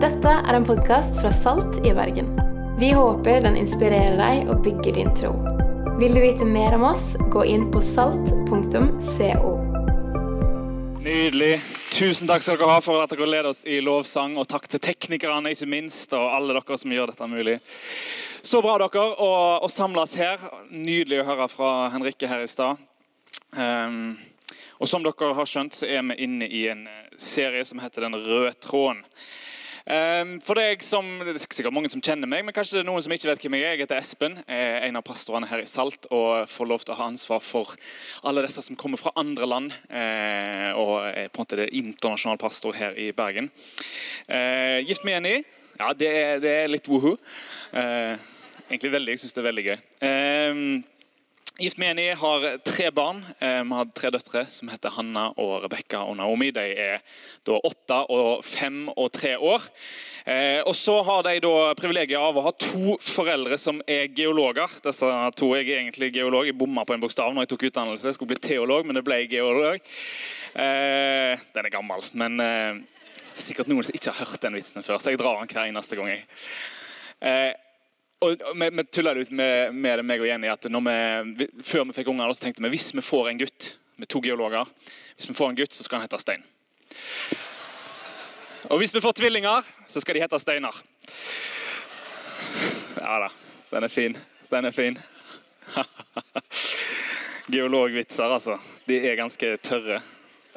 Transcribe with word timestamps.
Dette 0.00 0.30
er 0.32 0.56
en 0.56 0.64
podkast 0.64 1.18
fra 1.20 1.28
Salt 1.28 1.82
i 1.84 1.90
Bergen. 1.92 2.30
Vi 2.80 2.88
håper 2.96 3.42
den 3.44 3.58
inspirerer 3.60 4.14
deg 4.16 4.48
og 4.48 4.62
bygger 4.64 4.94
din 4.96 5.10
tro. 5.12 5.34
Vil 5.98 6.14
du 6.16 6.22
vite 6.22 6.46
mer 6.48 6.72
om 6.78 6.86
oss, 6.88 7.10
gå 7.28 7.42
inn 7.44 7.66
på 7.68 7.82
salt.co. 7.84 9.50
Nydelig. 11.04 11.50
Tusen 11.92 12.30
takk 12.30 12.46
skal 12.46 12.56
dere 12.56 12.78
ha 12.78 12.78
for 12.80 13.02
at 13.02 13.12
dere 13.12 13.28
leder 13.28 13.50
oss 13.50 13.60
i 13.68 13.82
lovsang. 13.84 14.38
Og 14.40 14.48
takk 14.48 14.70
til 14.72 14.80
teknikerne, 14.80 15.52
ikke 15.52 15.68
minst, 15.68 16.16
og 16.16 16.32
alle 16.32 16.56
dere 16.56 16.80
som 16.80 16.96
gjør 16.96 17.12
dette 17.12 17.28
mulig. 17.28 17.58
Så 18.40 18.64
bra 18.64 18.78
dere 18.80 19.04
å, 19.04 19.30
å 19.60 19.68
samles 19.68 20.16
her. 20.16 20.48
Nydelig 20.72 21.20
å 21.20 21.28
høre 21.28 21.50
fra 21.52 21.74
Henrikke 21.92 22.32
her 22.32 22.46
i 22.46 22.48
stad. 22.48 22.80
Um, 23.52 24.16
og 24.80 24.88
som 24.88 25.04
dere 25.04 25.34
har 25.36 25.52
skjønt, 25.52 25.76
så 25.76 25.92
er 25.92 26.00
vi 26.08 26.22
inne 26.24 26.48
i 26.48 26.64
en 26.72 26.86
serie 27.20 27.68
som 27.68 27.84
heter 27.84 28.08
Den 28.08 28.16
røde 28.16 28.56
tråden. 28.64 29.04
Ehm, 29.90 30.36
for 30.44 30.54
deg 30.54 30.84
som, 30.86 31.06
Det 31.18 31.32
er 31.34 31.42
sikkert 31.42 31.74
mange 31.74 31.90
som 31.90 32.02
kjenner 32.04 32.28
meg, 32.30 32.44
men 32.46 32.54
kanskje 32.54 32.78
det 32.78 32.82
er 32.84 32.88
noen 32.90 33.02
som 33.02 33.14
ikke 33.14 33.30
vet 33.30 33.42
hvem 33.42 33.56
jeg 33.58 33.64
er. 33.66 33.72
Jeg 33.74 33.82
heter 33.82 33.98
Espen, 33.98 34.36
er 34.46 34.86
en 34.86 34.98
av 35.00 35.04
pastorene 35.06 35.48
her 35.50 35.64
i 35.64 35.70
Salt 35.70 36.06
og 36.14 36.46
får 36.50 36.68
lov 36.70 36.84
til 36.84 36.94
å 36.94 36.98
ha 37.00 37.08
ansvar 37.10 37.42
for 37.42 37.74
alle 38.22 38.44
disse 38.46 38.62
som 38.62 38.78
kommer 38.78 39.00
fra 39.00 39.12
andre 39.18 39.48
land. 39.50 39.74
Eh, 39.90 40.70
og 40.78 40.94
er 41.08 41.32
på 41.32 41.40
en 41.40 41.46
måte 41.46 41.58
det 41.58 41.70
internasjonal 41.74 42.38
pastor 42.38 42.76
her 42.78 42.94
i 42.94 43.10
Bergen. 43.16 43.50
Eh, 44.28 44.78
gift 44.86 45.04
med 45.04 45.18
Jenny. 45.18 45.34
Ja, 45.80 45.92
det 45.96 46.12
er, 46.12 46.38
det 46.44 46.54
er 46.54 46.70
litt 46.70 46.86
woho. 46.90 47.16
Eh, 47.72 48.14
egentlig 48.68 48.94
veldig. 48.94 49.16
Jeg 49.16 49.24
syns 49.24 49.34
det 49.34 49.42
er 49.42 49.50
veldig 49.50 49.68
gøy. 49.70 49.78
Gift 51.60 51.76
med 51.76 51.90
Eni 51.90 52.06
har 52.16 52.58
tre 52.64 52.90
barn. 52.90 53.18
Eh, 53.38 53.58
vi 53.60 53.74
har 53.76 53.88
tre 53.92 54.08
døtre 54.14 54.46
som 54.48 54.70
heter 54.72 54.94
Hanna 54.94 55.26
og 55.36 55.66
Rebekka 55.66 55.98
og 56.08 56.14
Naomi. 56.16 56.48
De 56.56 56.62
er 56.72 57.02
da 57.44 57.58
åtte 57.68 57.98
og 58.14 58.40
fem 58.48 58.86
og 58.94 59.10
tre 59.12 59.34
år. 59.36 59.66
Eh, 60.24 60.62
og 60.64 60.72
så 60.78 60.96
har 61.04 61.26
de 61.28 61.34
da 61.44 61.52
privilegiet 61.76 62.16
av 62.16 62.38
å 62.40 62.46
ha 62.46 62.54
to 62.56 62.96
foreldre 63.04 63.60
som 63.60 63.82
er 63.84 64.08
geologer. 64.08 64.72
Disse 64.86 65.12
to 65.36 65.52
Jeg 65.58 65.68
er 65.68 65.82
egentlig 65.82 66.14
geolog. 66.16 66.48
Jeg 66.48 66.56
bomma 66.56 66.86
på 66.88 66.96
en 66.96 67.04
bokstav 67.04 67.34
når 67.34 67.44
jeg 67.44 67.52
tok 67.52 67.68
utdannelse. 67.68 68.08
Jeg 68.08 68.16
skulle 68.16 68.32
bli 68.32 68.40
teolog, 68.48 68.88
men 68.88 68.96
det 68.96 69.04
ble 69.04 69.20
geolog. 69.28 69.84
Eh, 70.56 71.36
den 71.52 71.68
er 71.68 71.76
gammel, 71.76 72.08
men 72.16 72.40
sikkert 73.36 73.68
noen 73.68 73.84
som 73.84 73.92
ikke 73.92 74.14
har 74.14 74.24
hørt 74.32 74.40
den 74.40 74.56
vitsen 74.56 74.80
før, 74.80 74.96
så 74.96 75.12
jeg 75.12 75.20
drar 75.20 75.44
den 75.44 75.52
hver 75.52 75.68
eneste 75.68 76.00
gang. 76.00 76.08
jeg 77.20 77.56
og 78.20 78.36
Vi, 78.60 78.84
tulla 78.92 79.14
ut 79.16 79.30
med, 79.30 79.74
med, 79.74 79.98
det, 79.98 80.04
meg 80.04 80.20
og 80.20 80.28
Jenny, 80.28 80.48
at 80.52 80.66
vi, 80.68 81.46
før 81.64 81.86
vi 81.88 81.96
fikk 81.96 82.10
unger, 82.12 82.32
så 82.36 82.46
tenkte 82.46 82.64
vi 82.66 82.72
hvis 82.74 82.90
vi 82.94 83.04
får 83.04 83.30
en 83.30 83.40
gutt 83.40 83.68
med 83.96 84.08
to 84.08 84.20
geologer, 84.24 84.68
hvis 85.16 85.28
vi 85.30 85.36
får 85.36 85.52
en 85.52 85.60
gutt, 85.60 85.72
så 85.76 85.84
skal 85.84 86.00
han 86.00 86.08
hete 86.08 86.20
Stein. 86.20 86.44
Og 88.68 88.80
hvis 88.80 88.92
vi 88.94 89.00
får 89.00 89.16
tvillinger, 89.16 89.64
så 89.88 90.02
skal 90.04 90.16
de 90.16 90.24
hete 90.24 90.40
Steinar. 90.40 90.76
Ja 93.00 93.16
da, 93.24 93.30
den 93.70 93.88
er 93.88 93.92
fin. 93.92 94.16
Den 94.50 94.68
er 94.68 94.76
fin. 94.76 94.98
Geologvitser, 97.54 98.28
altså. 98.28 98.58
De 98.86 98.98
er 99.00 99.16
ganske 99.16 99.56
tørre. 99.64 100.00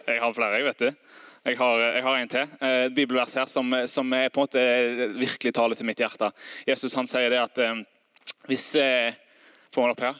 Jeg 0.04 0.20
har 0.20 0.34
flere, 0.36 0.60
jeg, 0.60 0.66
vet 0.68 0.84
du. 0.84 1.13
Jeg 1.44 1.58
har, 1.60 1.80
jeg 1.80 2.04
har, 2.04 2.18
en 2.18 2.30
til. 2.32 2.52
Et 2.64 2.94
bibelvers 2.96 3.34
her 3.36 3.50
som, 3.52 3.74
som 3.92 4.14
er 4.16 4.30
på 4.32 4.40
en 4.40 4.46
måte 4.46 4.62
virkelig 5.20 5.52
taler 5.52 5.76
til 5.76 5.88
mitt 5.90 6.00
hjerte. 6.00 6.30
Jesus 6.64 6.96
han 6.96 7.10
sier 7.10 7.28
det 7.34 7.42
at 7.42 7.60
eh, 7.60 7.82
hvis 8.48 8.70
eh, 8.80 9.20
Får 9.74 9.82
man 9.82 9.92
opp 9.96 10.04
her? 10.06 10.18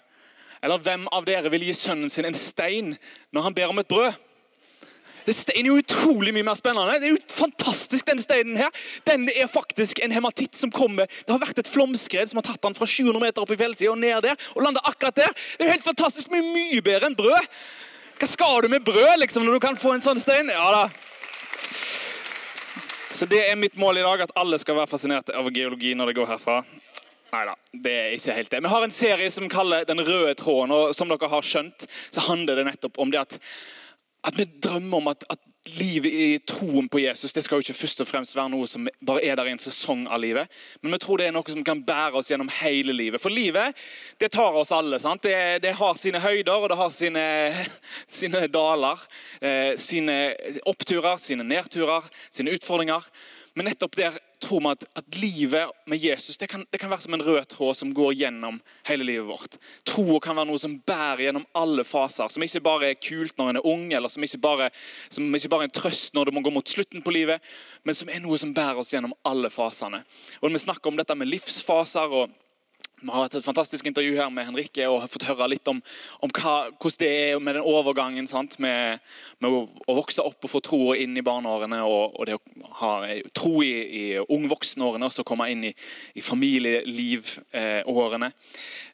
Eller 0.66 0.82
hvem 0.82 1.04
av 1.14 1.26
dere 1.28 1.52
vil 1.54 1.64
gi 1.68 1.76
sønnen 1.78 2.10
sin 2.10 2.26
en 2.26 2.36
stein 2.36 2.96
når 3.36 3.44
han 3.46 3.56
ber 3.56 3.70
om 3.70 3.80
et 3.80 3.88
brød? 3.88 4.16
Stein 5.30 5.62
er 5.62 5.70
jo 5.70 5.78
utrolig 5.80 6.34
mye 6.36 6.48
mer 6.48 6.58
spennende. 6.60 6.98
Det 7.00 7.08
er 7.08 7.14
jo 7.14 7.22
fantastisk, 7.32 8.08
denne 8.10 8.26
steinen 8.26 8.58
her. 8.60 8.74
Den 9.08 9.30
er 9.32 9.48
faktisk 9.52 10.02
en 10.04 10.12
hematitt 10.12 10.58
som 10.60 10.74
kommer 10.74 11.06
Det 11.06 11.32
har 11.32 11.40
vært 11.40 11.62
et 11.62 11.70
flomskred 11.70 12.32
som 12.32 12.42
har 12.42 12.48
tatt 12.50 12.64
den 12.66 12.76
fra 12.76 12.90
700 12.90 13.24
meter 13.24 13.46
opp 13.46 13.54
i 13.54 13.60
fjellsida 13.62 13.94
og 13.94 14.02
ned 14.02 14.26
der. 14.26 14.36
og 14.58 14.66
landet 14.66 14.84
akkurat 14.84 15.22
der. 15.22 15.32
Det 15.32 15.64
er 15.64 15.70
jo 15.70 15.76
helt 15.78 15.88
fantastisk 15.88 16.34
mye, 16.34 16.44
mye 16.52 16.84
bedre 16.84 17.08
enn 17.08 17.16
brød. 17.16 17.48
Hva 18.20 18.28
skal 18.28 18.66
du 18.66 18.72
med 18.74 18.84
brød 18.84 19.20
liksom, 19.24 19.46
når 19.46 19.60
du 19.60 19.64
kan 19.70 19.80
få 19.80 19.96
en 19.96 20.04
sånn 20.04 20.20
stein? 20.20 20.52
Ja 20.52 20.68
da, 20.74 20.84
så 23.14 23.28
det 23.30 23.44
er 23.46 23.60
mitt 23.60 23.78
mål 23.80 24.02
i 24.02 24.06
dag, 24.06 24.26
at 24.26 24.34
alle 24.40 24.58
skal 24.62 24.78
være 24.80 24.90
fascinert 24.90 25.30
av 25.34 25.50
geologi 25.54 25.94
når 25.98 26.12
det 26.12 26.18
går 26.18 26.32
herfra. 26.34 26.64
Nei 27.34 27.44
da, 27.50 27.54
det 27.86 27.94
er 27.98 28.12
ikke 28.14 28.36
helt 28.38 28.52
det. 28.54 28.62
Vi 28.62 28.72
har 28.74 28.84
en 28.86 28.94
serie 28.94 29.30
som 29.34 29.50
kaller 29.50 29.88
Den 29.90 30.02
røde 30.06 30.36
tråden. 30.38 30.72
og 30.72 30.94
Som 30.94 31.10
dere 31.10 31.30
har 31.32 31.46
skjønt, 31.46 31.88
så 32.14 32.28
handler 32.28 32.60
det 32.60 32.68
nettopp 32.68 33.00
om 33.02 33.14
det 33.14 33.24
at, 33.24 33.40
at 34.24 34.38
vi 34.40 34.48
drømmer 34.64 34.98
om 34.98 35.12
at, 35.12 35.26
at 35.30 35.40
livet 35.80 36.12
i 36.12 36.40
troen 36.48 36.90
på 36.92 37.00
Jesus 37.00 37.34
det 37.36 37.44
skal 37.46 37.60
jo 37.60 37.64
ikke 37.64 37.78
først 37.78 38.04
og 38.04 38.08
fremst 38.10 38.36
være 38.36 38.52
noe 38.52 38.68
som 38.68 38.88
bare 39.06 39.24
er 39.24 39.38
der 39.40 39.48
i 39.48 39.54
en 39.56 39.62
sesong 39.62 40.06
av 40.12 40.20
livet. 40.20 40.52
Men 40.82 40.96
vi 40.96 41.00
tror 41.04 41.20
det 41.22 41.30
er 41.30 41.36
noe 41.36 41.56
som 41.56 41.64
kan 41.64 41.84
bære 41.88 42.20
oss 42.20 42.32
gjennom 42.32 42.52
hele 42.60 42.96
livet. 42.96 43.22
For 43.24 43.32
livet 43.32 43.78
det 44.20 44.34
tar 44.36 44.56
oss 44.60 44.74
alle. 44.76 45.00
sant? 45.00 45.24
Det, 45.24 45.62
det 45.64 45.76
har 45.80 46.00
sine 46.00 46.20
høyder 46.24 46.56
og 46.56 46.72
det 46.72 46.80
har 46.80 46.92
sine, 46.92 47.26
sine 48.20 48.44
daler. 48.52 49.08
Eh, 49.40 49.74
sine 49.80 50.18
oppturer, 50.68 51.16
sine 51.22 51.48
nedturer, 51.48 52.12
sine 52.32 52.56
utfordringer. 52.58 53.08
Men 53.54 53.68
nettopp 53.70 53.96
der 53.96 54.16
tror 54.42 54.62
vi 54.64 54.72
at, 54.74 54.86
at 54.98 55.18
livet 55.22 55.72
med 55.86 56.02
Jesus 56.02 56.38
det 56.42 56.48
kan, 56.50 56.66
det 56.72 56.80
kan, 56.82 56.90
være 56.90 57.06
som 57.06 57.14
en 57.14 57.24
rød 57.24 57.46
tråd 57.52 57.78
som 57.78 57.94
går 57.94 58.16
gjennom 58.18 58.60
hele 58.88 59.06
livet 59.06 59.28
vårt. 59.28 59.58
Troa 59.88 60.20
kan 60.24 60.36
være 60.38 60.50
noe 60.50 60.62
som 60.62 60.74
bærer 60.88 61.28
gjennom 61.28 61.46
alle 61.58 61.86
faser. 61.88 62.32
Som 62.34 62.46
ikke 62.46 62.64
bare 62.66 62.90
er 62.92 63.00
kult 63.00 63.38
når 63.38 63.52
en 63.52 63.62
er 63.62 63.68
ung, 63.70 63.86
eller 63.94 64.10
som 64.10 64.26
ikke 64.26 64.42
bare, 64.42 64.70
som 65.14 65.30
ikke 65.38 65.52
bare 65.54 65.68
er 65.68 65.72
en 65.72 65.78
trøst 65.78 66.18
når 66.18 66.30
det 66.30 66.36
må 66.36 66.44
gå 66.46 66.54
mot 66.56 66.76
slutten 66.76 67.06
på 67.06 67.14
livet, 67.14 67.46
men 67.86 67.98
som 67.98 68.10
er 68.10 68.24
noe 68.24 68.40
som 68.42 68.56
bærer 68.56 68.82
oss 68.82 68.94
gjennom 68.96 69.14
alle 69.28 69.54
fasene. 69.54 70.02
Og 70.42 70.50
Når 70.50 70.58
vi 70.58 70.66
snakker 70.66 70.90
om 70.90 70.98
dette 70.98 71.18
med 71.18 71.30
livsfaser 71.30 72.18
og 72.22 72.34
vi 73.04 73.12
har 73.12 73.26
hatt 73.26 73.34
et 73.36 73.46
fantastisk 73.46 73.86
intervju 73.90 74.14
her 74.16 74.30
med 74.32 74.46
Henrikke 74.48 74.86
og 74.88 75.02
har 75.04 75.10
fått 75.12 75.26
høre 75.28 75.50
litt 75.52 75.68
om, 75.68 75.82
om 76.24 76.32
hva, 76.32 76.72
hvordan 76.72 77.02
det 77.02 77.10
er 77.12 77.40
med 77.44 77.56
den 77.58 77.66
overgangen 77.68 78.28
sant? 78.32 78.56
Med, 78.64 79.04
med 79.44 79.52
å, 79.52 79.68
vokse 79.98 80.24
opp 80.24 80.46
og 80.48 80.54
få 80.54 80.60
troa 80.64 80.96
inn 81.04 81.18
i 81.20 81.26
barneårene 81.26 81.82
og, 81.84 82.16
og, 82.16 82.24
det 82.30 82.38
å 82.38 82.40
ha 82.80 82.94
tro 83.36 83.60
i, 83.66 83.74
i 83.84 84.06
ung 84.24 84.48
voksenårene 84.52 85.06
og 85.10 85.16
så 85.16 85.24
komme 85.28 85.50
inn 85.52 85.64
i, 85.68 85.74
i 86.16 86.22
familielivårene. 86.24 88.30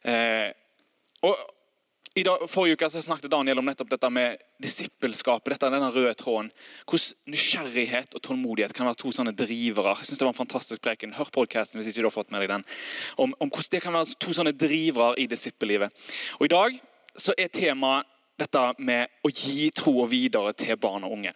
Eh, 0.02 0.48
og 1.26 1.34
i 2.20 2.22
dag, 2.22 2.42
forrige 2.50 2.76
uke 2.76 2.88
så 2.90 3.00
snakket 3.02 3.30
Daniel 3.32 3.58
om 3.58 3.64
nettopp 3.64 3.88
dette 3.94 4.08
med 4.12 4.36
disippelskapet. 4.60 5.54
dette, 5.54 5.70
denne 5.72 5.88
røde 5.94 6.12
tråden. 6.14 6.50
Hvordan 6.84 7.32
nysgjerrighet 7.32 8.14
og 8.14 8.22
tålmodighet 8.26 8.74
kan 8.76 8.88
være 8.90 9.00
to 9.00 9.12
sånne 9.14 9.32
drivere. 9.32 9.94
Jeg 10.00 10.10
synes 10.10 10.20
det 10.20 10.26
var 10.26 10.34
en 10.34 10.40
fantastisk 10.42 10.82
preken. 10.84 11.14
Hør 11.16 11.30
podcasten 11.32 11.80
hvis 11.80 11.88
ikke 11.88 12.04
du 12.04 12.10
har 12.10 12.16
fått 12.18 12.30
med 12.34 12.44
deg 12.44 12.52
den. 12.52 12.66
Om, 13.16 13.32
om 13.40 13.48
hvordan 13.48 13.72
det 13.72 13.82
kan 13.86 13.96
være 13.96 14.18
to 14.20 14.36
sånne 14.36 14.52
drivere 14.52 15.16
i 15.16 15.28
disippellivet. 15.32 15.96
I 16.44 16.52
dag 16.52 16.76
så 17.16 17.36
er 17.38 17.48
temaet 17.48 18.10
dette 18.40 18.66
med 18.78 19.08
å 19.24 19.32
gi 19.32 19.70
troa 19.76 20.04
videre 20.08 20.52
til 20.52 20.76
barn 20.80 21.08
og 21.08 21.16
unge. 21.16 21.32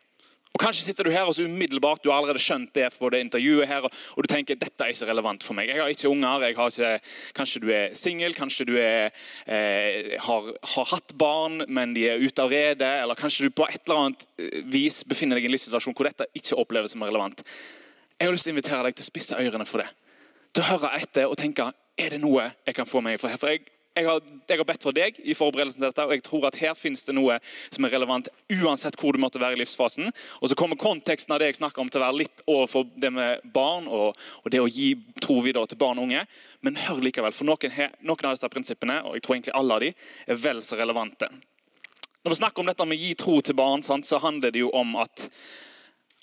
Og 0.55 0.63
Kanskje 0.63 0.85
sitter 0.87 1.09
du 1.09 1.11
her 1.11 1.27
og 1.27 1.35
så 1.35 1.49
umiddelbart 1.49 2.05
du 2.05 2.13
har 2.13 2.21
allerede 2.21 2.39
skjønt 2.39 2.71
det 2.77 2.87
på 2.95 3.09
det 3.11 3.25
intervjuet 3.25 3.67
her, 3.67 3.89
og 3.89 4.21
du 4.23 4.29
tenker 4.31 4.55
dette 4.55 4.87
er 4.87 4.93
ikke 4.95 5.09
relevant 5.09 5.43
for 5.43 5.59
meg. 5.59 5.67
Jeg 5.67 5.83
har 5.83 5.91
ikke 5.91 6.13
unger. 6.13 6.45
jeg 6.47 6.57
har 6.57 6.71
ikke, 6.71 6.93
Kanskje 7.35 7.63
du 7.65 7.67
er 7.75 7.97
singel, 7.99 8.37
kanskje 8.39 8.69
du 8.69 8.77
er, 8.79 9.11
eh, 9.51 10.15
har, 10.23 10.53
har, 10.63 10.87
hatt 10.93 11.17
barn, 11.19 11.65
men 11.67 11.95
de 11.95 12.07
er 12.07 12.23
ute 12.23 12.39
av 12.39 12.55
redet. 12.55 12.93
Eller 13.03 13.19
kanskje 13.19 13.49
du 13.49 13.51
på 13.51 13.67
et 13.67 13.83
eller 13.83 14.05
annet 14.05 14.27
eh, 14.39 14.63
vis 14.71 15.03
befinner 15.03 15.35
deg 15.35 15.49
i 15.49 15.51
en 15.51 15.57
livssituasjon 15.57 15.99
hvor 15.99 16.07
dette 16.07 16.31
ikke 16.39 16.61
oppleves 16.63 16.95
som 16.95 17.03
relevant. 17.03 17.43
Jeg 18.15 18.29
har 18.29 18.37
lyst 18.37 18.47
til 18.47 18.55
å 18.55 18.55
invitere 18.55 18.87
deg 18.87 18.95
til 18.95 19.09
å 19.09 19.11
spisse 19.11 19.43
ørene 19.43 19.67
for 19.67 19.83
det. 19.83 19.91
Til 20.55 20.63
å 20.63 20.71
høre 20.77 20.95
etter 21.01 21.27
og 21.27 21.35
tenke 21.41 21.73
er 21.99 22.15
det 22.15 22.23
noe 22.23 22.53
jeg 22.63 22.79
kan 22.79 22.87
få 22.87 23.03
meg 23.03 23.19
for 23.19 23.35
her. 23.35 23.43
For 23.43 23.51
jeg 23.51 23.74
jeg 23.95 24.07
har, 24.09 24.23
jeg 24.49 24.59
har, 24.59 24.67
bedt 24.67 24.83
for 24.83 24.97
deg 24.97 25.19
i 25.23 25.37
forberedelsen 25.39 25.79
til 25.79 25.87
dette, 25.87 26.05
og 26.05 26.15
jeg 26.17 26.25
tror 26.27 26.49
at 26.49 26.59
her 26.59 26.75
finnes 26.79 27.05
det 27.07 27.15
noe 27.15 27.37
som 27.71 27.87
er 27.87 27.95
relevant 27.95 28.31
uansett 28.51 28.99
hvor 28.99 29.15
du 29.15 29.21
måtte 29.23 29.39
være 29.43 29.55
i 29.55 29.61
livsfasen. 29.61 30.11
Og 30.41 30.51
så 30.51 30.59
kommer 30.59 30.81
konteksten 30.81 31.35
av 31.35 31.43
det 31.43 31.53
jeg 31.53 31.61
snakker 31.61 31.85
om 31.85 31.93
til 31.93 32.03
å 32.03 32.07
være 32.09 32.21
litt 32.25 32.43
overfor 32.51 32.89
det 32.99 33.13
med 33.15 33.45
barn 33.55 33.87
og, 33.87 34.19
og 34.43 34.51
det 34.51 34.63
å 34.63 34.69
gi 34.71 34.93
tro 35.23 35.39
videre 35.47 35.71
til 35.71 35.79
barn 35.79 36.03
og 36.03 36.09
unge. 36.09 36.25
Men 36.67 36.81
hør 36.83 37.03
likevel, 37.05 37.37
for 37.37 37.47
noen, 37.47 37.75
her, 37.77 37.95
noen 38.03 38.31
av 38.31 38.35
disse 38.35 38.51
prinsippene 38.51 39.01
og 39.05 39.19
jeg 39.19 39.27
tror 39.27 39.39
egentlig 39.39 39.59
alle 39.61 39.79
av 39.79 39.85
de, 39.87 39.93
er 40.27 40.43
vel 40.43 40.63
så 40.67 40.81
relevante. 40.81 41.31
Når 42.25 42.33
vi 42.33 42.41
snakker 42.41 42.65
om 42.65 42.73
dette 42.73 42.89
med 42.89 42.99
å 42.99 43.05
gi 43.05 43.15
tro 43.21 43.39
til 43.45 43.59
barn, 43.59 43.83
sant, 43.85 44.09
så 44.09 44.19
handler 44.23 44.55
det 44.55 44.65
jo 44.65 44.73
om 44.75 44.95
at, 44.97 45.29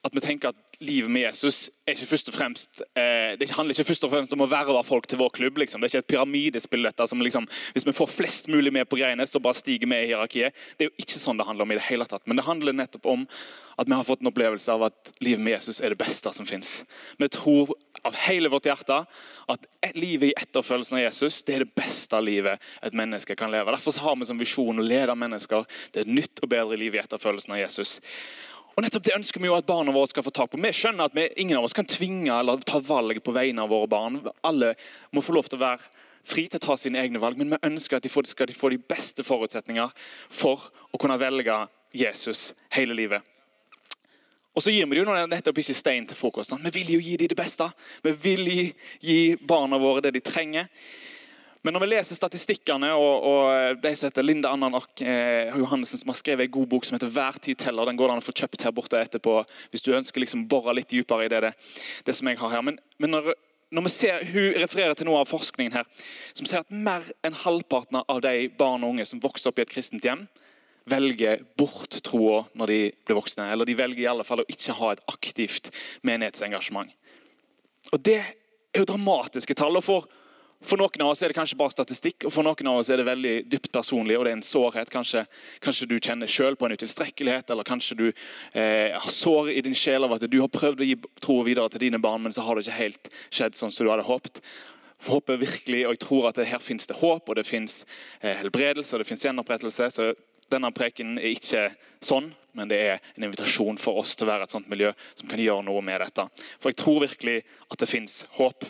at 0.01 0.15
vi 0.15 0.21
tenker 0.23 0.49
at 0.49 0.79
livet 0.81 1.11
med 1.13 1.27
Jesus 1.27 1.67
ikke 1.89 2.33
fremst, 2.33 2.81
eh, 2.97 3.37
det 3.37 3.51
handler 3.53 3.75
ikke 3.75 3.85
først 3.91 4.05
og 4.07 4.13
fremst 4.15 4.33
om 4.33 4.41
å 4.41 4.49
verve 4.49 4.81
folk 4.83 5.05
til 5.07 5.19
vår 5.21 5.29
klubb. 5.29 5.59
Liksom. 5.61 5.81
Det 5.81 5.89
er 5.89 5.93
ikke 5.93 6.05
et 6.05 6.13
pyramidespill. 6.15 6.83
dette 6.83 7.07
som 7.07 7.21
liksom, 7.21 7.47
Hvis 7.73 7.85
vi 7.85 7.91
får 7.91 8.09
flest 8.09 8.47
mulig 8.47 8.73
med 8.73 8.89
på 8.89 8.97
greiene, 8.97 9.27
så 9.27 9.39
bare 9.39 9.53
stiger 9.53 9.87
vi 9.87 9.95
i 9.95 10.07
hierarkiet. 10.07 10.53
Det 10.77 10.85
er 10.85 10.89
jo 10.89 10.97
ikke 11.05 11.19
sånn 11.19 11.37
det 11.37 11.45
handler 11.45 11.63
om 11.63 11.71
i 11.71 11.75
det 11.75 11.89
hele 11.89 12.05
tatt. 12.05 12.25
Men 12.25 12.37
det 12.37 12.45
handler 12.45 12.73
nettopp 12.73 13.05
om 13.05 13.27
at 13.77 13.87
vi 13.87 13.93
har 13.93 14.03
fått 14.03 14.21
en 14.21 14.31
opplevelse 14.31 14.71
av 14.71 14.83
at 14.83 15.13
livet 15.21 15.41
med 15.41 15.53
Jesus 15.53 15.81
er 15.81 15.89
det 15.89 15.97
beste 16.01 16.31
som 16.33 16.45
fins. 16.45 16.83
Vi 17.17 17.27
tror 17.27 17.73
av 18.03 18.15
hele 18.25 18.49
vårt 18.49 18.65
hjerte 18.65 19.05
at 19.51 19.65
livet 19.93 20.31
i 20.31 20.35
etterfølgelsen 20.37 20.97
av 20.97 21.03
Jesus 21.03 21.43
det 21.43 21.55
er 21.55 21.65
det 21.65 21.75
beste 21.77 22.19
livet 22.21 22.61
et 22.81 22.93
menneske 22.93 23.35
kan 23.35 23.51
leve. 23.51 23.71
Derfor 23.71 23.99
har 24.01 24.15
vi 24.15 24.25
som 24.25 24.39
visjon 24.39 24.81
å 24.81 24.85
lede 24.85 25.15
mennesker 25.15 25.65
til 25.91 26.01
et 26.01 26.07
nytt 26.07 26.41
og 26.41 26.49
bedre 26.49 26.79
liv 26.79 26.95
i 26.95 27.01
etterfølgelsen 27.03 27.53
av 27.53 27.61
Jesus. 27.61 27.99
Og 28.75 28.85
nettopp 28.85 29.03
Det 29.03 29.15
ønsker 29.17 29.43
vi 29.43 29.49
jo 29.49 29.57
at 29.57 29.67
barna 29.67 29.91
våre 29.91 30.09
skal 30.11 30.23
få 30.23 30.31
tak 30.35 30.51
på. 30.51 30.59
Vi 30.61 30.71
skjønner 30.75 31.09
at 31.09 31.15
vi, 31.17 31.27
ingen 31.43 31.59
av 31.59 31.67
oss 31.67 31.75
kan 31.75 31.87
tvinge 31.87 32.31
eller 32.31 32.61
ta 32.67 32.79
valg 32.79 33.19
på 33.23 33.33
vegne 33.35 33.65
av 33.65 33.73
våre 33.73 33.89
barn. 33.91 34.21
Alle 34.47 34.75
må 35.11 35.23
få 35.23 35.35
lov 35.35 35.49
til 35.49 35.59
å 35.59 35.65
være 35.65 35.91
fri 36.27 36.45
til 36.47 36.61
å 36.61 36.65
ta 36.67 36.77
sine 36.77 37.01
egne 37.01 37.19
valg, 37.21 37.39
men 37.39 37.55
vi 37.55 37.59
ønsker 37.71 37.97
at 37.97 38.05
de 38.05 38.11
får, 38.11 38.29
skal 38.31 38.47
de 38.47 38.55
få 38.55 38.69
de 38.71 38.79
beste 38.79 39.25
forutsetninger 39.25 39.91
for 40.29 40.69
å 40.93 41.01
kunne 41.01 41.19
velge 41.19 41.57
Jesus 41.97 42.51
hele 42.75 42.95
livet. 42.95 43.25
Og 44.51 44.63
så 44.63 44.73
gir 44.73 44.87
vi 44.91 44.99
jo 44.99 45.05
nettopp 45.07 45.61
ikke 45.61 45.75
stein 45.75 46.07
til 46.07 46.19
frokosten. 46.19 46.59
Vi 46.65 46.73
vil 46.81 46.95
jo 46.97 47.03
gi 47.03 47.15
dem 47.19 47.31
det 47.31 47.39
beste. 47.39 47.69
Vi 48.03 48.11
vil 48.23 48.49
gi, 48.51 48.65
gi 48.99 49.19
barna 49.47 49.79
våre 49.79 50.03
det 50.03 50.11
de 50.17 50.23
trenger. 50.23 50.67
Men 51.61 51.75
når 51.75 51.83
vi 51.83 51.89
leser 51.91 52.17
statistikkene, 52.17 52.89
og, 52.97 53.25
og 53.29 53.81
de 53.83 53.91
som 53.93 54.07
heter 54.09 54.25
Linda 54.25 54.49
Anna 54.49 54.71
eh, 55.05 55.51
Johannessen, 55.61 56.01
som 56.01 56.09
har 56.09 56.17
skrevet 56.17 56.47
en 56.47 56.53
god 56.55 56.67
bok 56.71 56.87
som 56.87 56.95
heter 56.97 57.11
'Hver 57.13 57.37
tid 57.37 57.59
teller', 57.61 57.85
den 57.85 57.97
går 57.97 58.07
det 58.07 58.13
an 58.15 58.21
å 58.23 58.25
få 58.25 58.33
kjøpt 58.33 58.63
her 58.65 58.73
borte 58.73 58.97
etterpå 58.97 59.35
hvis 59.69 59.85
du 59.85 59.93
ønsker 59.93 60.23
liksom 60.23 60.47
bore 60.49 60.73
litt 60.73 60.89
dypere 60.89 61.25
i 61.25 61.29
det, 61.29 61.41
det, 61.45 61.53
det 62.05 62.15
som 62.17 62.27
jeg 62.27 62.39
har 62.39 62.49
her. 62.49 62.63
Men, 62.65 62.79
men 62.97 63.13
når, 63.13 63.33
når, 63.71 63.85
vi 63.85 63.89
ser, 63.93 64.25
Hun 64.25 64.57
refererer 64.57 64.97
til 64.97 65.05
noe 65.05 65.21
av 65.21 65.29
forskningen 65.29 65.73
her, 65.77 65.85
som 66.33 66.49
sier 66.49 66.65
at 66.65 66.71
mer 66.73 67.05
enn 67.23 67.37
halvparten 67.37 68.01
av 68.01 68.21
de 68.25 68.49
barn 68.49 68.81
og 68.83 68.95
unge 68.95 69.05
som 69.05 69.21
vokser 69.21 69.53
opp 69.53 69.61
i 69.61 69.61
et 69.61 69.69
kristent 69.69 70.05
hjem, 70.05 70.25
velger 70.89 71.43
bort 71.61 71.93
troa 72.01 72.47
når 72.57 72.73
de 72.73 72.79
blir 73.05 73.19
voksne. 73.19 73.45
Eller 73.53 73.69
de 73.69 73.77
velger 73.77 74.01
i 74.01 74.09
alle 74.09 74.25
fall 74.25 74.41
å 74.41 74.49
ikke 74.49 74.73
ha 74.79 74.95
et 74.95 75.05
aktivt 75.13 75.69
menighetsengasjement. 76.01 76.89
Og 77.93 78.01
Det 78.01 78.17
er 78.17 78.81
jo 78.81 78.89
dramatiske 78.89 79.53
tall. 79.53 79.77
og 79.77 79.83
for 79.83 80.09
for 80.61 80.77
noen 80.77 81.01
av 81.01 81.11
oss 81.11 81.23
er 81.23 81.31
det 81.31 81.37
kanskje 81.37 81.57
bare 81.57 81.73
statistikk, 81.73 82.27
og 82.27 82.33
for 82.35 82.45
noen 82.45 82.69
av 82.69 82.79
oss 82.81 82.91
er 82.93 83.01
det 83.01 83.07
veldig 83.07 83.33
dypt 83.49 83.71
personlig. 83.73 84.17
og 84.17 84.25
det 84.25 84.31
er 84.31 84.37
en 84.37 84.45
sårhet. 84.45 84.89
Kanskje, 84.93 85.25
kanskje 85.59 85.87
du 85.89 85.97
kjenner 85.99 86.27
selv 86.29 86.59
på 86.59 86.67
en 86.67 86.75
utilstrekkelighet, 86.77 87.49
eller 87.49 87.63
kanskje 87.63 87.97
du 87.97 88.07
eh, 88.07 88.93
har 88.93 89.09
sår 89.09 89.49
i 89.49 89.61
din 89.65 89.75
sjel 89.75 90.05
av 90.05 90.13
at 90.13 90.27
du 90.29 90.39
har 90.39 90.51
prøvd 90.53 90.81
å 90.81 90.89
gi 90.89 90.97
tro 91.21 91.41
videre 91.47 91.69
til 91.69 91.87
dine 91.87 92.01
barn, 92.01 92.21
men 92.21 92.33
så 92.35 92.45
har 92.45 92.55
det 92.55 92.67
ikke 92.67 92.77
helt 92.77 93.09
skjedd 93.29 93.57
sånn 93.57 93.73
som 93.73 93.87
du 93.87 93.91
hadde 93.93 94.05
håpet. 94.05 94.41
Håper 95.07 95.41
virkelig, 95.41 95.85
og 95.87 95.95
jeg 95.95 96.03
tror 96.03 96.27
at 96.29 96.41
her 96.45 96.61
finnes 96.61 96.85
det 96.85 96.99
håp, 97.01 97.29
og 97.29 97.39
det 97.39 97.47
finnes 97.49 97.81
eh, 98.21 98.37
helbredelse 98.37 98.93
og 98.95 99.01
det 99.01 99.09
finnes 99.09 99.25
gjenopprettelse. 99.25 99.89
så 99.89 100.11
denne 100.51 100.71
preken 100.75 101.15
er 101.17 101.31
ikke 101.31 101.69
sånn, 102.03 102.33
men 102.57 102.69
det 102.69 102.77
er 102.83 102.97
en 103.15 103.25
invitasjon 103.29 103.79
for 103.79 104.01
oss 104.01 104.17
til 104.17 104.27
å 104.27 104.33
være 104.33 104.45
et 104.45 104.53
sånt 104.53 104.69
miljø 104.71 104.91
som 105.15 105.29
kan 105.31 105.39
gjøre 105.39 105.65
noe 105.67 105.81
med 105.85 106.01
dette. 106.03 106.27
For 106.59 106.71
jeg 106.71 106.81
tror 106.81 107.05
virkelig 107.05 107.37
at 107.71 107.79
det 107.79 107.89
fins 107.89 108.25
håp. 108.37 108.67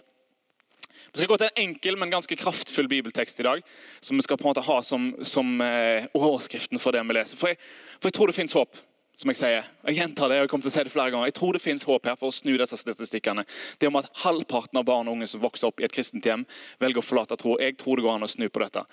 Vi 1.12 1.18
skal 1.20 1.28
gå 1.28 1.38
til 1.42 1.50
en 1.50 1.64
enkel, 1.66 1.98
men 2.00 2.12
ganske 2.12 2.36
kraftfull 2.40 2.88
bibeltekst 2.88 3.42
i 3.42 3.44
dag. 3.44 3.66
Som 4.00 4.18
vi 4.18 4.24
skal 4.24 4.38
på 4.40 4.46
en 4.46 4.54
måte 4.54 4.64
ha 4.64 4.78
som, 4.84 5.10
som 5.28 5.62
eh, 5.62 6.08
overskriften 6.16 6.80
for 6.80 6.96
det 6.96 7.04
vi 7.04 7.18
leser. 7.18 7.40
For 7.40 7.52
jeg, 7.52 7.60
for 8.00 8.08
jeg 8.08 8.16
tror 8.16 8.32
det 8.32 8.36
fins 8.38 8.56
håp. 8.56 8.80
som 9.20 9.30
Jeg 9.34 9.42
sier. 9.42 9.68
Jeg 9.90 9.98
gjentar 9.98 10.32
det, 10.32 10.38
og 10.40 10.46
jeg 10.46 10.52
kommer 10.54 10.64
til 10.64 10.72
å 10.72 10.76
si 10.78 10.86
det 10.88 10.94
flere 10.94 11.12
ganger. 11.12 11.28
Jeg 11.28 11.36
tror 11.36 11.58
det 11.58 11.62
fins 11.62 11.84
håp 11.84 12.08
her 12.08 12.16
for 12.16 12.32
å 12.32 12.36
snu 12.36 12.54
disse 12.58 12.80
statistikkene. 12.80 13.44
Det 13.78 13.90
om 13.92 14.00
at 14.00 14.08
halvparten 14.24 14.80
av 14.80 14.88
barn 14.88 15.12
og 15.12 15.18
unge 15.18 15.28
som 15.28 15.44
vokser 15.44 15.68
opp 15.68 15.84
i 15.84 15.86
et 15.90 15.92
kristent 15.92 16.26
hjem, 16.26 16.48
velger 16.80 17.04
å 17.04 17.06
forlate 17.06 17.38
tro. 17.42 17.58
Jeg 17.60 17.76
tror 17.82 18.00
det 18.00 18.08
går 18.08 18.16
an 18.16 18.30
å 18.30 18.32
snu 18.32 18.48
på 18.48 18.64
dette. 18.64 18.86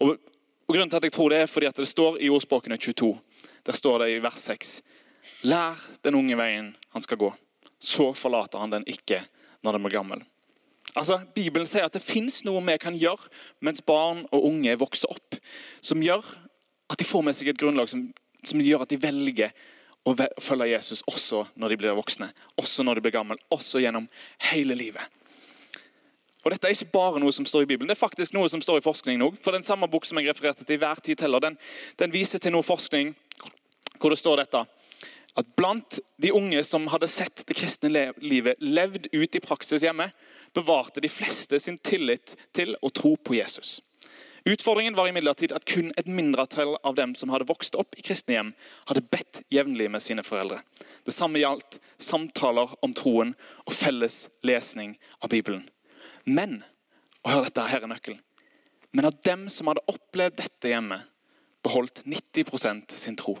Og, 0.00 0.16
og 0.16 0.72
grunnen 0.72 0.88
til 0.88 1.02
at 1.02 1.10
jeg 1.10 1.16
tror 1.18 1.30
Det 1.34 1.42
er 1.44 1.52
fordi 1.52 1.68
at 1.68 1.84
det 1.84 1.90
står 1.92 2.16
i 2.24 2.32
ordspråkene 2.32 2.80
22. 2.80 3.12
Der 3.68 3.76
står 3.76 4.06
det 4.06 4.08
i 4.14 4.18
vers 4.24 4.40
6. 4.40 4.72
Lær 5.44 5.84
den 6.00 6.16
unge 6.16 6.40
veien 6.40 6.72
han 6.96 7.04
skal 7.04 7.20
gå. 7.20 7.30
Så 7.78 8.14
forlater 8.16 8.64
han 8.64 8.72
den 8.72 8.88
ikke 8.88 9.20
når 9.60 9.76
den 9.76 9.84
blir 9.84 9.98
gammel. 10.00 10.26
Altså, 10.98 11.20
Bibelen 11.34 11.66
sier 11.68 11.86
at 11.86 11.94
det 11.94 12.02
fins 12.02 12.40
noe 12.46 12.62
vi 12.66 12.74
kan 12.82 12.96
gjøre 12.98 13.30
mens 13.64 13.82
barn 13.86 14.24
og 14.34 14.46
unge 14.50 14.74
vokser 14.80 15.12
opp, 15.12 15.38
som 15.80 16.02
gjør 16.02 16.24
at 16.90 16.98
de 16.98 17.06
får 17.06 17.22
med 17.22 17.36
seg 17.38 17.52
et 17.52 17.60
grunnlag 17.60 17.90
som, 17.90 18.08
som 18.42 18.62
gjør 18.64 18.82
at 18.82 18.90
de 18.90 18.98
velger 19.00 19.52
å 20.08 20.14
følge 20.42 20.70
Jesus 20.72 21.04
også 21.06 21.44
når 21.60 21.74
de 21.74 21.78
blir 21.82 21.96
voksne, 21.98 22.30
også 22.58 22.86
når 22.86 22.98
de 22.98 23.04
blir 23.04 23.14
gamle, 23.14 23.38
også 23.54 23.82
gjennom 23.84 24.08
hele 24.50 24.74
livet. 24.78 25.04
Og 26.44 26.54
Dette 26.54 26.68
er 26.68 26.74
ikke 26.74 26.94
bare 26.94 27.20
noe 27.20 27.34
som 27.34 27.46
står 27.46 27.66
i 27.66 27.68
Bibelen, 27.68 27.90
det 27.90 27.98
er 27.98 28.00
faktisk 28.00 28.34
noe 28.34 28.48
som 28.50 28.62
står 28.64 28.80
i 28.80 28.86
forskning 28.86 29.18
nå. 29.20 29.32
For 29.42 29.54
den 29.54 29.66
samme 29.66 29.88
bok 29.90 30.06
som 30.08 30.18
jeg 30.18 30.30
refererte 30.30 30.64
til 30.64 30.80
hver 30.80 31.02
tid 31.04 31.20
teller, 31.20 31.42
den, 31.44 31.58
den 32.00 32.14
viser 32.14 32.42
til 32.42 32.54
noe 32.54 32.66
forskning 32.66 33.12
hvor 33.98 34.14
det 34.14 34.20
står 34.20 34.42
dette 34.42 34.64
at 35.38 35.50
blant 35.58 36.00
de 36.18 36.32
unge 36.34 36.62
som 36.66 36.88
hadde 36.90 37.10
sett 37.10 37.44
det 37.46 37.54
kristne 37.58 38.08
livet 38.18 38.58
levd 38.58 39.06
ut 39.12 39.36
i 39.38 39.42
praksis 39.42 39.84
hjemme, 39.86 40.08
bevarte 40.54 41.02
de 41.04 41.10
fleste 41.12 41.60
sin 41.60 41.78
tillit 41.78 42.36
til 42.56 42.76
å 42.82 42.90
tro 42.94 43.16
på 43.16 43.36
Jesus. 43.38 43.78
Utfordringen 44.48 44.94
var 44.96 45.10
imidlertid 45.10 45.52
at 45.52 45.66
kun 45.68 45.90
et 46.00 46.06
mindretall 46.08 46.76
av 46.86 46.94
dem 46.96 47.12
som 47.18 47.28
hadde 47.34 47.48
vokst 47.50 47.76
opp 47.76 47.98
i 47.98 48.04
kristne 48.06 48.36
hjem, 48.36 48.52
hadde 48.88 49.04
bedt 49.12 49.42
jevnlig 49.52 49.90
med 49.92 50.00
sine 50.04 50.24
foreldre. 50.24 50.62
Det 51.04 51.12
samme 51.12 51.42
gjaldt 51.42 51.80
samtaler 52.00 52.72
om 52.84 52.94
troen 52.96 53.34
og 53.66 53.76
felles 53.76 54.26
lesning 54.46 54.96
av 55.20 55.34
Bibelen. 55.34 55.66
Men 56.24 56.62
og 57.24 57.32
hør 57.34 57.48
dette, 57.48 57.66
her 57.68 57.84
er 57.84 57.90
nøkkelen, 57.90 58.20
men 58.96 59.08
av 59.08 59.16
dem 59.26 59.48
som 59.52 59.68
hadde 59.68 59.84
opplevd 59.90 60.38
dette 60.38 60.70
hjemme, 60.70 61.02
beholdt 61.66 62.04
90% 62.06 62.94
sin 62.96 63.18
tro. 63.18 63.34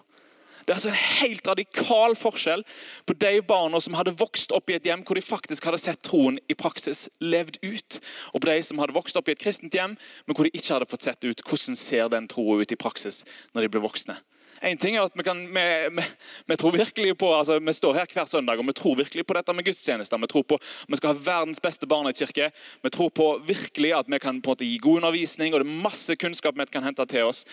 Det 0.68 0.74
er 0.74 0.76
altså 0.82 0.90
en 0.92 1.22
helt 1.24 1.46
radikal 1.48 2.14
forskjell 2.20 2.62
på 3.08 3.14
de 3.16 3.30
barna 3.48 3.78
som 3.80 3.94
hadde 3.96 4.12
vokst 4.20 4.52
opp 4.52 4.68
i 4.68 4.74
et 4.76 4.84
hjem 4.84 5.00
hvor 5.08 5.16
de 5.16 5.24
faktisk 5.24 5.64
hadde 5.64 5.80
sett 5.80 6.02
troen 6.04 6.36
i 6.44 6.56
praksis 6.60 7.06
levd 7.24 7.56
ut, 7.62 7.96
og 8.34 8.42
på 8.42 8.50
de 8.50 8.58
som 8.68 8.82
hadde 8.82 8.92
vokst 8.92 9.16
opp 9.16 9.30
i 9.30 9.32
et 9.32 9.40
kristent 9.40 9.72
hjem, 9.72 9.94
men 9.96 10.36
hvor 10.36 10.44
de 10.44 10.52
ikke 10.52 10.74
hadde 10.74 10.90
fått 10.90 11.08
sett 11.08 11.24
ut 11.24 11.40
hvordan 11.40 11.78
ser 11.80 12.12
den 12.12 12.28
troen 12.28 12.60
ut 12.60 12.76
i 12.76 12.76
praksis 12.76 13.22
når 13.56 13.64
de 13.64 13.70
blir 13.72 13.86
voksne. 13.86 14.18
En 14.60 14.76
ting 14.76 14.96
er 14.98 15.06
at 15.06 15.16
Vi, 15.16 15.24
kan, 15.24 15.40
vi, 15.54 15.64
vi, 15.96 16.04
vi 16.46 16.56
tror 16.60 16.76
virkelig 16.76 17.16
på, 17.16 17.30
altså 17.34 17.58
vi 17.62 17.72
står 17.72 17.94
her 17.94 18.12
hver 18.12 18.26
søndag 18.28 18.58
og 18.58 18.66
vi 18.66 18.74
tror 18.76 18.96
virkelig 18.98 19.24
på 19.26 19.36
dette 19.38 19.54
med 19.54 19.64
gudstjenester. 19.64 20.18
Vi 20.18 20.30
tror 20.30 20.44
på 20.50 20.58
vi 20.88 20.98
skal 20.98 21.14
ha 21.14 21.22
verdens 21.30 21.62
beste 21.62 21.86
barnekirke. 21.86 22.50
Vi 22.82 22.90
tror 22.90 23.08
på 23.14 23.28
virkelig 23.46 23.94
at 23.94 24.10
vi 24.10 24.18
kan 24.18 24.42
på 24.42 24.50
en 24.50 24.56
måte 24.56 24.68
gi 24.68 24.76
god 24.82 25.00
undervisning 25.02 25.54
og 25.54 25.62
det 25.62 25.68
er 25.68 25.86
masse 25.88 26.16
kunnskap 26.16 26.58
vi 26.58 26.66
kan 26.72 26.84
hente 26.84 27.06
til 27.06 27.30
oss. 27.30 27.46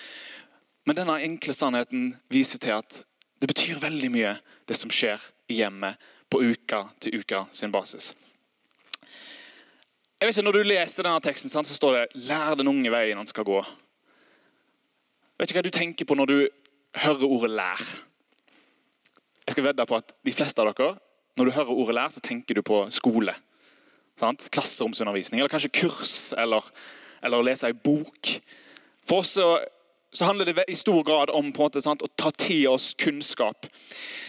Men 0.86 1.00
denne 1.00 1.18
enkle 1.26 1.54
sannheten 1.54 2.12
viser 2.30 2.62
til 2.62 2.78
at 2.78 3.02
det 3.42 3.50
betyr 3.50 3.82
veldig 3.82 4.12
mye, 4.14 4.36
det 4.70 4.78
som 4.78 4.92
skjer 4.94 5.22
i 5.50 5.60
hjemmet 5.60 6.02
på 6.32 6.42
uka 6.42 6.86
til 7.02 7.20
uka 7.22 7.46
sin 7.54 7.74
basis. 7.74 8.14
Jeg 10.22 10.28
vet 10.28 10.38
ikke, 10.38 10.46
Når 10.46 10.52
du 10.52 10.64
leser 10.64 11.04
denne 11.04 11.22
teksten, 11.22 11.50
så 11.50 11.64
står 11.64 11.92
det 11.94 12.08
'lær 12.16 12.56
den 12.56 12.68
unge 12.68 12.92
veien 12.92 13.18
han 13.18 13.28
skal 13.28 13.44
gå'. 13.44 13.66
Jeg 13.66 15.40
vet 15.40 15.50
ikke 15.50 15.60
hva 15.60 15.64
du 15.64 15.70
tenker 15.70 16.06
på 16.06 16.16
når 16.16 16.26
du 16.26 16.50
hører 16.96 17.24
ordet 17.24 17.52
'lær'. 17.52 18.06
Jeg 19.48 19.52
skal 19.52 19.64
vedde 19.64 19.86
på 19.86 19.96
at 19.96 20.14
de 20.26 20.34
fleste 20.34 20.62
av 20.62 20.74
dere, 20.74 20.98
når 21.38 21.46
du 21.46 21.52
hører 21.52 21.70
ordet 21.70 21.96
'lær', 21.96 22.10
så 22.10 22.22
tenker 22.22 22.56
du 22.56 22.62
på 22.62 22.90
skole. 22.90 23.36
Sant? 24.18 24.48
Klasseromsundervisning, 24.52 25.40
eller 25.42 25.50
kanskje 25.50 25.70
kurs, 25.70 26.34
eller, 26.38 26.64
eller 27.22 27.42
lese 27.42 27.68
ei 27.68 27.74
bok. 27.74 28.42
For 29.06 29.18
oss 29.18 29.36
så 29.36 29.60
så 30.16 30.26
handler 30.26 30.46
det 30.46 30.64
i 30.72 30.76
stor 30.76 31.04
grad 31.04 31.30
om 31.30 31.52
måte, 31.56 31.82
sant, 31.84 32.04
å 32.04 32.12
ta 32.16 32.32
til 32.32 32.70
oss 32.72 32.94
kunnskap. 32.98 33.68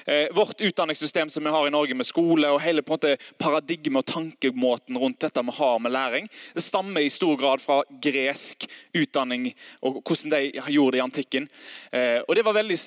Eh, 0.06 0.26
vårt 0.34 0.60
utdanningssystem 0.60 1.30
som 1.30 1.44
vi 1.44 1.52
har 1.54 1.66
i 1.66 1.70
Norge 1.70 1.94
med 1.94 2.08
skole 2.08 2.50
og 2.50 2.60
hele 2.64 2.82
måte, 2.86 3.16
paradigmet 3.38 4.02
og 4.02 4.10
tankemåten 4.10 4.98
rundt 4.98 5.20
dette 5.22 5.44
vi 5.46 5.56
har 5.58 5.78
med 5.82 5.94
læring, 5.94 6.28
det 6.54 6.64
stammer 6.66 7.06
i 7.06 7.12
stor 7.12 7.38
grad 7.38 7.62
fra 7.62 7.82
gresk 8.02 8.66
utdanning 8.94 9.52
og 9.82 10.02
hvordan 10.02 10.34
de 10.34 10.42
gjorde 10.74 10.96
det 10.96 11.00
i 11.00 11.06
antikken. 11.06 11.48
Eh, 11.92 12.18
og 12.26 12.34
det 12.34 12.46
var 12.46 12.58
veldig 12.58 12.78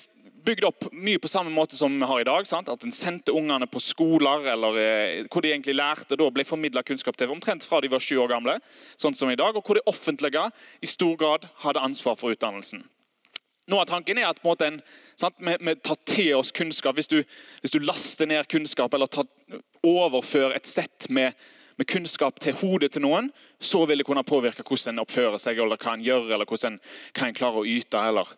bygd 0.45 0.67
opp 0.67 0.85
mye 0.95 1.19
på 1.21 1.29
samme 1.31 1.51
måte 1.53 1.77
som 1.77 1.93
vi 1.99 2.07
har 2.11 2.21
i 2.21 2.27
dag. 2.27 2.47
Sant? 2.47 2.69
At 2.69 2.83
En 2.83 2.95
sendte 2.95 3.35
ungene 3.35 3.67
på 3.67 3.81
skoler 3.83 4.47
eller 4.53 4.79
eh, 4.81 5.25
hvor 5.27 5.43
de 5.45 5.53
egentlig 5.53 5.77
lærte 5.77 6.17
da 6.19 6.29
ble 6.33 6.45
formidla 6.47 6.83
kunnskap 6.83 7.17
til 7.17 7.31
omtrent 7.33 7.65
fra 7.67 7.81
de 7.81 7.91
var 7.91 8.03
sju 8.03 8.17
år 8.23 8.31
gamle. 8.31 8.59
sånn 8.97 9.15
som 9.15 9.29
i 9.29 9.39
dag, 9.39 9.55
Og 9.55 9.65
hvor 9.65 9.75
det 9.75 9.87
offentlige 9.87 10.51
i 10.81 10.87
stor 10.87 11.15
grad 11.17 11.49
hadde 11.65 11.83
ansvar 11.83 12.15
for 12.15 12.31
utdannelsen. 12.31 12.83
Noe 13.69 13.83
av 13.83 13.89
tanken 13.91 14.17
er 14.17 14.29
at 14.29 14.41
på 14.41 14.55
en, 14.65 14.79
sant, 15.19 15.35
vi, 15.37 15.53
vi, 15.61 15.75
tar 15.75 15.97
til 16.09 16.33
oss 16.39 16.51
kunnskap. 16.55 16.97
Hvis 16.97 17.09
du, 17.11 17.21
hvis 17.61 17.73
du 17.75 17.79
laster 17.83 18.25
ned 18.29 18.47
kunnskap 18.49 18.93
eller 18.93 19.09
tar, 19.11 19.27
overfører 19.85 20.55
et 20.57 20.69
sett 20.69 21.05
med, 21.13 21.37
med, 21.77 21.87
kunnskap 21.87 22.39
til 22.41 22.57
hodet 22.63 22.95
til 22.95 23.05
noen, 23.05 23.29
så 23.61 23.83
vil 23.85 24.01
det 24.01 24.07
kunne 24.07 24.25
påvirke 24.25 24.65
hvordan 24.65 24.95
en 24.95 25.03
oppfører 25.03 25.37
seg, 25.37 25.61
eller 25.61 25.77
hva 25.77 25.93
en 25.93 26.07
gjør, 26.07 26.31
eller 26.33 26.49
hvordan 26.49 26.79
en 26.79 27.37
klarer 27.37 27.61
å 27.61 27.69
yte. 27.69 28.01
eller 28.01 28.33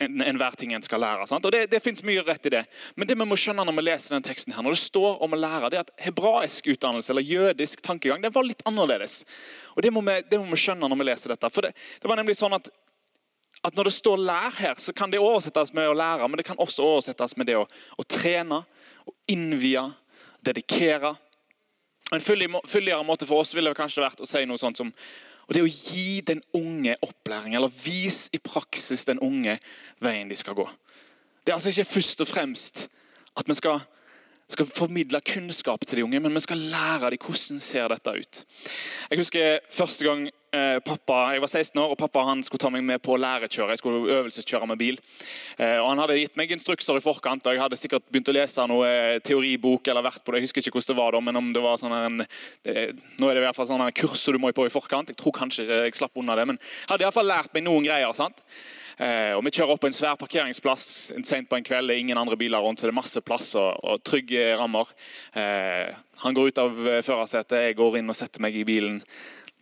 enhver 0.00 0.56
ting 0.56 0.72
en 0.72 0.82
skal 0.82 1.00
lære. 1.02 1.26
Sant? 1.26 1.44
Og 1.44 1.52
Det, 1.52 1.66
det 1.70 1.82
fins 1.82 2.02
mye 2.06 2.22
rett 2.22 2.46
i 2.46 2.52
det. 2.54 2.64
Men 2.96 3.08
det 3.08 3.16
vi 3.18 3.26
må 3.26 3.36
skjønne 3.38 3.64
når 3.66 3.76
vi 3.80 3.84
leser 3.88 4.14
den 4.14 4.26
teksten 4.26 4.54
her, 4.54 4.62
når 4.62 4.76
det 4.76 4.82
står 4.84 5.22
om 5.24 5.34
å 5.34 5.38
lære, 5.38 5.70
det 5.70 5.80
er 5.80 5.86
at 5.86 5.94
hebraisk 6.06 6.70
utdannelse 6.70 7.12
eller 7.12 7.26
jødisk 7.26 7.82
tankegang 7.82 8.22
det 8.22 8.30
var 8.34 8.46
litt 8.46 8.62
annerledes. 8.68 9.24
Og 9.74 9.82
Det 9.82 9.92
må 9.94 10.02
vi, 10.06 10.20
det 10.30 10.38
må 10.38 10.46
vi 10.52 10.60
skjønne 10.62 10.88
når 10.88 11.02
vi 11.02 11.08
leser 11.10 11.34
dette. 11.34 11.50
For 11.50 11.66
det, 11.66 11.74
det 12.02 12.10
var 12.10 12.20
nemlig 12.20 12.38
sånn 12.38 12.54
at, 12.54 12.70
at 13.66 13.74
Når 13.74 13.88
det 13.88 13.92
står 13.92 14.16
'lær' 14.22 14.54
her, 14.54 14.74
så 14.78 14.92
kan 14.94 15.10
det 15.10 15.18
oversettes 15.18 15.72
med 15.74 15.88
å 15.88 15.94
lære, 15.94 16.28
men 16.28 16.38
det 16.38 16.46
kan 16.46 16.58
også 16.62 16.82
oversettes 16.82 17.36
med 17.36 17.46
det 17.46 17.56
å, 17.58 17.66
å 17.98 18.02
trene, 18.06 18.62
å 19.02 19.12
innvie, 19.26 19.82
dedikere. 20.46 21.16
En 22.14 22.22
fyldigere 22.22 23.02
måte 23.04 23.26
for 23.26 23.42
oss 23.42 23.50
ville 23.54 23.74
kanskje 23.74 24.04
vært 24.04 24.22
å 24.22 24.28
si 24.30 24.44
noe 24.46 24.60
sånt 24.60 24.78
som 24.78 24.92
og 25.48 25.54
Det 25.54 25.62
å 25.64 25.70
gi 25.70 26.20
den 26.20 26.42
unge 26.52 26.96
opplæring, 27.00 27.54
eller 27.56 27.72
vise 27.72 28.28
i 28.36 28.38
praksis 28.38 29.06
den 29.08 29.20
unge 29.24 29.56
veien 30.04 30.28
de 30.28 30.36
skal 30.36 30.54
gå. 30.58 30.66
Det 31.44 31.52
er 31.52 31.56
altså 31.56 31.72
ikke 31.72 31.94
først 31.94 32.20
og 32.20 32.28
fremst 32.28 32.88
At 33.38 33.46
vi 33.48 33.54
skal, 33.54 33.80
skal 34.50 34.66
formidle 34.66 35.20
kunnskap 35.22 35.84
til 35.86 36.00
de 36.00 36.04
unge, 36.04 36.20
men 36.20 36.34
vi 36.34 36.40
skal 36.42 36.58
lære 36.58 37.12
dem 37.14 37.20
hvordan 37.22 37.60
ser 37.62 37.88
dette 37.88 38.10
ut. 38.10 38.40
Jeg 39.10 39.18
husker 39.18 39.60
første 39.70 40.04
gang 40.04 40.24
eh, 40.52 40.78
pappa, 40.84 41.32
Jeg 41.32 41.42
var 41.42 41.50
16 41.50 41.80
år, 41.80 41.92
og 41.92 41.98
pappa 41.98 42.24
han 42.28 42.42
skulle 42.46 42.62
ta 42.62 42.70
meg 42.72 42.84
med 42.86 43.02
på 43.04 43.14
å 43.14 43.20
lærekjøre. 43.20 43.74
Jeg 43.74 43.82
skulle 43.82 44.16
øvelseskjøre 44.16 44.68
med 44.70 44.78
bil. 44.80 44.98
Eh, 45.58 45.76
og 45.78 45.88
Han 45.90 46.02
hadde 46.02 46.18
gitt 46.18 46.36
meg 46.36 46.52
instrukser 46.54 46.98
i 46.98 47.04
forkant, 47.04 47.46
og 47.46 47.54
jeg 47.54 47.62
hadde 47.62 47.78
sikkert 47.80 48.06
begynt 48.08 48.30
å 48.32 48.36
lese 48.36 48.66
noe 48.70 48.88
eh, 48.88 49.20
teoribok. 49.24 49.88
eller 49.88 50.06
vært 50.06 50.24
på 50.24 50.32
det, 50.32 50.40
Jeg 50.40 50.48
husker 50.48 50.62
ikke 50.62 50.78
hvordan 50.78 50.94
det 50.94 51.00
var 51.02 51.12
da, 51.12 51.20
men 51.20 51.36
om 51.36 51.52
det 51.52 51.62
var 51.62 51.76
sånn 51.80 51.96
en, 51.96 52.26
eh, 52.64 52.92
nå 53.20 53.28
er 53.28 53.34
det 53.34 53.42
i 53.42 53.46
hvert 53.46 53.56
fall 53.56 53.70
sånn 53.70 53.86
en 53.86 53.92
kurs 53.92 54.24
du 54.24 54.38
må 54.38 54.52
på 54.52 54.66
i 54.66 54.72
forkant. 54.72 55.08
Jeg 55.08 55.16
tror 55.20 55.32
kanskje 55.32 55.64
ikke 55.64 55.80
jeg 55.84 55.94
slapp 56.00 56.18
unna 56.18 56.36
det, 56.36 56.46
men 56.46 56.58
jeg 56.58 56.88
hadde 56.88 57.04
i 57.04 57.08
hvert 57.08 57.20
fall 57.20 57.32
lært 57.32 57.54
meg 57.54 57.64
noen 57.64 57.84
greier. 57.84 58.14
sant? 58.14 58.42
Eh, 58.98 59.32
og 59.36 59.44
Vi 59.44 59.50
kjører 59.54 59.72
opp 59.72 59.80
på 59.80 59.86
en 59.86 59.94
svær 59.94 60.18
parkeringsplass 60.18 61.12
sent 61.22 61.48
på 61.48 61.56
en 61.56 61.64
kveld. 61.64 61.88
Det 61.88 61.96
er 61.96 62.00
ingen 62.00 62.18
andre 62.18 62.36
biler 62.36 62.58
rundt, 62.58 62.80
så 62.80 62.88
det 62.88 62.94
er 62.94 63.02
masse 63.02 63.20
plass 63.22 63.54
og, 63.54 63.78
og 63.84 64.02
trygge 64.02 64.56
rammer. 64.58 64.90
Eh, 65.34 65.94
han 66.18 66.34
går 66.34 66.50
ut 66.50 66.58
av 66.58 66.78
førersetet, 67.06 67.68
jeg 67.68 67.78
går 67.78 68.00
inn 68.00 68.10
og 68.10 68.16
setter 68.18 68.42
meg 68.42 68.56
i 68.58 68.66
bilen. 68.66 69.02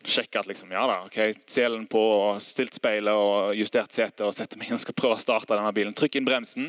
Sjekker 0.07 0.39
at 0.41 0.47
liksom, 0.47 0.71
ja 0.71 0.85
da, 0.87 1.01
ok, 1.09 1.17
selen 1.51 1.87
på, 1.91 1.99
og 1.99 2.43
stilt 2.45 2.77
speilet 2.79 3.11
og 3.11 3.57
justert 3.59 3.95
setet 3.97 4.23
og 4.27 4.35
setter 4.37 4.61
meg 4.61 4.71
inn 4.71 4.79
og 4.79 4.83
skal 4.85 4.95
prøve 4.99 5.17
å 5.17 5.23
starte 5.23 5.55
denne 5.57 5.73
bilen. 5.75 5.97
Trykk 5.99 6.21
inn 6.21 6.29
bremsen, 6.29 6.69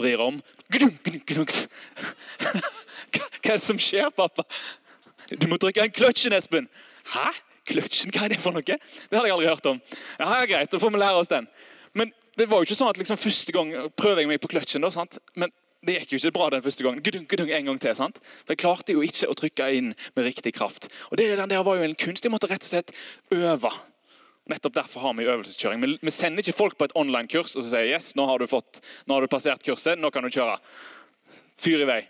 vrir 0.00 0.20
om. 0.20 0.40
Hva 0.74 0.84
er 3.16 3.56
det 3.56 3.64
som 3.64 3.80
skjer, 3.80 4.10
pappa? 4.14 4.44
Du 5.32 5.48
må 5.48 5.56
trykke 5.60 5.86
inn 5.86 5.96
kløtsjen, 5.96 6.36
Espen. 6.36 6.68
Hæ? 7.14 7.30
Kløtsjen, 7.68 8.12
hva 8.12 8.26
er 8.26 8.34
det 8.34 8.42
for 8.42 8.52
noe? 8.52 8.64
Det 8.64 9.16
hadde 9.16 9.28
jeg 9.30 9.36
aldri 9.38 9.48
hørt 9.48 9.70
om. 9.70 9.80
Ja, 10.18 10.28
ja 10.28 10.48
Greit, 10.50 10.72
da 10.72 10.80
får 10.82 10.92
vi 10.92 11.00
lære 11.00 11.20
oss 11.22 11.32
den. 11.32 11.48
Men 11.96 12.12
det 12.36 12.50
var 12.50 12.60
jo 12.60 12.68
ikke 12.68 12.76
sånn 12.76 12.92
at 12.92 13.00
liksom 13.00 13.20
første 13.20 13.54
gang 13.54 13.72
prøver 13.96 14.24
jeg 14.24 14.30
meg 14.34 14.42
på 14.42 14.50
kløtsjen. 14.52 14.84
da, 14.84 14.92
sant? 14.92 15.16
Men 15.38 15.54
det 15.86 15.98
gikk 15.98 16.14
jo 16.14 16.20
ikke 16.20 16.34
bra 16.36 16.50
den 16.54 16.62
første 16.64 16.84
gangen. 16.84 17.02
Gudung, 17.04 17.24
gudung, 17.30 17.50
en 17.52 17.70
gang 17.70 17.80
til, 17.80 17.96
sant? 17.98 18.20
For 18.44 18.54
Jeg 18.54 18.62
klarte 18.62 18.94
jo 18.96 19.02
ikke 19.04 19.28
å 19.30 19.36
trykke 19.38 19.70
inn 19.76 19.90
med 20.16 20.26
riktig 20.26 20.54
kraft. 20.56 20.88
Og 21.10 21.18
det 21.20 21.28
der 21.36 21.66
var 21.66 21.76
jo 21.78 21.84
en 21.86 21.98
kunst. 21.98 22.24
Jeg 22.24 22.32
måtte 22.32 22.50
rett 22.50 22.64
og 22.64 22.70
slett 22.70 22.94
øve. 23.34 23.72
Nettopp 24.50 24.74
derfor 24.76 25.06
har 25.06 25.14
vi 25.16 25.24
øvelseskjøring. 25.24 25.84
Vi 26.04 26.12
sender 26.12 26.44
ikke 26.44 26.56
folk 26.56 26.76
på 26.76 26.88
et 26.88 26.96
online-kurs 27.00 27.54
og 27.56 27.62
så 27.62 27.70
sier 27.70 27.94
yes, 27.94 28.10
nå 28.18 28.26
har 28.28 28.42
du 28.42 28.48
fått, 28.48 28.82
nå 29.08 29.16
har 29.16 29.24
du 29.24 29.32
passert 29.32 29.64
kurset, 29.64 29.96
nå 29.96 30.10
kan 30.12 30.26
du 30.26 30.28
kjøre. 30.28 30.58
Fyr 31.56 31.84
i 31.84 31.88
vei. 31.88 32.02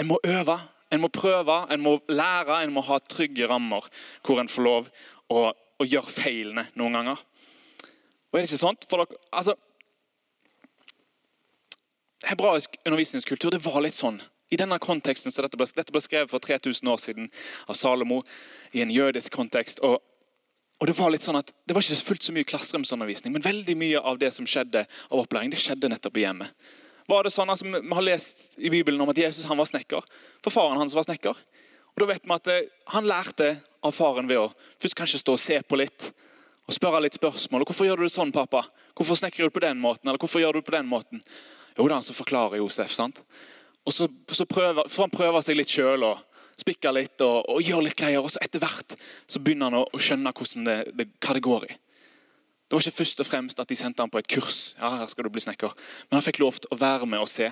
En 0.00 0.08
må 0.08 0.16
øve, 0.24 0.56
en 0.88 1.02
må 1.02 1.10
prøve, 1.12 1.58
en 1.68 1.84
må 1.84 1.98
lære, 2.08 2.62
en 2.62 2.72
må 2.72 2.84
ha 2.88 2.96
trygge 3.04 3.48
rammer 3.50 3.84
hvor 4.24 4.40
en 4.40 4.48
får 4.48 4.64
lov 4.64 4.88
å, 5.28 5.50
å 5.52 5.84
gjøre 5.84 6.16
feilene 6.16 6.68
noen 6.80 6.96
ganger. 6.96 7.20
Og 8.32 8.38
er 8.38 8.46
det 8.46 8.48
ikke 8.48 8.64
sånt? 8.64 8.88
For 8.88 9.04
dere, 9.04 9.20
altså, 9.36 9.58
Hebraisk 12.28 12.78
undervisningskultur 12.84 13.50
det 13.54 13.62
var 13.64 13.80
litt 13.84 13.96
sånn. 13.96 14.20
I 14.52 14.58
denne 14.60 14.78
konteksten 14.78 15.32
så 15.32 15.42
dette 15.44 15.58
ble, 15.58 15.66
dette 15.66 15.92
ble 15.92 16.02
skrevet 16.04 16.30
for 16.30 16.42
3000 16.42 16.90
år 16.90 17.00
siden 17.00 17.30
av 17.66 17.78
Salomo 17.78 18.22
i 18.72 18.84
en 18.84 18.92
jødisk 18.92 19.32
kontekst. 19.32 19.80
og 19.80 20.00
og 20.82 20.88
Det 20.90 20.96
var 20.98 21.12
litt 21.14 21.22
sånn 21.22 21.38
at 21.38 21.52
det 21.64 21.72
var 21.72 21.84
ikke 21.84 22.04
fullt 22.04 22.24
så 22.26 22.32
mye 22.34 22.46
klasseromsundervisning, 22.50 23.32
men 23.32 23.44
veldig 23.44 23.76
mye 23.78 24.00
av 24.02 24.18
det 24.18 24.32
som 24.34 24.44
skjedde 24.44 24.82
av 24.84 25.20
opplæring, 25.20 25.52
det 25.54 25.60
skjedde 25.62 25.88
nettopp 25.88 26.18
i 26.18 26.24
hjemmet. 26.26 26.50
Var 27.08 27.24
det 27.24 27.32
sånn, 27.32 27.48
altså, 27.52 27.68
Vi 27.68 27.94
har 27.94 28.04
lest 28.04 28.58
i 28.58 28.68
Bibelen 28.72 29.00
om 29.00 29.08
at 29.08 29.16
Jesus 29.16 29.46
han 29.46 29.56
var 29.56 29.68
snekker, 29.70 30.02
for 30.42 30.50
faren 30.50 30.76
hans 30.76 30.96
var 30.96 31.06
snekker. 31.06 31.38
Og 31.94 32.02
da 32.02 32.10
vet 32.10 32.26
vi 32.26 32.34
at 32.34 32.48
eh, 32.50 32.68
Han 32.90 33.06
lærte 33.06 33.62
av 33.84 33.94
faren 33.94 34.28
ved 34.28 34.40
å 34.40 34.52
først 34.82 34.96
kanskje 34.98 35.20
stå 35.22 35.36
og 35.36 35.40
se 35.40 35.60
på 35.62 35.78
litt 35.78 36.10
og 36.64 36.72
spørre 36.72 37.02
litt 37.04 37.14
spørsmål. 37.14 37.60
Og 37.60 37.68
'Hvorfor 37.68 37.86
gjør 37.86 37.96
du 37.96 38.02
det 38.04 38.12
sånn, 38.12 38.32
pappa? 38.32 38.64
Hvorfor 38.96 39.16
snekrer 39.20 39.48
du 39.48 39.50
på 39.50 39.60
den 39.60 39.80
måten?' 39.80 40.08
Eller 40.08 40.18
'Hvorfor 40.18 40.40
gjør 40.40 40.52
du 40.52 40.60
det 40.60 40.66
på 40.68 40.76
den 40.76 40.88
måten?' 40.88 41.20
Jo 41.78 41.88
da, 41.90 42.00
så 42.02 42.14
forklarer 42.14 42.60
Josef. 42.60 42.92
sant? 42.92 43.22
Og 43.84 43.92
så, 43.92 44.08
så 44.30 44.46
prøver, 44.46 44.88
får 44.88 45.08
han 45.08 45.12
prøve 45.12 45.42
seg 45.44 45.58
litt 45.58 45.72
sjøl 45.72 46.06
og 46.06 46.22
spikke 46.56 46.92
litt 46.94 47.20
og, 47.24 47.48
og 47.50 47.62
gjøre 47.62 47.88
litt 47.88 47.98
greier. 47.98 48.22
Og 48.22 48.32
så 48.32 48.42
etter 48.44 48.62
hvert 48.62 48.94
så 49.26 49.42
begynner 49.42 49.70
han 49.72 49.82
å, 49.82 49.86
å 49.90 50.00
skjønne 50.00 50.32
det, 50.64 50.78
det, 50.94 51.08
hva 51.20 51.36
det 51.36 51.44
går 51.44 51.66
i. 51.68 51.74
Det 52.64 52.78
var 52.78 52.86
ikke 52.86 53.02
først 53.02 53.20
og 53.20 53.28
fremst 53.28 53.60
at 53.60 53.68
de 53.68 53.76
sendte 53.76 54.02
han 54.02 54.10
på 54.10 54.18
et 54.22 54.30
kurs. 54.30 54.74
ja, 54.80 54.88
her 54.98 55.10
skal 55.10 55.26
du 55.26 55.34
bli 55.34 55.42
snekker. 55.44 55.74
Men 56.08 56.18
han 56.18 56.24
fikk 56.24 56.40
lov 56.40 56.62
til 56.62 56.72
å 56.72 56.78
være 56.80 57.06
med 57.06 57.20
og 57.22 57.28
se. 57.28 57.50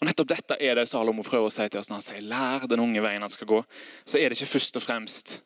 Og 0.00 0.08
Nettopp 0.08 0.28
dette 0.34 0.58
er 0.60 0.76
det 0.76 0.84
Salomo 0.90 1.24
prøver 1.24 1.48
å 1.48 1.54
si 1.54 1.64
til 1.70 1.80
oss 1.80 1.88
når 1.88 2.00
han 2.00 2.04
sier 2.04 2.26
lær 2.28 2.66
den 2.68 2.82
unge 2.84 3.02
veien 3.02 3.24
han 3.24 3.32
skal 3.32 3.48
gå. 3.48 3.62
Så 4.04 4.20
er 4.20 4.28
det 4.28 4.36
ikke 4.36 4.52
først 4.58 4.76
og 4.76 4.84
fremst 4.84 5.38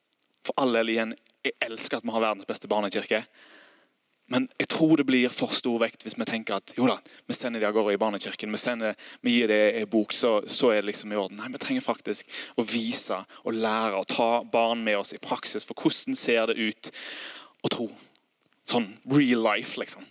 for 0.47 0.57
all 0.59 0.75
del 0.75 0.95
igjen 0.95 1.15
Jeg 1.45 1.55
elsker 1.63 2.01
at 2.01 2.05
vi 2.05 2.11
har 2.11 2.25
verdens 2.25 2.49
beste 2.49 2.69
barnekirke. 2.69 3.23
Men 4.29 4.49
jeg 4.61 4.69
tror 4.69 5.01
det 5.01 5.07
blir 5.09 5.33
for 5.33 5.53
stor 5.57 5.79
vekt 5.81 6.05
hvis 6.05 6.19
vi 6.19 6.27
tenker 6.29 6.59
at 6.59 6.75
jo 6.77 6.85
da, 6.89 6.99
vi 7.27 7.37
sender 7.37 7.63
de 7.63 7.69
av 7.69 7.73
gårde 7.77 7.95
i 7.97 8.01
barnekirken, 8.01 8.53
vi, 8.53 8.61
sender, 8.61 8.99
vi 9.25 9.39
gir 9.39 9.49
det 9.49 9.61
en 9.81 9.89
bok, 9.89 10.13
så, 10.13 10.35
så, 10.45 10.75
er 10.75 10.83
det 10.83 10.91
liksom 10.91 11.15
i 11.15 11.19
orden. 11.21 11.41
Nei, 11.41 11.49
Vi 11.55 11.63
trenger 11.63 11.87
faktisk 11.87 12.29
å 12.61 12.67
vise 12.69 13.23
og 13.45 13.57
lære 13.57 13.97
og 13.97 14.09
ta 14.13 14.29
barn 14.45 14.85
med 14.85 15.01
oss 15.01 15.15
i 15.17 15.23
praksis. 15.23 15.65
For 15.65 15.79
hvordan 15.81 16.19
ser 16.19 16.53
det 16.53 16.59
ut 16.61 16.93
å 17.65 17.73
tro? 17.73 17.89
Sånn 18.69 18.91
real 19.09 19.41
life, 19.47 19.81
liksom. 19.81 20.05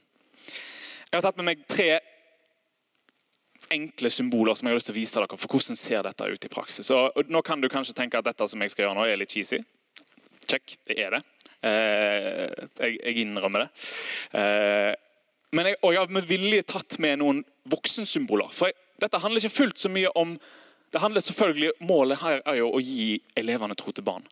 Jeg 1.08 1.20
har 1.20 1.24
tatt 1.30 1.38
med 1.38 1.52
meg 1.52 1.68
tre 1.70 2.00
enkle 3.72 4.10
symboler 4.10 4.56
som 4.58 4.68
jeg 4.68 4.74
har 4.74 4.80
lyst 4.80 4.90
til 4.90 4.96
å 4.96 4.98
vise 4.98 5.22
dere 5.22 5.38
for 5.38 5.52
hvordan 5.52 5.78
ser 5.78 6.04
dette 6.08 6.26
ut 6.26 6.46
i 6.48 6.52
praksis. 6.52 6.90
Og, 6.96 7.22
Nå 7.30 7.44
kan 7.46 7.62
du 7.62 7.70
kanskje 7.70 7.96
tenke 7.98 8.18
at 8.20 8.26
dette 8.26 8.48
som 8.50 8.62
jeg 8.64 8.74
skal 8.74 8.88
gjøre 8.88 8.98
nå, 8.98 9.06
er 9.06 9.22
litt 9.22 9.34
cheesy. 9.36 9.62
Check, 10.48 10.78
det 10.88 10.98
er 11.04 11.18
det. 11.18 11.24
Eh, 11.66 12.68
jeg, 12.78 13.00
jeg, 13.02 13.16
innrømmer 13.24 13.66
det. 13.66 13.70
Eh, 14.38 14.94
men 15.58 15.72
jeg, 15.72 15.80
og 15.82 15.94
jeg 15.94 16.04
har 16.04 16.14
med 16.14 16.28
vilje 16.30 16.68
tatt 16.70 17.00
med 17.04 17.22
noen 17.24 17.42
voksensymboler. 17.72 18.52
For 18.54 18.70
jeg, 18.70 18.78
dette 19.02 19.22
handler 19.24 19.44
ikke 19.44 19.58
fullt 19.64 19.82
så 19.82 19.92
mye 19.94 20.12
om 20.18 20.38
det 20.94 21.02
handler 21.04 21.22
selvfølgelig, 21.22 21.72
Målet 21.84 22.22
her 22.22 22.40
er 22.48 22.62
jo 22.62 22.70
å 22.72 22.80
gi 22.80 23.18
elevene 23.36 23.76
tro 23.76 23.92
til 23.92 24.06
barn. 24.08 24.24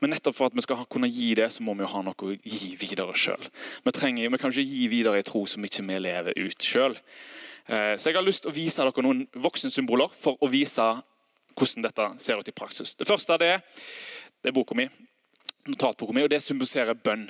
Men 0.00 0.12
nettopp 0.12 0.36
for 0.36 0.50
at 0.50 0.56
vi 0.56 0.60
skal 0.60 0.84
kunne 0.92 1.08
gi 1.08 1.30
det, 1.38 1.48
så 1.54 1.64
må 1.64 1.72
vi 1.74 1.86
jo 1.86 1.88
ha 1.94 2.02
noe 2.04 2.26
å 2.28 2.34
gi 2.36 2.74
videre 2.76 3.14
sjøl. 3.16 3.46
Vi, 3.84 3.94
trenger, 3.96 4.28
vi 4.28 4.40
kan 4.40 4.52
ikke 4.52 4.66
gi 4.68 4.88
videre 4.92 5.22
en 5.22 5.26
tro 5.26 5.46
som 5.48 5.64
ikke 5.64 5.86
vi 5.88 5.98
lever 6.04 6.36
ut 6.36 6.68
sjøl. 6.68 6.98
Eh, 7.66 7.94
så 7.96 8.10
jeg 8.10 8.18
har 8.18 8.26
lyst 8.26 8.44
til 8.44 8.52
å 8.52 8.56
vise 8.56 8.84
dere 8.84 9.06
noen 9.06 9.24
voksensymboler 9.32 10.12
for 10.12 10.36
å 10.44 10.50
vise 10.52 10.84
hvordan 11.56 11.88
dette 11.88 12.10
ser 12.20 12.42
ut 12.42 12.52
i 12.52 12.54
praksis. 12.54 12.92
Det 13.00 13.08
første 13.08 13.40
det, 13.40 13.54
det 14.44 14.52
er 14.52 14.56
boka 14.56 14.76
mi 14.76 14.90
notatboka 15.70 16.14
mi, 16.14 16.24
og 16.26 16.30
det 16.32 16.42
symboliserer 16.44 16.98
bønn. 16.98 17.26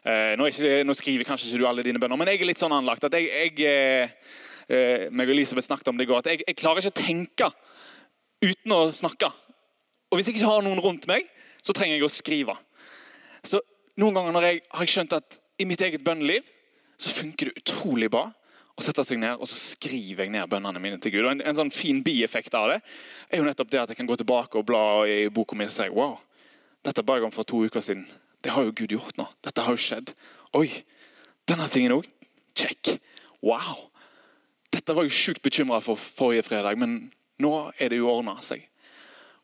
Eh, 0.00 0.36
nå, 0.40 0.46
ikke, 0.48 0.78
nå, 0.86 0.96
skriver 0.96 1.28
kanskje 1.28 1.50
ikke 1.50 1.60
du 1.60 1.66
alle 1.68 1.84
dine 1.84 2.00
bønner, 2.00 2.18
men 2.20 2.30
jeg 2.30 2.40
er 2.40 2.48
litt 2.48 2.62
sånn 2.62 2.72
anlagt 2.72 3.04
at 3.04 3.16
jeg, 3.18 3.28
jeg 3.28 3.66
eh, 3.68 4.14
eh 4.70 5.08
meg 5.10 5.28
og 5.28 5.34
Elisabeth 5.34 5.66
snakket 5.66 5.92
om 5.92 5.98
det 5.98 6.06
i 6.06 6.10
går, 6.10 6.22
at 6.22 6.30
jeg, 6.32 6.44
jeg, 6.46 6.56
klarer 6.56 6.80
ikke 6.80 6.94
å 6.94 7.00
tenke 7.02 7.50
uten 8.40 8.76
å 8.76 8.80
snakke. 8.96 9.28
Og 10.10 10.18
hvis 10.18 10.30
jeg 10.30 10.38
ikke 10.38 10.50
har 10.52 10.64
noen 10.64 10.80
rundt 10.80 11.06
meg, 11.10 11.28
så 11.60 11.76
trenger 11.76 11.98
jeg 11.98 12.06
å 12.06 12.12
skrive. 12.12 12.56
Så 13.44 13.60
Noen 14.00 14.16
ganger 14.16 14.32
når 14.32 14.44
jeg 14.46 14.60
har 14.72 14.88
skjønt 14.88 15.14
at 15.16 15.38
i 15.60 15.66
mitt 15.68 15.82
eget 15.84 16.04
bønneliv 16.04 16.46
så 17.00 17.10
funker 17.12 17.50
det 17.50 17.60
utrolig 17.60 18.08
bra 18.12 18.30
å 18.78 18.84
sette 18.84 19.04
seg 19.04 19.20
ned 19.20 19.36
og 19.36 19.48
så 19.50 19.58
skriver 19.74 20.24
jeg 20.24 20.32
ned 20.32 20.48
bønnene 20.48 20.80
mine 20.80 21.00
til 21.02 21.12
Gud. 21.14 21.26
Og 21.26 21.32
En, 21.34 21.42
en 21.44 21.58
sånn 21.58 21.72
fin 21.74 22.00
bieffekt 22.04 22.54
av 22.56 22.70
det 22.72 22.78
er 23.28 23.40
jo 23.40 23.46
nettopp 23.46 23.72
det 23.72 23.82
at 23.82 23.92
jeg 23.92 24.00
kan 24.00 24.08
gå 24.08 24.16
tilbake 24.20 24.60
og 24.60 24.66
bla 24.68 24.84
i 25.04 25.26
boka 25.32 25.58
mi 25.58 25.68
og 25.68 25.74
si 25.74 25.88
wow, 25.92 26.16
dette 26.86 27.04
ba 27.04 27.18
jeg 27.18 27.28
om 27.28 27.34
for 27.34 27.48
to 27.48 27.62
uker 27.66 27.84
siden. 27.84 28.06
Det 28.40 28.52
har 28.54 28.64
jo 28.64 28.74
Gud 28.76 28.94
gjort 28.94 29.18
nå. 29.20 29.26
Dette 29.44 29.64
har 29.64 29.76
jo 29.76 29.80
skjedd. 29.80 30.14
Oi, 30.56 30.68
denne 31.48 31.68
tingen 31.68 31.98
òg. 31.98 32.08
Check. 32.56 32.96
Wow. 33.44 33.90
Dette 34.72 34.94
var 34.96 35.04
jeg 35.06 35.16
sjukt 35.16 35.42
bekymra 35.44 35.80
for 35.84 36.00
forrige 36.00 36.46
fredag, 36.48 36.78
men 36.80 37.10
nå 37.42 37.52
er 37.78 37.92
det 37.92 38.00
jo 38.00 38.10
ordna 38.10 38.38
seg. 38.44 38.64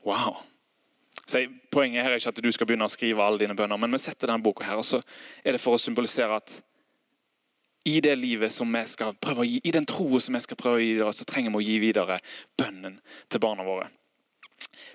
Wow. 0.07 0.41
Så 1.27 1.43
Poenget 1.73 2.05
her 2.05 2.15
er 2.15 2.21
ikke 2.21 2.33
at 2.33 2.41
du 2.45 2.49
skal 2.55 2.69
begynne 2.69 2.87
å 2.87 2.93
skrive 2.93 3.25
alle 3.25 3.43
dine 3.43 3.57
bønner, 3.59 3.77
men 3.81 3.93
vi 3.93 4.01
setter 4.01 4.31
denne 4.31 4.45
boka 4.45 4.65
her, 4.65 4.79
og 4.81 4.87
så 4.87 5.03
er 5.45 5.57
det 5.57 5.61
for 5.61 5.77
å 5.77 5.83
symbolisere 5.83 6.39
at 6.39 6.55
i 7.87 8.01
det 8.03 8.15
livet 8.19 8.55
som 8.55 8.71
vi 8.73 8.83
skal 8.91 9.15
prøve 9.23 9.45
å 9.45 9.47
gi, 9.47 9.61
i 9.63 9.75
den 9.75 9.85
troen 9.87 10.23
som 10.23 10.35
vi 10.35 10.43
skal 10.43 10.59
prøve 10.59 10.81
å 10.81 10.83
gi, 10.83 10.95
så 11.15 11.27
trenger 11.29 11.53
vi 11.53 11.61
å 11.61 11.67
gi 11.67 11.77
videre 11.83 12.17
bønnen 12.59 12.97
til 13.31 13.43
barna 13.43 13.67
våre 13.67 13.91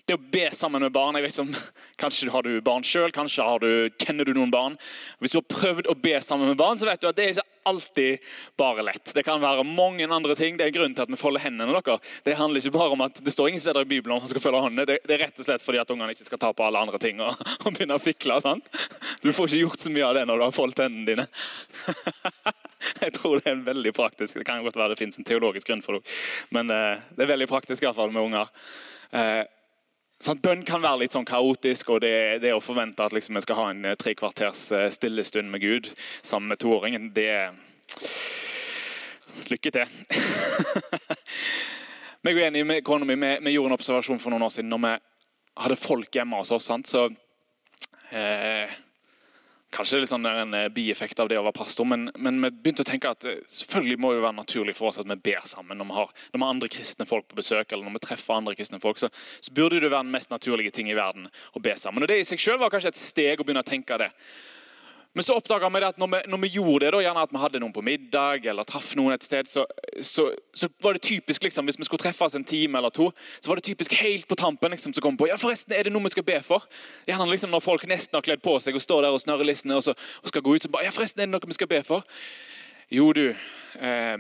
det 0.10 0.18
å 0.18 0.24
be 0.34 0.48
sammen 0.56 0.84
med 0.84 0.94
barn 0.96 1.18
jeg 1.18 1.26
vet 1.26 1.38
ikke 1.38 1.48
om, 1.48 1.56
Kanskje 2.02 2.32
har 2.34 2.46
du 2.46 2.56
barn 2.66 2.86
sjøl, 2.88 3.12
kanskje 3.14 3.46
du, 3.62 3.72
kjenner 4.02 4.26
du 4.26 4.34
noen 4.34 4.52
barn. 4.54 4.78
Hvis 5.22 5.36
du 5.36 5.38
har 5.38 5.48
prøvd 5.52 5.90
å 5.92 5.98
be 6.02 6.16
sammen 6.26 6.50
med 6.50 6.58
barn, 6.58 6.80
så 6.80 6.88
vet 6.88 7.02
du 7.02 7.10
at 7.10 7.18
det 7.18 7.28
er 7.28 7.36
ikke 7.36 7.60
alltid 7.70 8.32
bare 8.58 8.82
lett. 8.82 9.12
Det 9.14 9.24
kan 9.24 9.42
være 9.42 9.64
mange 9.68 10.08
andre 10.10 10.36
ting. 10.36 10.58
Det 10.58 10.66
er 10.66 10.74
grunnen 10.74 10.96
til 10.98 11.06
at 11.06 11.12
vi 11.14 11.20
folder 11.20 11.44
hendene. 11.44 11.76
dere. 11.78 12.00
Det 12.26 12.38
handler 12.40 12.64
ikke 12.64 12.74
bare 12.74 12.96
om 12.96 13.06
at 13.06 13.22
det 13.22 13.34
står 13.34 13.52
ingen 13.52 13.62
steder 13.62 13.86
i 13.86 13.92
Bibelen 13.92 14.16
om 14.16 14.26
man 14.26 14.32
skal 14.32 14.42
følge 14.42 14.64
håndene. 14.66 14.88
Det, 14.90 14.98
det, 15.06 15.16
er 15.16 15.24
rett 15.28 15.38
og 15.40 15.46
slett 15.46 15.66
fordi 15.66 15.82
at 15.84 15.94
ungene 15.94 16.16
ikke 16.16 16.26
skal 16.26 16.42
ta 16.42 16.52
på 16.58 16.66
alle 16.66 16.82
andre 16.82 16.98
ting 17.02 17.22
og, 17.22 17.38
og 17.64 17.70
begynne 17.70 18.00
å 18.00 18.02
fikle. 18.02 18.40
sant? 18.42 18.68
Du 19.22 19.30
får 19.30 19.52
ikke 19.52 19.64
gjort 19.68 19.86
så 19.86 19.94
mye 19.94 20.10
av 20.10 20.18
det 20.18 20.26
når 20.26 20.42
du 20.42 20.48
har 20.48 20.58
foldet 20.58 20.86
hendene 20.88 21.10
dine. 21.12 21.28
Jeg 23.04 23.14
tror 23.20 23.38
det 23.38 23.52
er 23.52 23.60
veldig 23.62 23.92
praktisk 23.94 24.40
Det 24.40 24.46
kan 24.48 24.64
godt 24.66 24.78
være 24.80 24.96
det 24.96 24.98
finnes 24.98 25.20
en 25.22 25.28
teologisk 25.28 25.70
grunn 25.70 25.84
for 25.86 26.00
det, 26.00 26.16
men 26.50 26.72
eh, 26.74 27.04
det 27.14 27.28
er 27.28 27.30
veldig 27.36 27.48
praktisk 27.52 27.84
i 27.84 27.88
hvert 27.88 28.00
fall 28.00 28.14
med 28.14 28.26
unger. 28.26 28.50
Sånn, 30.22 30.38
bønn 30.38 30.62
kan 30.68 30.84
være 30.84 31.02
litt 31.02 31.16
sånn 31.16 31.26
kaotisk, 31.26 31.96
og 31.96 32.04
det, 32.04 32.14
det 32.44 32.54
å 32.54 32.62
forvente 32.62 33.02
at 33.02 33.14
liksom, 33.16 33.40
vi 33.40 33.42
skal 33.42 33.58
ha 33.58 33.70
en 33.72 33.86
eh, 33.90 33.98
tre 33.98 34.14
kvarters 34.18 34.68
eh, 34.78 34.90
stillestund 34.94 35.50
med 35.50 35.64
Gud 35.64 35.90
sammen 36.22 36.52
med 36.54 36.62
toåringen, 36.62 37.10
det 37.16 37.34
Lykke 39.48 39.72
til. 39.72 39.88
jeg 42.28 42.36
er 42.36 42.46
enig 42.50 42.62
med 42.68 42.84
kona 42.86 43.08
mi 43.08 43.16
vi, 43.16 43.32
vi 43.48 43.54
gjorde 43.56 43.72
en 43.72 43.78
observasjon 43.78 44.20
for 44.20 44.34
noen 44.34 44.46
år 44.46 44.52
siden 44.54 44.70
når 44.72 44.82
vi 44.84 44.92
hadde 45.64 45.78
folk 45.80 46.16
hjemme 46.16 46.40
hos 46.42 46.52
oss. 46.52 46.68
sant? 46.68 46.92
Så 46.92 47.06
eh, 48.12 48.72
Kanskje 49.72 50.02
litt 50.02 50.12
sånn 50.12 50.28
en 50.28 50.56
eh, 50.58 50.68
bieffekt 50.74 51.20
av 51.24 51.30
det 51.32 51.38
å 51.40 51.46
være 51.46 51.56
pastor, 51.56 51.88
men, 51.88 52.10
men, 52.20 52.42
vi 52.44 52.50
begynte 52.52 52.84
å 52.84 52.90
tenke 52.90 53.12
at 53.14 53.24
eh, 53.28 53.40
selvfølgelig 53.48 54.02
må 54.04 54.12
det 54.12 54.24
være 54.26 54.36
naturlig 54.42 54.76
for 54.76 54.92
oss 54.92 55.00
at 55.00 55.08
vi 55.08 55.16
ber 55.30 55.46
sammen 55.48 55.80
når 55.80 55.88
vi 55.88 55.96
har, 55.96 56.10
når 56.34 56.42
vi 56.42 56.44
har 56.44 56.56
andre 56.58 56.72
kristne 56.76 57.08
folk 57.08 57.30
på 57.32 57.40
besøk. 57.40 57.72
eller 57.72 57.88
når 57.88 57.96
vi 57.96 58.04
treffer 58.04 58.36
andre 58.36 58.56
kristne 58.60 58.82
folk, 58.84 59.00
så, 59.00 59.08
så, 59.40 59.54
burde 59.56 59.80
det 59.80 59.94
være 59.94 60.04
den 60.04 60.12
mest 60.12 60.34
naturlige 60.34 60.76
ting 60.76 60.92
i 60.92 60.98
verden 60.98 61.30
å 61.56 61.64
be 61.64 61.78
sammen. 61.80 62.04
Og 62.04 62.12
Det 62.12 62.20
i 62.20 62.28
seg 62.28 62.44
selv 62.44 62.66
var 62.66 62.74
kanskje 62.74 62.92
et 62.92 63.00
steg 63.00 63.40
å 63.40 63.48
begynne 63.48 63.64
å 63.64 63.72
tenke 63.72 64.00
det. 64.02 64.12
Men 65.14 65.26
så 65.28 65.36
oppdaga 65.36 65.68
vi 65.70 65.82
at 65.84 65.98
når 66.00 66.08
vi, 66.08 66.20
når 66.32 66.40
vi, 66.40 66.50
gjorde 66.56 66.86
det, 66.86 66.92
da, 66.96 67.02
gjerne 67.04 67.24
at 67.26 67.34
vi 67.34 67.40
hadde 67.42 67.60
noen 67.60 67.74
på 67.76 67.84
middag 67.84 68.46
eller 68.48 68.68
traff 68.68 68.94
noen 68.96 69.16
et 69.18 69.26
sted, 69.26 69.50
så, 69.50 69.66
så, 70.00 70.30
så 70.56 70.70
var 70.84 70.96
det 70.96 71.04
typisk 71.04 71.44
liksom, 71.44 71.68
hvis 71.68 71.80
vi 71.82 71.88
skulle 71.88 72.04
treffes 72.06 72.38
en 72.40 72.48
time 72.48 72.80
eller 72.80 72.94
to, 72.96 73.10
så 73.42 73.52
var 73.52 73.60
det 73.60 73.66
typisk 73.68 73.98
helt 74.00 74.28
på 74.30 74.38
tampen 74.40 74.72
liksom, 74.72 74.96
som 74.96 75.04
kom 75.04 75.20
på 75.20 75.28
ja 75.28 75.36
forresten, 75.42 75.76
er 75.76 75.88
det 75.88 75.92
noe 75.92 76.08
vi 76.08 76.14
skal 76.16 76.28
be 76.28 76.40
for. 76.46 76.64
Gjerne 77.10 77.28
liksom 77.28 77.52
Når 77.52 77.66
folk 77.66 77.84
nesten 77.92 78.16
har 78.16 78.24
kledd 78.24 78.44
på 78.46 78.56
seg 78.64 78.78
og 78.78 78.86
står 78.86 79.04
der 79.04 79.18
og 79.18 79.24
snørrer 79.24 79.52
lissene 79.52 79.76
og, 79.76 79.92
og, 79.92 80.32
skal 80.32 80.46
gå 80.46 80.56
ut, 80.56 80.64
så 80.64 80.72
bare 80.72 80.88
ja 80.88 80.96
forresten, 80.96 81.26
er 81.26 81.28
det 81.28 81.36
noe 81.36 81.52
vi 81.52 81.60
skal 81.60 81.72
be 81.72 81.84
for. 81.84 82.08
Jo, 82.92 83.12
du. 83.16 83.28
Eh, 83.80 84.18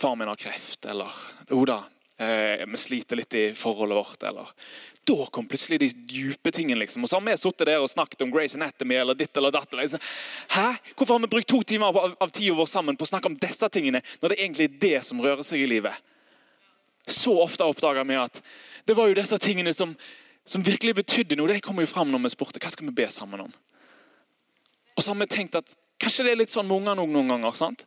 far 0.00 0.16
min 0.16 0.28
har 0.32 0.40
kreft. 0.40 0.86
Eller 0.88 1.12
jo 1.50 1.66
da, 1.68 1.82
eh, 2.16 2.64
vi 2.64 2.80
sliter 2.80 3.20
litt 3.20 3.36
i 3.36 3.44
forholdet 3.56 4.00
vårt. 4.00 4.24
Eller 4.28 4.48
da 5.04 5.26
kom 5.34 5.46
plutselig 5.50 5.80
de 5.80 5.88
dype 5.88 6.52
tingene. 6.54 6.78
liksom. 6.78 7.02
Og 7.04 7.10
så 7.10 7.16
har 7.16 7.24
vi 7.26 7.36
sittet 7.36 7.66
der 7.66 7.82
og 7.82 7.90
snakket 7.90 8.22
om 8.22 8.30
Grace 8.30 8.58
Anatomy 8.58 8.94
eller 8.94 9.18
ditt 9.18 9.36
eller 9.36 9.50
datt. 9.50 9.72
Liksom. 9.72 10.00
Hæ? 10.48 10.68
Hvorfor 10.94 11.14
har 11.14 11.20
vi 11.20 11.30
brukt 11.34 11.48
to 11.48 11.62
timer 11.62 11.86
av, 11.86 12.14
av 12.20 12.30
tida 12.30 12.54
vår 12.54 12.70
sammen 12.70 12.96
på 12.96 13.06
å 13.06 13.10
snakke 13.10 13.30
om 13.30 13.38
disse 13.42 13.68
tingene, 13.68 14.02
når 14.22 14.34
det 14.34 14.40
egentlig 14.40 14.68
er 14.68 14.78
det 14.84 15.04
som 15.08 15.22
rører 15.22 15.42
seg 15.46 15.64
i 15.64 15.68
livet? 15.70 15.98
Så 17.06 17.34
ofte 17.42 17.66
oppdager 17.66 18.06
vi 18.06 18.18
at 18.20 18.38
det 18.86 18.94
var 18.94 19.10
jo 19.10 19.18
disse 19.18 19.38
tingene 19.42 19.74
som, 19.74 19.96
som 20.46 20.62
virkelig 20.62 20.94
betydde 21.02 21.38
noe. 21.38 21.50
Det 21.50 21.64
kommer 21.66 21.82
jo 21.82 21.90
fram 21.90 22.10
når 22.12 22.28
vi 22.28 22.34
spurte 22.36 22.62
hva 22.62 22.70
skal 22.70 22.86
vi 22.86 22.94
be 23.02 23.08
sammen 23.10 23.48
om. 23.48 23.54
Og 24.94 25.02
så 25.02 25.10
har 25.10 25.18
vi 25.18 25.30
tenkt 25.30 25.58
at 25.58 25.74
kanskje 26.02 26.26
det 26.26 26.34
er 26.34 26.42
litt 26.44 26.52
sånn 26.52 26.68
med 26.68 26.78
unger 26.78 26.98
noen 27.02 27.34
ganger. 27.34 27.58
sant? 27.58 27.86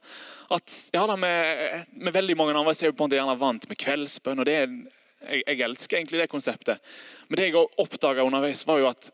At 0.51 0.67
ja 0.93 1.05
da, 1.07 1.15
med, 1.19 1.87
med 1.95 2.13
veldig 2.13 2.35
mange 2.37 2.55
andre 2.55 2.75
er 2.75 2.91
vi 2.91 2.95
på 2.95 3.03
en 3.03 3.07
måte 3.07 3.19
gjerne 3.19 3.39
vant 3.39 3.67
med 3.69 3.79
kveldsbønn. 3.79 4.43
og 4.43 4.47
det 4.49 4.59
er 4.65 4.77
jeg, 5.25 5.43
jeg, 5.45 5.61
elsker 5.67 5.99
egentlig 5.99 6.23
det 6.23 6.31
konseptet. 6.31 6.95
Men 7.29 7.39
det 7.39 7.49
jeg 7.49 7.67
oppdaga 7.81 8.25
underveis, 8.25 8.65
var 8.67 8.81
jo 8.81 8.89
at, 8.89 9.11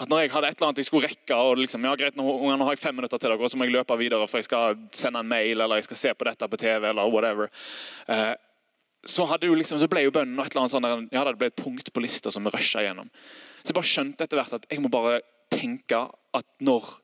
at, 0.00 0.08
når 0.08 0.24
jeg 0.24 0.32
hadde 0.34 0.50
et 0.50 0.58
eller 0.58 0.70
annet 0.70 0.82
jeg 0.82 0.90
skulle 0.90 1.08
rekke 1.10 1.38
og 1.38 1.62
liksom, 1.62 1.86
ja 1.88 1.96
greit, 2.00 2.18
nå, 2.18 2.26
nå 2.26 2.68
har 2.68 2.76
jeg 2.76 2.82
fem 2.82 2.96
minutter 2.96 3.20
til 3.20 3.30
dere, 3.30 3.40
og 3.40 3.52
så 3.52 3.60
må 3.60 3.68
jeg 3.68 3.76
løpe 3.78 3.98
videre 4.00 4.28
for 4.30 4.40
jeg 4.40 4.48
skal 4.48 4.78
sende 4.96 5.22
en 5.22 5.32
mail 5.32 5.56
eller 5.56 5.80
jeg 5.80 5.90
skal 5.90 6.02
se 6.04 6.14
på 6.14 6.28
dette 6.28 6.50
på 6.50 6.60
TV, 6.60 6.90
eller 6.92 7.12
whatever. 7.12 7.52
Eh, 8.08 8.32
så, 9.04 9.24
liksom, 9.40 9.80
så, 9.80 9.88
ble 9.88 10.04
jo 10.04 10.12
bønnen 10.12 10.36
og 10.36 10.44
et 10.44 10.52
eller 10.52 10.66
annet 10.66 10.74
sånn 10.74 11.08
ja, 11.14 11.24
det 11.24 11.38
ble 11.40 11.48
et 11.48 11.60
punkt 11.60 11.88
på 11.92 12.02
lista 12.04 12.32
som 12.32 12.44
vi 12.44 12.52
rusha 12.52 12.84
gjennom. 12.84 13.08
Så 13.62 13.72
jeg 13.72 13.78
bare 13.78 13.92
skjønte 13.92 14.26
etter 14.26 14.40
hvert 14.40 14.56
at 14.58 14.66
jeg 14.68 14.82
må 14.84 14.92
bare 14.92 15.22
tenke 15.50 16.04
at 16.36 16.46
når 16.62 16.94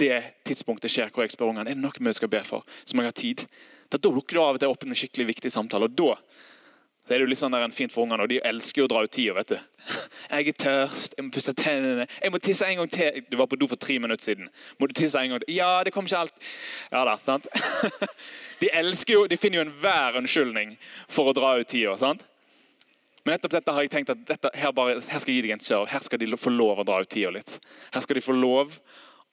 det 0.00 0.22
tidspunktet 0.46 0.92
skjer 0.92 1.10
hvor 1.12 1.26
jeg 1.26 1.34
spør 1.34 1.52
ungene 1.52 1.70
er 1.70 1.76
det 1.76 1.82
noe 1.82 2.06
vi 2.06 2.14
skal 2.16 2.30
be 2.32 2.40
for, 2.46 2.64
så 2.86 2.96
må 2.96 3.04
jeg 3.04 3.12
ha 3.12 3.18
tid. 3.18 3.44
Da 3.92 4.00
dukker 4.00 4.38
det 4.38 4.42
av 4.42 4.56
og 4.56 4.62
til 4.62 4.72
opp 4.72 4.86
en 4.86 4.96
skikkelig 4.96 5.28
viktig 5.34 5.52
samtale. 5.52 5.90
og 5.90 5.98
da 5.98 6.14
så 7.02 7.14
er 7.14 7.18
det 7.18 7.24
jo 7.26 7.30
litt 7.32 7.40
sånn 7.40 7.54
der 7.54 7.64
en 7.66 7.74
fint 7.74 7.90
for 7.90 8.06
ungene, 8.06 8.22
og 8.22 8.30
De 8.30 8.38
elsker 8.46 8.82
jo 8.82 8.86
å 8.86 8.90
dra 8.92 9.02
ut 9.02 9.10
tida. 9.10 9.34
vet 9.34 9.48
du. 9.48 9.58
Jeg 10.30 10.48
er 10.48 10.58
tørst, 10.62 11.16
jeg 11.18 11.24
må 11.26 11.32
pusse 11.34 11.54
tennene. 11.58 12.06
Jeg 12.22 12.30
må 12.30 12.38
tisse 12.38 12.66
en 12.66 12.76
gang 12.78 12.90
til. 12.90 13.22
Du 13.28 13.36
var 13.36 13.48
på 13.50 13.58
do 13.58 13.66
for 13.66 13.76
tre 13.76 13.98
minutter 13.98 14.22
siden. 14.22 14.50
Må 14.78 14.86
du 14.86 14.94
tisse 14.94 15.18
en 15.18 15.34
gang 15.34 15.42
til? 15.42 15.54
Ja, 15.56 15.82
det 15.82 15.92
kom 15.92 16.06
ikke 16.06 16.20
alt. 16.22 16.34
Ja 16.92 17.04
da, 17.04 17.16
sant? 17.22 17.48
De 18.62 18.70
elsker 18.78 19.16
jo, 19.16 19.26
de 19.26 19.36
finner 19.36 19.58
jo 19.58 19.64
enhver 19.66 20.20
unnskyldning 20.20 20.76
for 21.10 21.26
å 21.26 21.34
dra 21.34 21.56
ut 21.58 21.66
tida. 21.66 21.96
sant? 21.98 22.22
Men 23.24 23.34
nettopp 23.34 23.56
dette 23.56 23.74
har 23.74 23.82
jeg 23.82 23.90
tenkt 23.90 24.10
at 24.14 24.22
dette, 24.26 24.50
her, 24.54 24.70
bare, 24.74 24.94
her, 24.98 25.18
skal 25.22 25.32
jeg 25.32 25.40
gi 25.40 25.46
deg 25.48 25.56
en 25.56 25.62
serve. 25.62 25.90
Her 25.90 26.02
skal 26.02 26.22
de 26.22 26.38
få 26.38 26.50
lov 26.54 26.82
å 26.82 26.86
dra 26.86 27.00
ut 27.02 27.10
tida 27.10 27.30
litt. 27.34 27.56
Her 27.90 28.02
skal 28.06 28.18
de 28.18 28.22
få 28.22 28.34
lov 28.38 28.78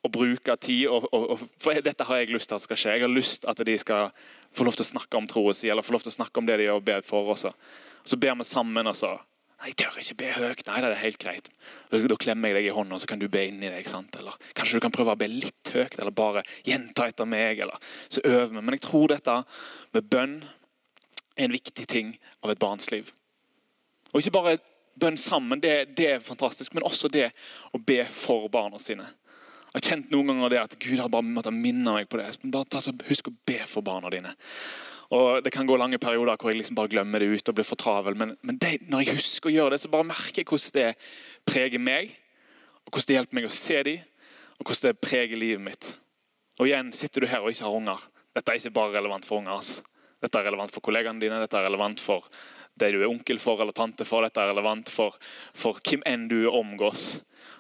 å 0.06 0.12
bruke 0.12 0.56
tid. 0.62 0.88
Og, 0.90 1.08
og, 1.14 1.26
og, 1.34 1.48
for 1.62 1.80
dette 1.84 2.08
har 2.08 2.22
jeg 2.22 2.34
lyst 2.34 2.52
til 2.52 2.60
at 2.60 2.66
skal 2.66 2.80
skje. 2.80 2.98
Jeg 2.98 3.06
har 3.06 3.14
lyst 3.14 3.48
at 3.50 3.64
de 3.66 3.78
skal 3.82 4.14
få 4.56 4.68
lov 4.68 4.78
til 4.78 4.88
å 4.88 4.92
snakke 4.94 5.20
om 5.20 5.28
troen 5.30 5.58
sin, 5.58 5.72
eller 5.74 5.86
få 5.86 5.96
lov 5.96 6.06
til 6.06 6.14
å 6.14 6.20
snakke 6.20 6.42
om 6.42 6.48
det 6.50 6.60
de 6.60 6.70
gjør 6.70 6.86
bedt 6.92 7.10
for. 7.10 7.34
Også. 7.36 7.52
Så 8.08 8.20
ber 8.20 8.38
vi 8.40 8.48
sammen. 8.48 8.88
og 8.88 8.98
så 8.98 9.18
Nei, 9.60 9.74
jeg 9.74 9.80
tør 9.82 9.96
ikke 10.00 10.16
be 10.22 10.28
høyt. 10.38 10.62
Nei, 10.70 10.78
det 10.80 10.88
er 10.88 11.02
helt 11.02 11.20
greit. 11.20 11.50
Da 11.92 12.16
klemmer 12.24 12.54
jeg 12.54 12.62
deg 12.62 12.70
i 12.70 12.76
hånda, 12.78 12.96
så 13.02 13.10
kan 13.12 13.20
du 13.20 13.26
be 13.28 13.42
inni 13.50 13.68
deg. 13.68 13.90
sant? 13.92 14.16
Eller 14.16 14.38
kanskje 14.56 14.80
du 14.80 14.86
kan 14.86 14.94
prøve 14.96 15.12
å 15.12 15.20
be 15.20 15.28
litt 15.28 15.72
høyt, 15.74 15.98
eller 16.00 16.16
bare 16.16 16.46
gjenta 16.64 17.10
etter 17.12 17.28
meg. 17.28 17.60
eller 17.60 17.76
Så 18.08 18.24
øver 18.24 18.54
vi. 18.54 18.62
Men 18.62 18.78
jeg 18.78 18.86
tror 18.88 19.12
dette 19.12 19.36
med 19.92 20.08
bønn 20.08 20.38
er 21.36 21.50
en 21.50 21.56
viktig 21.56 21.88
ting 21.92 22.16
av 22.40 22.54
et 22.54 22.62
barns 22.62 22.88
liv. 22.94 23.12
Og 24.14 24.22
ikke 24.22 24.38
bare 24.38 24.58
bønn 25.00 25.20
sammen, 25.20 25.60
det, 25.60 25.92
det 25.98 26.08
er 26.14 26.24
fantastisk, 26.24 26.74
men 26.74 26.88
også 26.88 27.12
det 27.12 27.30
å 27.76 27.84
be 27.84 28.06
for 28.08 28.48
barna 28.52 28.80
sine. 28.80 29.10
Jeg 29.70 29.78
har 29.78 29.86
kjent 29.86 30.14
noen 30.14 30.32
ganger 30.32 30.50
det 30.50 30.62
at 30.64 30.78
Gud 30.82 30.98
har 30.98 31.12
bare 31.14 31.26
måttet 31.26 31.54
minne 31.54 31.94
meg 31.94 32.08
på 32.10 32.18
det. 32.18 32.32
Bare 32.50 32.94
Husk 33.10 33.30
å 33.30 33.36
be 33.46 33.60
for 33.70 33.86
barna 33.86 34.10
dine. 34.10 34.32
Og 35.14 35.44
Det 35.44 35.52
kan 35.54 35.68
gå 35.70 35.78
lange 35.78 36.00
perioder 36.02 36.38
hvor 36.38 36.50
jeg 36.50 36.62
liksom 36.62 36.78
bare 36.78 36.90
glemmer 36.90 37.22
det 37.22 37.30
ut 37.30 37.50
og 37.50 37.58
blir 37.58 37.68
for 37.68 37.78
travel. 37.78 38.18
Men, 38.18 38.36
men 38.42 38.58
det, 38.58 38.80
når 38.90 39.06
jeg 39.06 39.20
husker 39.20 39.50
å 39.50 39.54
gjøre 39.54 39.76
det, 39.76 39.82
så 39.84 39.94
bare 39.94 40.10
merker 40.10 40.42
jeg 40.42 40.50
hvordan 40.50 40.76
det 40.78 40.90
preger 41.50 41.82
meg. 41.82 42.16
Og 42.86 42.94
hvordan 42.94 43.10
det 43.10 43.18
hjelper 43.20 43.38
meg 43.38 43.50
å 43.50 43.54
se 43.54 43.82
dem, 43.86 44.06
og 44.58 44.66
hvordan 44.66 44.90
det 44.90 45.06
preger 45.06 45.42
livet 45.42 45.66
mitt. 45.66 45.92
Og 46.60 46.68
igjen, 46.68 46.90
Sitter 46.94 47.22
du 47.22 47.30
her 47.30 47.46
og 47.46 47.54
ikke 47.54 47.68
har 47.68 47.78
unger, 47.78 48.08
dette 48.36 48.52
er 48.52 48.62
ikke 48.62 48.76
bare 48.76 48.98
relevant 48.98 49.26
for 49.30 49.42
unger. 49.42 49.60
Altså. 49.60 49.86
Dette 50.20 50.40
er 50.40 50.50
relevant 50.50 50.74
for 50.74 50.84
kollegaene 50.84 51.22
dine, 51.22 51.38
dette 51.42 51.58
er 51.58 51.70
relevant 51.70 52.02
for 52.02 52.26
det 52.80 52.90
du 52.96 53.02
er 53.02 53.10
onkel 53.10 53.40
for 53.42 53.62
eller 53.62 53.76
tante 53.76 54.06
for. 54.08 54.26
Dette 54.26 54.42
er 54.42 54.52
relevant 54.52 54.90
for, 54.94 55.18
for 55.54 55.80
hvem 55.86 56.04
enn 56.10 56.28
du 56.32 56.42
omgås 56.50 57.20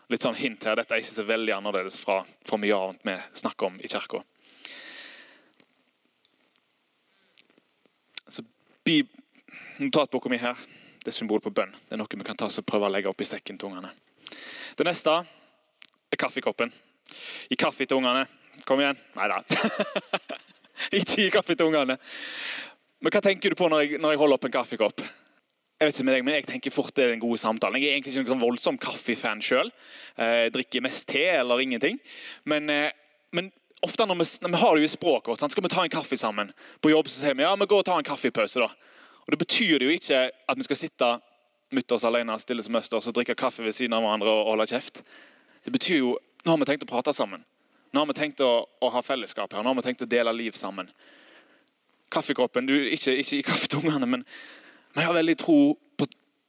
litt 0.10 0.26
sånn 0.26 0.38
hint 0.39 0.65
her, 0.65 0.76
Dette 0.80 0.95
er 0.95 1.04
ikke 1.04 1.13
så 1.13 1.26
veldig 1.28 1.54
annerledes 1.56 2.00
fra, 2.02 2.24
fra 2.45 2.58
mye 2.58 2.76
annet 2.76 3.06
vi 3.06 3.15
snakker 3.43 3.69
om 3.69 3.80
i 3.80 3.91
kirka. 3.91 4.24
Notatboka 9.80 10.30
mi 10.30 10.39
her 10.41 10.58
det 11.00 11.13
er 11.13 11.15
symbol 11.15 11.39
på 11.39 11.52
bønn. 11.56 11.72
Det 11.72 11.95
er 11.95 12.00
noe 12.02 12.12
vi 12.12 12.26
kan 12.28 12.38
ta 12.38 12.50
og 12.50 12.65
prøve 12.67 12.89
å 12.89 12.91
legge 12.91 13.10
opp 13.10 13.22
i 13.24 13.28
sekken 13.28 13.58
til 13.58 13.69
ungene. 13.69 13.91
Det 14.76 14.86
neste 14.86 15.13
er 15.15 16.19
kaffekoppen. 16.19 16.74
Gi 17.50 17.58
kaffe 17.58 17.88
til 17.88 18.02
ungene. 18.02 18.26
Kom 18.67 18.82
igjen. 18.84 19.00
Nei 19.15 19.30
da. 19.32 19.39
ikke 21.00 21.24
gi 21.24 21.30
kaffe 21.34 21.56
til 21.56 21.69
ungene. 21.69 21.95
Men 23.00 23.15
hva 23.15 23.22
tenker 23.24 23.54
du 23.54 23.58
på 23.58 23.69
når 23.72 23.86
jeg, 23.86 24.02
når 24.04 24.13
jeg 24.13 24.22
holder 24.22 24.38
opp 24.38 24.48
en 24.50 24.56
kaffekopp? 24.58 25.06
Jeg 25.80 25.88
vet 25.88 25.96
ikke 25.96 26.06
med 26.10 26.15
deg, 26.18 26.24
men 26.28 26.36
jeg 26.36 26.48
tenker 26.50 26.74
fort 26.76 26.92
det 26.98 27.06
er 27.06 27.13
den 27.13 27.22
gode 27.22 27.39
samtalen. 27.39 27.80
Jeg 27.80 27.88
er 27.88 27.94
egentlig 27.96 28.12
ikke 28.12 28.26
noen 28.26 28.34
sånn 28.34 28.42
voldsom 28.42 28.80
kaffefan 28.84 29.39
sjøl. 29.39 29.70
Eh, 30.20 30.50
drikker 30.52 30.84
mest 30.84 31.06
te 31.08 31.22
eller 31.38 31.62
ingenting. 31.63 32.02
Men, 32.44 32.68
eh, 32.70 32.92
men 33.32 33.48
ofte 33.88 34.04
når 34.04 34.20
vi, 34.20 34.28
når 34.44 34.52
vi, 34.52 34.60
har 34.60 34.76
det 34.76 34.84
jo 34.84 34.89
i 34.89 34.92
språket 34.92 35.32
vårt, 35.32 35.52
skal 35.54 35.63
vi 35.63 35.72
ta 35.72 35.86
en 35.86 35.94
kaffe 35.94 36.20
sammen. 36.20 36.52
På 36.84 36.92
jobb 36.92 37.08
så 37.08 37.22
sier 37.22 37.38
vi 37.39 37.46
ja, 37.48 37.54
vi 37.56 37.70
går 37.72 37.80
og 37.80 37.88
tar 37.88 38.02
en 38.02 38.10
kaffepause. 38.10 38.60
da. 38.60 38.68
Og 39.24 39.32
Det 39.32 39.39
betyr 39.39 39.88
jo 39.88 39.96
ikke 39.96 40.20
at 40.28 40.60
vi 40.60 40.68
skal 40.68 40.82
sitte 40.82 41.13
mutters 41.72 42.04
alene 42.04 42.36
stille 42.44 42.65
som 42.65 42.76
østers 42.76 43.08
og 43.08 43.15
drikke 43.15 43.39
kaffe 43.39 43.63
ved 43.63 43.78
siden 43.78 43.96
av 43.96 44.04
hverandre 44.04 44.36
og 44.36 44.52
holde 44.52 44.68
kjeft. 44.68 45.00
Det 45.63 45.72
betyr 45.72 46.04
jo 46.04 46.18
nå 46.44 46.52
har 46.52 46.60
vi 46.60 46.68
tenkt 46.68 46.84
å 46.84 46.92
prate 46.92 47.15
sammen. 47.15 47.48
Nå 47.96 48.04
har 48.04 48.12
vi 48.12 48.20
tenkt 48.20 48.44
å, 48.44 48.68
å 48.68 48.92
ha 48.92 49.02
fellesskap 49.04 49.56
her. 49.56 49.63
Nå 49.63 49.72
har 49.72 49.80
vi 49.80 49.88
tenkt 49.88 50.04
å 50.04 50.12
dele 50.12 50.36
liv 50.36 50.60
sammen. 50.60 50.92
Kaffekroppen, 52.12 52.68
du, 52.68 52.76
Ikke, 52.89 53.15
ikke 53.15 53.38
i 53.39 53.46
kaffetungene, 53.48 54.08
men 54.10 54.28
men 54.93 55.04
jeg 55.04 55.12
har 55.12 55.19
veldig 55.19 55.38
tro 55.39 55.60
på 55.99 56.08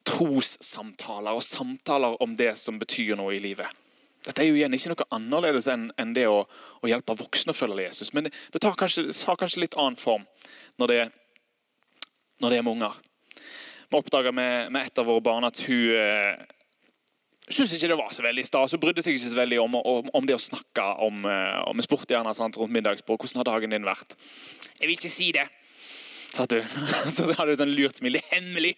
trossamtaler 0.08 1.36
og 1.36 1.44
samtaler 1.44 2.16
om 2.24 2.34
det 2.38 2.54
som 2.58 2.80
betyr 2.80 3.18
noe 3.20 3.36
i 3.36 3.42
livet. 3.42 3.68
Dette 4.24 4.42
er 4.44 4.50
jo 4.50 4.58
igjen 4.58 4.74
ikke 4.76 4.92
noe 4.92 5.08
annerledes 5.16 5.68
enn, 5.72 5.88
det 6.16 6.26
å, 6.28 6.42
å, 6.44 6.88
hjelpe 6.88 7.16
voksne 7.16 7.54
å 7.54 7.56
følge 7.56 7.86
Jesus. 7.86 8.12
Men 8.16 8.28
det, 8.28 8.60
tar 8.60 8.76
kanskje, 8.76 9.06
tar 9.16 9.38
kanskje 9.40 9.64
litt 9.64 9.76
annen 9.80 9.96
form 10.00 10.26
når 10.80 10.92
det, 10.92 11.02
når 12.42 12.52
det 12.52 12.58
er 12.58 12.66
med 12.66 12.76
unger. 12.76 12.98
Vi 13.90 13.98
oppdaga 13.98 14.32
med, 14.32 14.68
med, 14.74 14.86
et 14.86 15.00
av 15.00 15.08
våre 15.08 15.24
barn 15.24 15.48
at 15.48 15.62
hun 15.64 15.94
eh, 15.96 16.42
syntes 17.48 17.72
ikke 17.78 17.90
det 17.94 17.98
var 17.98 18.12
så 18.14 18.26
veldig 18.26 18.44
stas. 18.46 18.76
Hun 18.76 18.82
brydde 18.82 19.04
seg 19.06 19.16
ikke 19.16 19.32
så 19.32 19.40
veldig 19.40 19.62
om, 19.64 19.78
om, 19.80 20.12
om 20.20 20.28
det 20.28 20.36
å 20.36 20.42
snakke 20.42 20.84
om, 21.06 21.24
eh, 21.24 21.56
om 21.70 21.80
sport 21.84 22.12
gjerne, 22.12 22.36
sant, 22.36 22.60
rundt 22.60 22.76
middagsbord. 22.76 23.24
Hvordan 23.24 23.40
har 23.40 23.48
dagen 23.48 23.72
din 23.74 23.88
vært? 23.88 24.18
Jeg 24.76 24.84
vil 24.84 24.98
ikke 24.98 25.12
si 25.12 25.32
det 25.36 25.48
satt 26.34 26.54
du. 26.54 26.60
Så 27.14 27.28
det 27.28 27.36
hadde 27.38 27.54
du 27.54 27.60
sånn 27.60 27.74
lurt 27.74 28.00
smil. 28.00 28.18
Det 28.18 28.24
er 28.24 28.38
hemmelig! 28.38 28.74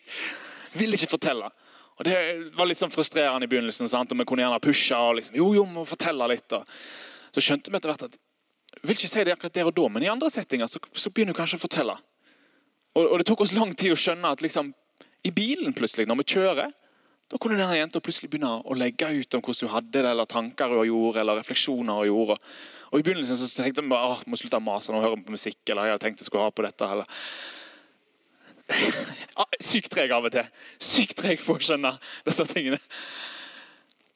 Vil 0.79 0.97
ikke 0.97 1.13
fortelle. 1.15 1.51
Og 1.99 2.05
Det 2.09 2.17
var 2.57 2.69
litt 2.69 2.81
sånn 2.81 2.93
frustrerende 2.93 3.47
i 3.47 3.51
begynnelsen. 3.53 3.91
sant? 3.91 4.13
Og 4.13 4.19
Vi 4.19 4.27
kunne 4.29 4.45
gjerne 4.45 4.61
pushe 4.63 4.97
og 4.99 5.17
liksom, 5.21 5.37
jo, 5.39 5.53
jo, 5.59 5.65
må 5.69 5.85
fortelle 5.89 6.29
litt. 6.33 6.57
Og 6.57 6.65
så 7.35 7.45
skjønte 7.45 7.71
vi 7.73 7.79
etter 7.79 7.93
hvert 7.93 8.07
at 8.09 8.21
jeg 8.73 8.89
vil 8.89 8.97
ikke 8.97 9.11
si 9.13 9.25
det 9.25 9.33
akkurat 9.35 9.55
der 9.55 9.69
og 9.69 9.75
da, 9.77 9.89
men 9.93 10.03
i 10.03 10.09
andre 10.09 10.31
settinger 10.33 10.67
så, 10.67 10.81
så 10.97 11.11
begynner 11.13 11.37
du 11.37 11.39
kanskje 11.39 11.59
å 11.61 11.63
fortelle. 11.63 11.95
Og, 12.97 13.05
og, 13.05 13.19
Det 13.21 13.27
tok 13.29 13.43
oss 13.45 13.53
lang 13.53 13.75
tid 13.77 13.93
å 13.93 13.99
skjønne 14.01 14.31
at 14.33 14.41
liksom, 14.45 14.73
i 15.29 15.31
bilen 15.31 15.77
plutselig, 15.77 16.09
når 16.09 16.23
vi 16.23 16.27
kjører, 16.35 16.73
da 17.31 17.39
kunne 17.41 17.57
denne 17.61 17.77
jenta 17.77 18.01
plutselig 18.05 18.33
begynne 18.33 18.59
å 18.65 18.75
legge 18.77 19.09
ut 19.13 19.37
om 19.37 19.45
hvordan 19.45 19.69
hun 19.69 19.75
hadde 19.77 19.93
det, 19.95 20.09
eller 20.11 20.29
tanker 20.29 20.73
hun 20.73 20.89
gjorde, 20.89 21.21
eller 21.23 21.39
refleksjoner 21.41 22.01
hun 22.01 22.09
gjorde. 22.11 22.37
Og 22.37 22.82
I 22.93 23.03
begynnelsen 23.03 23.39
så 23.41 23.49
tenkte 23.57 23.81
jeg 23.81 23.89
bare, 23.89 24.19
må 24.29 24.37
slutte 24.37 24.59
å 24.61 24.65
mase 24.65 24.93
og 24.93 25.05
høre 25.05 25.21
på 25.25 25.33
musikk. 25.33 25.61
eller 25.69 25.89
jeg 25.89 25.95
hadde 25.95 26.05
tenkt 26.05 26.21
jeg 26.21 26.29
skulle 26.29 26.45
ha 26.45 26.53
på 26.53 26.67
dette. 26.67 26.89
Eller. 26.97 27.07
Ah, 29.37 29.49
sykt 29.65 29.89
treg 29.93 30.13
av 30.13 30.27
og 30.29 30.33
til. 30.33 30.49
Sykt 30.81 31.17
treg 31.21 31.41
for 31.41 31.57
å 31.57 31.65
skjønne 31.65 31.95
disse 32.27 32.45
tingene. 32.51 32.79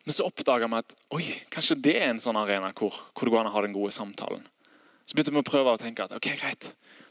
Men 0.05 0.15
så 0.15 0.27
oppdaga 0.29 0.69
vi 0.69 0.79
at 0.79 0.93
oi, 1.17 1.25
kanskje 1.51 1.79
det 1.83 1.97
er 1.99 2.11
en 2.13 2.21
sånn 2.23 2.37
arena 2.39 2.69
hvor, 2.77 2.95
hvor 3.11 3.27
det 3.27 3.33
går 3.33 3.41
an 3.43 3.49
å 3.51 3.55
ha 3.57 3.63
den 3.65 3.75
gode 3.75 3.95
samtalen. 3.97 4.45
Så 5.07 5.17
begynte 5.17 5.33
vi 5.35 5.41
å 5.41 5.47
prøve 5.47 5.73
å 5.73 5.81
tenke 5.81 6.05
at 6.05 6.13
ok, 6.15 6.29
greit, 6.39 6.69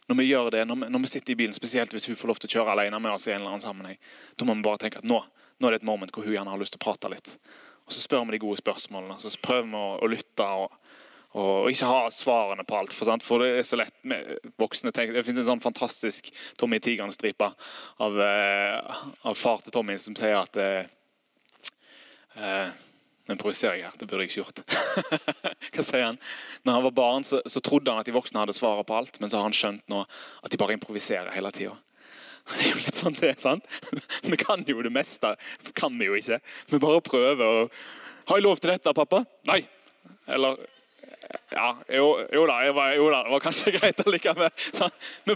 når 0.07 0.19
vi 0.21 0.27
gjør 0.29 0.51
det, 0.53 0.63
når 0.69 0.79
vi, 0.79 0.89
når 0.93 1.03
vi 1.03 1.11
sitter 1.11 1.33
i 1.33 1.39
bilen, 1.41 1.57
spesielt 1.57 1.91
hvis 1.95 2.07
hun 2.11 2.17
får 2.19 2.31
lov 2.31 2.39
til 2.39 2.51
å 2.51 2.53
kjøre 2.55 2.75
alene 2.75 3.01
med 3.01 3.17
oss 3.17 3.27
i 3.27 3.33
en 3.33 3.41
eller 3.41 3.55
annen 3.55 3.65
sammenheng, 3.65 3.99
da 4.37 4.47
må 4.47 4.55
vi 4.55 4.65
bare 4.67 4.83
tenke 4.85 5.01
at 5.01 5.09
nå, 5.09 5.19
nå 5.57 5.67
er 5.67 5.75
det 5.75 5.81
et 5.81 5.89
moment 5.89 6.13
hvor 6.13 6.27
hun 6.27 6.35
gjerne 6.37 6.53
har 6.53 6.61
lyst 6.61 6.77
til 6.77 6.83
å 6.83 6.85
prate 6.85 7.11
litt. 7.11 7.35
Og 7.85 7.93
så 7.93 8.05
spør 8.05 8.25
vi 8.29 8.37
de 8.37 8.43
gode 8.45 8.61
spørsmålene, 8.61 9.17
så 9.19 9.33
prøver 9.43 9.67
vi 9.71 9.81
å, 9.81 9.89
å 9.99 10.09
lytte. 10.09 10.45
og 10.45 10.84
og 11.35 11.67
ikke 11.67 11.89
ha 11.89 12.03
svarene 12.13 12.63
på 12.63 12.77
alt. 12.79 12.93
For, 12.95 13.11
for 13.23 13.43
det 13.43 13.59
er 13.59 13.67
så 13.67 13.79
lett 13.79 13.95
med 14.07 14.37
voksne 14.61 14.93
tenk. 14.95 15.11
Det 15.11 15.23
finnes 15.27 15.43
en 15.43 15.55
sånn 15.55 15.63
fantastisk 15.63 16.31
Tommy 16.59 16.79
Tigeren-stripe 16.79 17.49
av, 18.05 18.19
eh, 18.23 18.99
av, 19.27 19.35
far 19.35 19.63
til 19.63 19.75
Tommy 19.75 19.97
som 19.99 20.15
sier 20.15 20.37
at 20.39 20.59
eh, 20.61 20.87
eh, 22.39 22.81
Nå 23.25 23.33
improviserer 23.33 23.79
jeg 23.79 23.87
her. 23.87 23.93
Det 23.97 24.05
burde 24.05 24.21
jeg 24.21 24.29
ikke 24.29 24.43
gjort. 24.43 24.59
Hva 25.73 25.83
sier 25.87 26.03
han? 26.03 26.19
Når 26.61 26.75
han 26.75 26.83
var 26.85 26.91
barn, 26.93 27.23
så, 27.25 27.39
så, 27.49 27.57
trodde 27.65 27.89
han 27.89 28.03
at 28.03 28.05
de 28.05 28.13
voksne 28.13 28.43
hadde 28.43 28.53
svaret 28.53 28.85
på 28.85 28.93
alt, 28.93 29.17
men 29.17 29.31
så 29.33 29.39
har 29.39 29.47
han 29.47 29.55
skjønt 29.57 29.81
nå 29.89 30.03
at 30.05 30.53
de 30.53 30.59
bare 30.61 30.75
improviserer 30.77 31.33
hele 31.33 31.49
tida. 31.55 31.73
Det 32.51 32.59
er 32.61 32.69
jo 32.69 32.83
litt 32.83 32.99
sånn 32.99 33.17
det 33.17 33.31
er, 33.31 33.39
sant? 33.41 33.65
Vi 34.29 34.37
kan 34.37 34.61
jo 34.69 34.85
det 34.85 34.93
meste. 34.93 35.33
Kan 35.73 35.97
vi 35.97 36.05
jo 36.05 36.19
ikke. 36.19 36.37
Vi 36.69 36.81
bare 36.83 37.01
prøver 37.01 37.45
å 37.47 37.65
Har 38.29 38.37
jeg 38.37 38.45
lov 38.45 38.61
til 38.61 38.75
dette, 38.75 38.93
pappa? 38.93 39.23
Nei. 39.49 39.63
Eller 40.29 40.61
ja, 41.55 41.69
jo, 41.87 42.07
jo, 42.33 42.45
da, 42.49 42.57
var, 42.75 42.93
jo, 42.93 43.09
da, 43.11 43.21
det 43.23 43.31
var 43.31 43.43
kanskje 43.43 43.71
greit 43.77 44.01
allikevel. 44.05 44.51
Vi, 45.23 45.35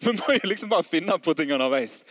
vi 0.00 0.12
må 0.18 0.36
jo 0.36 0.50
liksom 0.52 0.72
bare 0.72 0.86
finne 0.86 1.18
på 1.18 1.34
ting 1.34 1.52
underveis. 1.56 2.02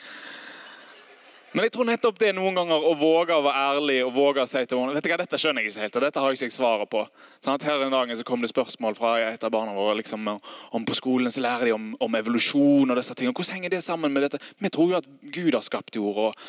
Men 1.55 1.69
jeg 1.69 1.71
tror 1.71 1.87
nettopp 1.87 2.17
det 2.19 2.33
noen 2.35 2.57
ganger 2.57 2.83
å 2.83 2.89
våge 2.99 3.31
å 3.31 3.43
være 3.45 3.61
ærlig 3.71 3.97
og 4.03 4.11
våge 4.17 4.43
å 4.43 4.49
si 4.49 4.59
til 4.67 4.81
henne 4.81 4.95
vet 4.97 5.05
du 5.05 5.09
hva, 5.13 5.19
dette 5.21 5.39
skjønner 5.39 5.63
jeg 5.63 5.71
ikke 5.71 5.85
helt, 5.85 5.95
og 5.95 6.03
dette 6.03 6.23
har 6.23 6.33
jeg 6.33 6.41
ikke 6.41 6.55
svaret 6.57 6.89
på. 6.91 7.03
Sånn 7.39 7.55
at 7.55 7.63
her 7.63 7.85
en 7.85 7.95
dag 7.95 8.11
så 8.19 8.25
kom 8.27 8.43
det 8.43 8.51
spørsmål 8.51 8.97
fra 8.97 9.13
et 9.29 9.45
av 9.47 9.53
barna 9.55 9.71
våre 9.75 9.95
liksom, 10.01 10.27
om 10.35 10.87
på 10.87 10.97
skolen 10.99 11.31
så 11.31 11.45
lærer 11.45 11.69
de 11.69 11.75
om, 11.77 11.93
om 12.03 12.17
evolusjon 12.19 12.91
og 12.91 12.99
disse 12.99 13.15
tingene. 13.15 13.35
Hvordan 13.37 13.61
henger 13.61 13.71
det 13.77 13.85
sammen 13.87 14.11
med 14.11 14.27
dette? 14.27 14.41
Vi 14.59 14.73
tror 14.75 14.91
jo 14.91 14.99
at 14.99 15.07
Gud 15.31 15.55
har 15.55 15.63
skapt 15.63 15.95
jord. 15.95 16.19
og 16.27 16.43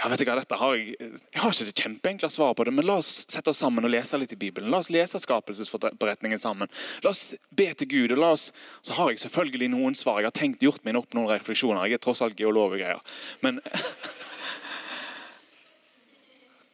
ja, 0.00 0.08
vet 0.12 0.20
du 0.20 0.24
hva, 0.28 0.36
dette 0.38 0.56
har 0.56 0.76
Jeg 0.76 0.94
jeg 1.00 1.40
har 1.40 1.52
ikke 1.52 1.66
det 1.68 1.82
kjempeenkle 1.82 2.30
svaret 2.32 2.56
på 2.56 2.64
det, 2.68 2.72
men 2.76 2.86
la 2.88 3.00
oss 3.00 3.24
sette 3.32 3.52
oss 3.52 3.60
sammen 3.64 3.84
og 3.84 3.92
lese 3.92 4.20
litt 4.20 4.32
i 4.32 4.38
Bibelen. 4.40 4.70
La 4.72 4.80
oss 4.80 4.92
lese 4.92 5.20
skapelsesberetningen 5.20 6.40
sammen. 6.40 6.68
La 7.04 7.12
oss 7.12 7.34
be 7.48 7.68
til 7.72 7.88
Gud. 7.88 8.12
og 8.12 8.18
la 8.18 8.32
oss, 8.36 8.52
Så 8.82 8.92
har 8.92 9.10
jeg 9.10 9.24
selvfølgelig 9.24 9.70
noen 9.72 9.94
svar. 9.94 10.20
Jeg 10.20 10.32
har 10.32 10.40
tenkt 10.40 10.60
gjort 10.60 10.84
meg 10.84 10.96
opp 10.96 11.14
noen 11.14 11.28
refleksjoner. 11.28 11.84
Jeg 11.88 11.94
er 11.94 12.04
tross 12.04 12.20
alt 12.22 12.36
geolog 12.36 12.72
og 12.72 12.78
greier. 12.78 13.00
Men 13.42 13.60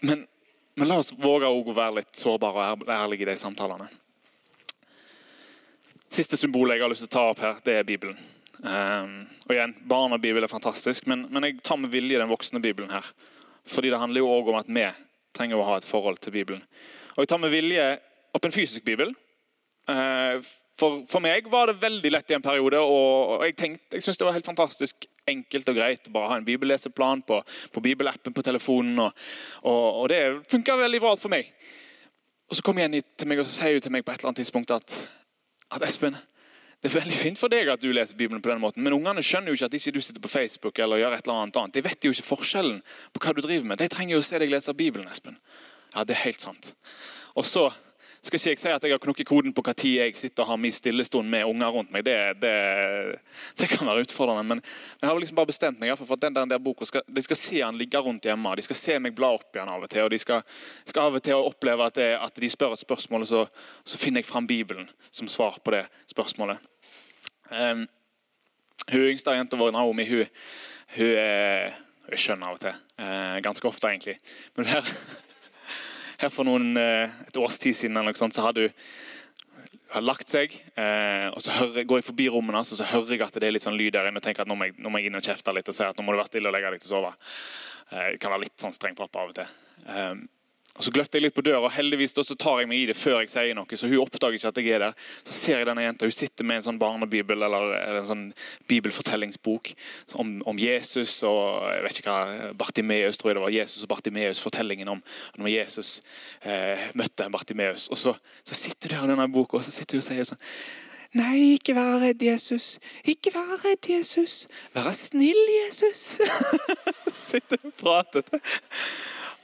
Men, 0.01 0.27
men 0.75 0.89
la 0.89 0.99
oss 1.01 1.13
våge 1.17 1.49
å 1.49 1.63
være 1.73 2.01
litt 2.01 2.17
sårbare 2.19 2.73
og 2.75 2.91
ærlige 2.93 3.27
i 3.27 3.31
de 3.31 3.37
samtalene. 3.41 3.89
Siste 6.13 6.39
symbolet 6.39 6.77
jeg 6.77 6.85
har 6.85 6.93
lyst 6.93 7.07
til 7.07 7.13
å 7.13 7.17
ta 7.17 7.25
opp 7.33 7.43
her, 7.45 7.63
det 7.65 7.79
er 7.81 7.89
Bibelen. 7.89 8.19
Um, 8.63 9.27
og 9.45 9.53
igjen, 9.53 9.75
Barnebibel 9.89 10.47
er 10.47 10.53
fantastisk, 10.53 11.09
men, 11.11 11.27
men, 11.31 11.45
jeg 11.45 11.59
tar 11.67 11.81
med 11.81 11.93
vilje 11.93 12.21
den 12.21 12.31
voksne 12.31 12.63
Bibelen 12.65 12.93
her. 12.95 13.09
Fordi 13.69 13.91
det 13.93 14.01
handler 14.01 14.23
jo 14.23 14.31
òg 14.33 14.53
om 14.53 14.61
at 14.61 14.71
vi 14.71 14.87
trenger 15.37 15.61
å 15.61 15.67
ha 15.69 15.81
et 15.81 15.89
forhold 15.89 16.21
til 16.23 16.33
Bibelen. 16.37 16.63
Og 17.17 17.25
jeg 17.25 17.33
tar 17.33 17.43
med 17.43 17.53
vilje 17.53 17.89
opp 18.37 18.47
en 18.47 18.55
fysisk 18.55 18.85
bibel. 18.87 19.13
Uh, 19.91 20.41
for, 20.81 21.03
for, 21.09 21.25
meg 21.25 21.49
var 21.53 21.71
det 21.71 21.83
veldig 21.83 22.13
lett 22.13 22.33
i 22.33 22.37
en 22.37 22.45
periode, 22.45 22.81
og, 22.81 23.45
jeg, 23.45 23.57
tenkte, 23.59 23.97
jeg 23.97 24.05
syntes 24.05 24.21
det 24.21 24.29
var 24.29 24.37
helt 24.37 24.49
fantastisk 24.49 25.07
enkelt 25.31 25.69
og 25.71 25.79
greit 25.79 26.09
å 26.09 26.15
bare 26.15 26.31
ha 26.33 26.39
en 26.41 26.47
bibelleseplan 26.47 27.25
på, 27.27 27.41
på 27.73 27.83
bibelappen 27.83 28.35
på 28.35 28.45
telefonen. 28.47 29.01
Og, 29.03 29.27
og, 29.65 29.87
og 30.03 30.09
det 30.13 30.23
funka 30.51 30.79
veldig 30.79 31.03
bra 31.03 31.17
for 31.21 31.33
meg. 31.33 31.51
Og 32.47 32.59
Så 32.59 32.63
kom 32.63 32.79
Jenny 32.79 33.03
til 33.19 33.29
meg 33.29 33.43
og 33.43 33.49
så 33.49 33.61
sier 33.61 33.77
hun 33.77 33.83
til 33.83 33.95
meg 33.95 34.07
på 34.07 34.15
et 34.15 34.21
eller 34.21 34.31
annet 34.31 34.45
tidspunkt 34.45 34.71
at, 34.75 34.97
at 35.75 35.87
Espen, 35.87 36.15
det 36.83 36.91
er 36.93 37.01
veldig 37.01 37.17
fint 37.19 37.41
for 37.41 37.51
deg 37.51 37.67
at 37.73 37.83
du 37.83 37.89
leser 37.91 38.19
Bibelen 38.19 38.43
på 38.45 38.53
den 38.53 38.61
måten, 38.63 38.85
men 38.85 38.95
ungene 38.95 39.25
skjønner 39.25 39.51
jo 39.51 39.57
ikke 39.59 39.71
at 39.71 39.77
ikke 39.79 39.95
du 39.97 40.03
sitter 40.05 40.23
på 40.23 40.31
Facebook 40.31 40.79
eller 40.79 41.01
gjør 41.01 41.17
et 41.17 41.27
eller 41.27 41.41
annet 41.43 41.59
annet. 41.59 41.75
De 41.75 41.83
vet 41.83 42.07
jo 42.07 42.13
ikke 42.15 42.29
forskjellen 42.29 42.83
på 43.17 43.23
hva 43.25 43.33
du 43.35 43.41
driver 43.43 43.67
med. 43.67 43.81
De 43.81 43.89
trenger 43.91 44.15
jo 44.15 44.21
å 44.23 44.27
se 44.29 44.39
deg 44.39 44.53
lese 44.53 44.77
Bibelen. 44.77 45.09
Espen. 45.11 45.41
Ja, 45.95 46.05
det 46.05 46.15
er 46.15 46.23
helt 46.27 46.45
sant. 46.45 46.75
Og 47.35 47.49
så 47.49 47.71
skal 48.27 48.41
ikke 48.41 48.53
jeg 48.53 48.61
si 48.61 48.71
at 48.73 48.85
jeg 48.85 48.95
har 48.95 49.01
knukket 49.03 49.29
koden 49.29 49.55
på 49.55 49.63
når 49.67 49.83
jeg 49.87 50.17
sitter 50.19 50.45
og 50.45 50.51
har 50.51 50.59
min 50.61 50.73
stillestund 50.73 51.29
med 51.29 51.45
unger 51.47 51.73
rundt 51.75 51.93
meg. 51.95 52.05
Det, 52.05 52.17
det, 52.43 52.53
det, 53.59 53.69
kan 53.71 53.87
være 53.87 54.05
utfordrende. 54.07 54.43
Men 54.43 54.63
jeg 55.01 55.09
har 55.09 55.19
liksom 55.21 55.39
bare 55.39 55.51
bestemt 55.51 55.81
meg 55.81 55.95
for 55.99 56.15
at 56.17 56.23
den 56.23 56.35
der, 56.35 56.47
der 56.51 56.63
boka 56.63 56.85
skal, 56.89 57.03
de 57.07 57.23
skal 57.23 57.41
se 57.41 57.61
han 57.63 57.79
ligge 57.79 57.99
rundt 57.99 58.27
hjemme. 58.27 58.55
De 58.57 58.67
skal 58.67 58.81
se 58.81 58.99
meg 59.03 59.17
bla 59.17 59.33
opp 59.37 59.57
igjen 59.57 59.73
av 59.73 59.85
og 59.85 59.91
til. 59.93 60.07
Og 60.07 60.13
de 60.13 60.21
skal, 60.23 60.43
skal 60.85 61.09
av 61.09 61.19
og 61.19 61.27
til 61.27 61.49
oppleve 61.51 61.91
at, 61.91 61.99
det, 61.99 62.09
at, 62.21 62.41
de 62.43 62.51
spør 62.51 62.77
et 62.77 62.85
spørsmål, 62.85 63.27
og 63.27 63.31
så, 63.31 63.45
så, 63.85 64.01
finner 64.01 64.23
jeg 64.23 64.31
fram 64.31 64.47
Bibelen 64.47 64.89
som 65.11 65.29
svar 65.29 65.61
på 65.65 65.75
det 65.75 65.85
spørsmålet. 66.11 66.63
Um, 67.51 67.87
hun 68.91 69.11
yngste 69.11 69.35
jenta 69.35 69.59
vår, 69.59 69.75
Naomi, 69.75 70.07
hun, 70.09 70.27
hun, 70.97 71.13
hun 71.13 72.17
er 72.17 72.19
skjønn 72.23 72.45
av 72.47 72.59
og 72.59 72.63
til. 72.63 72.83
Uh, 73.01 73.39
ganske 73.45 73.71
ofte, 73.71 73.91
egentlig. 73.91 74.19
Men 74.59 74.71
her 74.71 74.91
her 76.23 76.33
for 76.33 76.49
noen, 76.49 76.77
eh, 76.81 77.11
et 77.29 77.39
års 77.41 77.59
tid 77.63 77.77
siden 77.77 77.97
eller 77.97 78.13
noe 78.13 78.21
sånt, 78.21 78.35
så 78.37 78.47
har 78.47 78.57
du 78.57 78.69
har 79.93 80.03
lagt 80.03 80.29
seg, 80.29 80.53
eh, 80.77 81.29
og 81.31 81.41
så 81.45 81.55
hører, 81.61 81.87
går 81.89 82.01
jeg 82.01 82.09
forbi 82.09 82.29
rommene 82.33 82.61
og 82.61 82.67
så 82.69 82.85
hører 82.91 83.15
jeg 83.15 83.27
at 83.27 83.39
det 83.39 83.49
er 83.49 83.55
litt 83.55 83.65
sånn 83.65 83.79
lyd 83.79 83.95
der 83.95 84.09
inne. 84.11 84.21
og 84.21 84.27
tenker 84.27 84.45
at 84.45 84.51
nå 84.51 84.57
må, 84.59 84.69
jeg, 84.69 84.77
nå 84.83 84.93
må 84.93 85.01
jeg 85.01 85.11
inn 85.11 85.19
og 85.19 85.27
kjefte 85.27 85.55
litt 85.55 85.69
og 85.71 85.77
si 85.77 85.87
at 85.87 85.99
nå 85.99 86.05
må 86.05 86.15
du 86.15 86.21
være 86.21 86.33
stille 86.33 86.51
og 86.51 86.57
legge 86.57 86.73
deg 86.75 86.83
til 86.83 86.91
å 86.91 86.95
sove. 86.97 87.13
Eh, 87.93 88.09
jeg 88.13 88.23
kan 88.23 88.35
være 88.35 88.47
litt 88.49 88.57
sånn 88.61 88.75
streng 88.77 88.99
pappa 88.99 89.23
av 89.23 89.35
og 89.35 89.39
til. 89.39 90.27
Og 90.77 90.85
Så 90.85 90.93
gløtter 90.93 91.19
jeg 91.19 91.27
litt 91.27 91.37
på 91.37 91.45
døra, 91.45 91.63
og 91.65 91.73
heldigvis 91.73 92.13
da, 92.17 92.25
så 92.27 92.37
tar 92.39 92.61
jeg 92.61 92.69
meg 92.71 92.83
i 92.83 92.87
det 92.91 92.97
før 92.99 93.23
jeg 93.23 93.33
sier 93.33 93.57
noe. 93.57 93.79
Så 93.79 93.89
hun 93.89 94.03
oppdager 94.03 94.37
ikke 94.37 94.53
at 94.53 94.61
jeg 94.61 94.75
er 94.77 94.85
der. 94.85 95.07
Så 95.25 95.37
ser 95.37 95.61
jeg 95.61 95.69
denne 95.69 95.87
jenta, 95.87 96.09
hun 96.09 96.17
sitter 96.17 96.49
med 96.49 96.61
en 96.61 96.67
sånn 96.69 96.81
barnebibel 96.81 97.47
eller, 97.49 97.73
eller 97.81 98.01
en 98.03 98.11
sånn 98.11 98.27
bibelfortellingsbok 98.69 99.73
om, 100.21 100.37
om, 100.45 100.61
Jesus 100.61 101.19
og 101.29 101.67
jeg 101.71 101.85
vet 101.85 102.01
ikke 102.01 102.13
hva, 102.15 102.53
Bartimeus, 102.59 103.21
tror 103.21 103.33
jeg 103.33 103.39
det 103.39 103.45
var. 103.45 103.55
Jesus 103.57 103.85
og 103.87 103.93
Bartimeus, 103.93 104.43
fortellingen 104.43 104.91
om 104.97 105.05
når 105.37 105.53
Jesus 105.53 105.93
eh, 106.43 106.89
møtte 106.99 107.29
Bartimeus. 107.33 107.89
Og 107.93 108.01
så, 108.01 108.17
så 108.45 108.59
sitter 108.59 108.93
du 108.93 108.97
der 108.97 109.09
i 109.09 109.15
denne 109.15 109.29
boka 109.33 109.61
og 109.61 109.65
så 109.67 109.73
sitter 109.73 109.99
hun 109.99 110.05
og 110.05 110.11
sier 110.11 110.29
sånn 110.29 110.45
Nei, 111.17 111.55
ikke 111.55 111.73
vær 111.77 112.01
redd, 112.03 112.21
Jesus. 112.21 112.75
Ikke 113.09 113.31
vær 113.33 113.63
redd, 113.63 113.87
Jesus. 113.89 114.43
Vær 114.75 114.91
snill, 114.93 115.39
Jesus. 115.63 116.19
sitter 117.31 117.63
hun 117.63 117.71
og 117.71 117.79
prater. 117.81 118.43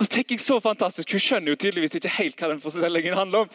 Og 0.02 0.08
så 0.08 0.16
tenker 0.16 0.34
jeg 0.34 0.42
så 0.42 0.56
fantastisk, 0.58 1.12
Hun 1.14 1.22
skjønner 1.22 1.52
jo 1.52 1.60
tydeligvis 1.62 1.94
ikke 1.94 2.10
helt 2.16 2.40
hva 2.40 2.48
den 2.50 2.60
fortellingen 2.62 3.14
handler 3.14 3.44
om. 3.44 3.52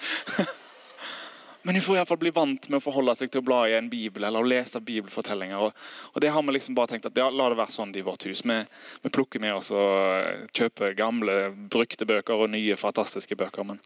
Men 1.67 1.75
hun 1.75 1.83
får 1.83 1.97
i 1.97 1.99
hvert 1.99 2.07
fall 2.07 2.19
bli 2.21 2.31
vant 2.31 2.69
med 2.69 2.77
å 2.77 2.83
forholde 2.85 3.15
seg 3.19 3.33
til 3.33 3.41
å 3.41 3.43
bla 3.49 3.57
i 3.67 3.73
en 3.75 3.89
bibel 3.91 4.23
eller 4.23 4.39
å 4.39 4.47
lese 4.47 4.79
bibelfortellinger. 4.79 5.59
Og, 5.59 5.81
og 6.13 6.21
det 6.23 6.29
har 6.31 6.45
vi 6.47 6.53
liksom 6.55 6.77
bare 6.77 6.93
tenkt 6.93 7.09
at 7.09 7.19
ja, 7.19 7.25
La 7.27 7.49
det 7.51 7.57
være 7.59 7.73
sånn 7.73 7.91
i 7.91 8.03
vårt 8.07 8.23
hus. 8.29 8.45
Vi, 8.47 8.55
vi 9.03 9.11
plukker 9.11 9.43
med 9.43 9.57
oss 9.57 9.73
og 9.75 10.47
kjøper 10.55 10.95
gamle, 10.95 11.35
brukte 11.75 12.07
bøker 12.07 12.45
og 12.45 12.53
nye, 12.53 12.77
fantastiske 12.79 13.35
bøker. 13.35 13.67
Men 13.67 13.81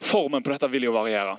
formen 0.00 0.46
på 0.46 0.54
dette 0.54 0.70
vil 0.72 0.88
jo 0.88 0.94
variere. 0.96 1.36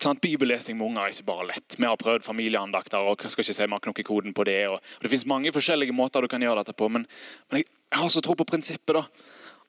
Sånn, 0.00 0.22
bibellesing 0.24 0.78
med 0.80 0.86
unger 0.86 1.02
er 1.02 1.18
ikke 1.18 1.28
bare 1.28 1.50
lett. 1.50 1.76
Vi 1.76 1.84
har 1.84 2.00
prøvd 2.00 2.24
familieandakter. 2.24 3.04
og 3.04 3.20
skal 3.26 3.44
ikke 3.44 3.58
si 3.58 3.66
vi 3.66 3.76
har 3.76 3.84
knokket 3.84 4.08
koden 4.08 4.32
på 4.32 4.48
det. 4.48 4.62
Og, 4.70 4.80
og 4.80 5.04
Det 5.04 5.12
finnes 5.12 5.28
mange 5.28 5.52
forskjellige 5.52 5.92
måter 5.92 6.24
du 6.24 6.32
kan 6.32 6.40
gjøre 6.40 6.64
dette 6.64 6.78
på. 6.80 6.88
Men, 6.88 7.04
men 7.52 7.60
jeg, 7.60 7.68
jeg 7.90 7.98
har 7.98 8.08
så 8.08 8.22
tro 8.22 8.36
på 8.38 8.46
prinsippet. 8.46 8.94
da, 8.94 9.04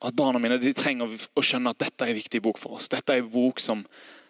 At 0.02 0.16
barna 0.16 0.40
mine 0.40 0.58
de 0.62 0.74
trenger 0.74 1.10
å 1.36 1.44
skjønne 1.46 1.74
at 1.74 1.80
dette 1.80 2.06
er 2.06 2.14
en 2.14 2.18
viktig 2.18 2.42
bok 2.42 2.58
for 2.58 2.78
oss. 2.78 2.90
Dette 2.90 3.14
er 3.14 3.22
en 3.22 3.30
bok 3.30 3.60
som, 3.60 3.84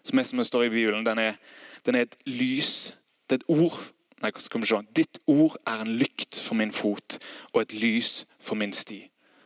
som, 0.04 0.20
er, 0.20 0.28
som 0.28 0.40
det 0.40 0.48
står 0.48 0.66
i 0.68 0.74
Bibelen, 0.74 1.06
den 1.06 1.20
er, 1.20 1.38
den 1.86 1.96
er, 1.96 2.08
et 2.08 2.18
lys. 2.28 2.94
Det 3.28 3.40
er 3.40 3.44
et 3.44 3.52
ord. 3.52 3.80
Nei, 4.22 4.32
skal 4.38 4.62
vi 4.62 4.70
se. 4.70 4.82
Ditt 4.96 5.22
ord 5.32 5.56
er 5.66 5.84
en 5.84 5.96
lykt 5.98 6.42
for 6.44 6.60
min 6.60 6.74
fot 6.76 7.18
og 7.54 7.64
et 7.64 7.74
lys 7.74 8.26
for 8.40 8.60
min 8.60 8.74
sti. 8.76 9.00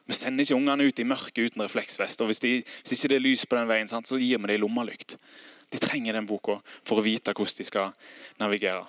Vi 0.06 0.14
sender 0.14 0.46
ikke 0.46 0.58
ungene 0.58 0.86
ut 0.86 1.00
i 1.02 1.08
mørket 1.08 1.52
uten 1.52 1.64
refleksvest. 1.64 2.22
og 2.22 2.30
Hvis, 2.30 2.42
de, 2.44 2.60
hvis 2.62 2.98
ikke 2.98 3.14
det 3.14 3.16
er 3.16 3.26
lys 3.26 3.46
på 3.46 3.58
den 3.58 3.70
veien, 3.70 3.90
så 3.90 4.20
gir 4.20 4.38
vi 4.38 4.52
dem 4.52 4.62
lommelykt. 4.62 5.18
De 5.72 5.82
trenger 5.82 6.14
den 6.14 6.28
boka 6.30 6.60
for 6.86 7.02
å 7.02 7.06
vite 7.06 7.34
hvordan 7.34 7.58
de 7.58 7.66
skal 7.66 7.96
navigere. 8.42 8.86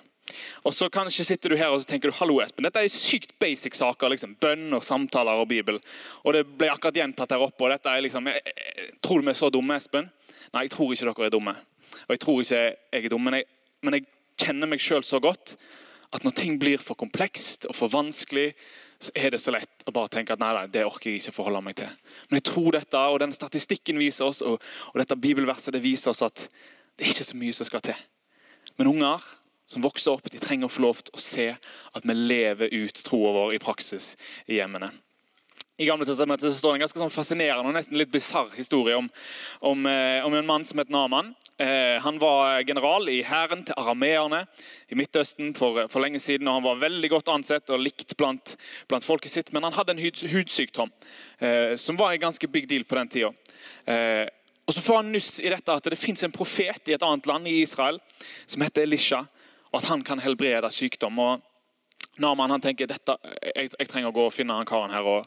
Og 0.67 0.73
så 0.75 0.89
kanskje 0.91 1.25
sitter 1.27 1.53
du 1.53 1.57
her 1.59 1.71
og 1.71 1.85
tenker 1.87 2.11
du, 2.11 2.17
hallo 2.17 2.39
Espen, 2.43 2.67
dette 2.67 2.83
er 2.83 2.91
sykt 2.91 3.33
basic 3.39 3.77
saker. 3.79 4.11
liksom, 4.11 4.35
Bønn 4.41 4.73
og 4.75 4.83
samtaler 4.83 5.39
og 5.39 5.47
Bibel. 5.47 5.79
Og 6.23 6.35
det 6.35 6.43
ble 6.59 6.71
akkurat 6.73 6.99
gjentatt 6.99 7.31
her 7.35 7.45
oppe. 7.45 7.63
og 7.63 7.71
dette 7.71 7.89
er 7.89 8.03
liksom, 8.03 8.27
jeg, 8.27 8.43
jeg, 8.45 8.91
Tror 9.01 9.21
du 9.21 9.27
vi 9.27 9.33
er 9.33 9.39
så 9.39 9.49
dumme, 9.53 9.79
Espen? 9.79 10.11
Nei, 10.53 10.67
jeg 10.67 10.75
tror 10.75 10.93
ikke 10.93 11.09
dere 11.09 11.29
er 11.29 11.35
dumme. 11.37 11.55
Og 12.05 12.15
jeg 12.15 12.23
tror 12.23 12.41
ikke 12.41 12.61
jeg 12.61 13.05
er 13.05 13.09
dum, 13.09 13.23
men 13.23 13.39
jeg, 13.39 13.47
men 13.81 13.97
jeg 13.97 14.07
kjenner 14.37 14.69
meg 14.69 14.83
sjøl 14.83 15.05
så 15.05 15.21
godt 15.23 15.57
at 16.15 16.23
når 16.23 16.35
ting 16.39 16.59
blir 16.59 16.79
for 16.79 16.95
komplekst 16.95 17.65
og 17.67 17.75
for 17.75 17.91
vanskelig, 17.91 18.53
så 18.99 19.11
er 19.15 19.33
det 19.33 19.41
så 19.43 19.51
lett 19.53 19.83
å 19.85 19.93
bare 19.93 20.09
tenke 20.09 20.33
at 20.33 20.41
nei, 20.41 20.53
nei, 20.55 20.67
det 20.71 20.85
orker 20.87 21.11
jeg 21.11 21.21
ikke 21.21 21.35
forholde 21.35 21.61
meg 21.65 21.75
til. 21.77 21.89
Men 22.29 22.39
jeg 22.39 22.47
tror 22.49 22.69
dette, 22.77 23.01
og 23.11 23.19
den 23.21 23.35
statistikken 23.35 23.99
viser 24.01 24.29
oss, 24.29 24.39
og, 24.41 24.63
og 24.93 25.01
dette 25.01 25.19
bibelverset 25.19 25.75
det 25.75 25.83
viser 25.83 26.13
oss 26.13 26.23
at 26.25 26.47
det 26.97 27.05
er 27.05 27.11
ikke 27.11 27.27
så 27.27 27.37
mye 27.37 27.57
som 27.57 27.67
skal 27.67 27.83
til. 27.85 27.99
Men 28.79 28.89
unger 28.93 29.27
som 29.67 29.83
vokser 29.83 30.15
opp, 30.15 30.29
de 30.31 30.39
trenger 30.41 30.69
å 30.69 30.71
få 30.71 30.85
lov 30.85 31.01
til 31.03 31.17
å 31.17 31.23
se 31.23 31.49
at 31.57 32.07
vi 32.07 32.15
lever 32.15 32.71
ut 32.73 33.03
troa 33.03 33.33
vår 33.35 33.57
i 33.57 33.61
praksis 33.63 34.15
i 34.47 34.61
hjemmene. 34.61 34.93
I 35.77 35.85
Gamle 35.85 36.07
testamentet 36.09 36.55
står 36.57 36.73
det 36.73 36.77
en 36.79 36.83
ganske 36.87 36.97
sånn 36.97 37.11
fascinerende 37.13 37.69
og 37.69 37.75
nesten 37.75 37.99
litt 37.99 38.09
bisarr 38.09 38.49
historie 38.57 38.95
om, 38.97 39.11
om, 39.61 39.83
eh, 39.85 40.23
om, 40.25 40.33
en 40.33 40.47
mann 40.47 40.63
som 40.65 40.81
het 40.81 40.89
Naman. 40.89 41.35
Eh, 41.61 41.99
han 42.01 42.17
var 42.17 42.63
general 42.65 43.05
i 43.13 43.19
hæren 43.21 43.61
til 43.67 43.77
arameerne 43.77 44.39
i 44.89 44.97
Midtøsten 44.97 45.53
for, 45.53 45.83
for, 45.85 46.01
lenge 46.01 46.17
siden. 46.23 46.49
og 46.49 46.57
Han 46.57 46.65
var 46.65 46.81
veldig 46.81 47.11
godt 47.13 47.29
ansett 47.29 47.69
og 47.69 47.83
likt 47.83 48.17
blant, 48.17 48.55
blant 48.89 49.05
folket 49.05 49.35
sitt, 49.35 49.53
men 49.53 49.69
han 49.69 49.77
hadde 49.77 49.93
en 49.93 50.01
hud, 50.01 50.25
hudsykdom 50.31 50.89
eh, 51.45 51.75
som 51.77 52.01
var 52.01 52.15
en 52.15 52.25
ganske 52.25 52.49
big 52.49 52.65
deal 52.71 52.87
på 52.87 52.97
den 52.97 53.13
tida. 53.13 53.31
Og 54.67 54.73
så 54.73 54.81
får 54.81 54.97
han 55.03 55.13
nyss 55.13 55.31
i 55.45 55.51
dette 55.53 55.77
at 55.77 55.85
det 55.93 56.01
fins 56.01 56.25
en 56.25 56.33
profet 56.33 56.89
i 56.89 56.97
et 56.97 57.05
annet 57.05 57.29
land, 57.29 57.45
i 57.47 57.61
Israel, 57.61 58.01
som 58.49 58.65
heter 58.65 58.83
Elisha, 58.83 59.21
og 59.71 59.79
at 59.81 59.89
han 59.91 60.03
kan 60.07 60.21
helbrede 60.23 60.71
sykdom. 60.73 61.19
og 61.19 61.41
Naman 62.17 62.55
han 62.55 62.61
tenker 62.61 62.89
dette, 62.89 63.13
jeg, 63.43 63.71
jeg, 63.77 63.87
trenger 63.89 64.09
å 64.09 64.15
gå 64.15 64.23
og 64.27 64.33
finne 64.33 64.55
han 64.57 64.67
karen 64.67 64.93
her. 64.95 65.05
Og, 65.05 65.25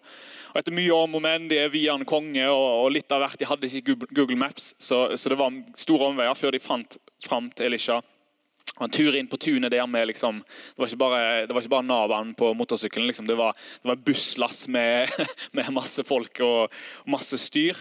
og 0.50 0.58
Etter 0.58 0.74
mye 0.74 0.94
om 0.96 1.18
og 1.18 1.22
men, 1.22 1.48
de 1.50 1.60
er 1.62 1.72
via 1.72 1.94
en 1.94 2.06
konge 2.08 2.46
og, 2.50 2.68
og, 2.84 2.88
litt 2.94 3.12
av 3.14 3.22
hvert. 3.22 3.38
De 3.38 3.46
hadde 3.46 3.70
ikke 3.70 3.98
Google 4.10 4.38
Maps, 4.38 4.72
så, 4.78 5.04
så 5.14 5.30
det 5.30 5.38
var 5.38 5.54
store 5.78 6.10
omveier 6.10 6.38
før 6.38 6.56
de 6.56 6.62
fant 6.62 6.98
fram 7.22 7.52
til 7.54 7.70
Elisha. 7.70 8.00
Han 8.80 8.90
turer 8.90 9.18
inn 9.20 9.28
på 9.28 9.36
tunet 9.36 9.72
der 9.74 9.86
med 9.90 10.06
liksom, 10.08 10.38
Det 10.40 10.80
var 10.80 10.88
ikke 10.88 11.00
bare, 11.02 11.46
det 11.46 11.68
bare 11.68 11.84
Naban 11.84 12.34
på 12.34 12.54
motorsykkelen. 12.56 13.06
Liksom, 13.10 13.26
det, 13.28 13.36
var, 13.36 13.56
var 13.82 13.96
busslass 13.96 14.66
med, 14.68 15.10
med, 15.52 15.68
masse 15.76 16.04
folk 16.04 16.40
og, 16.40 16.72
og 17.04 17.10
masse 17.12 17.38
styr. 17.38 17.76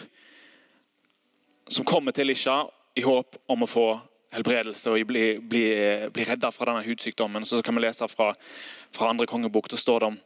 Som 1.70 1.88
kommer 1.88 2.12
til 2.12 2.28
Elisha 2.28 2.66
i 3.00 3.06
håp 3.06 3.40
om 3.48 3.64
å 3.64 3.70
få 3.70 3.88
helbredelse 4.34 4.92
og 4.94 5.06
bli, 5.10 5.24
bli, 5.42 5.66
bli 6.14 6.26
redda 6.28 6.52
fra 6.54 6.72
denne 6.72 6.86
hudsykdommen. 6.86 7.46
Så 7.46 7.62
kan 7.66 7.76
vi 7.76 7.86
lese 7.86 8.08
fra, 8.12 8.34
fra 8.96 9.10
andre 9.10 9.28
kongebok. 9.30 9.70
Da 9.72 9.78
står 9.78 10.00
det 10.00 10.12
om 10.14 10.20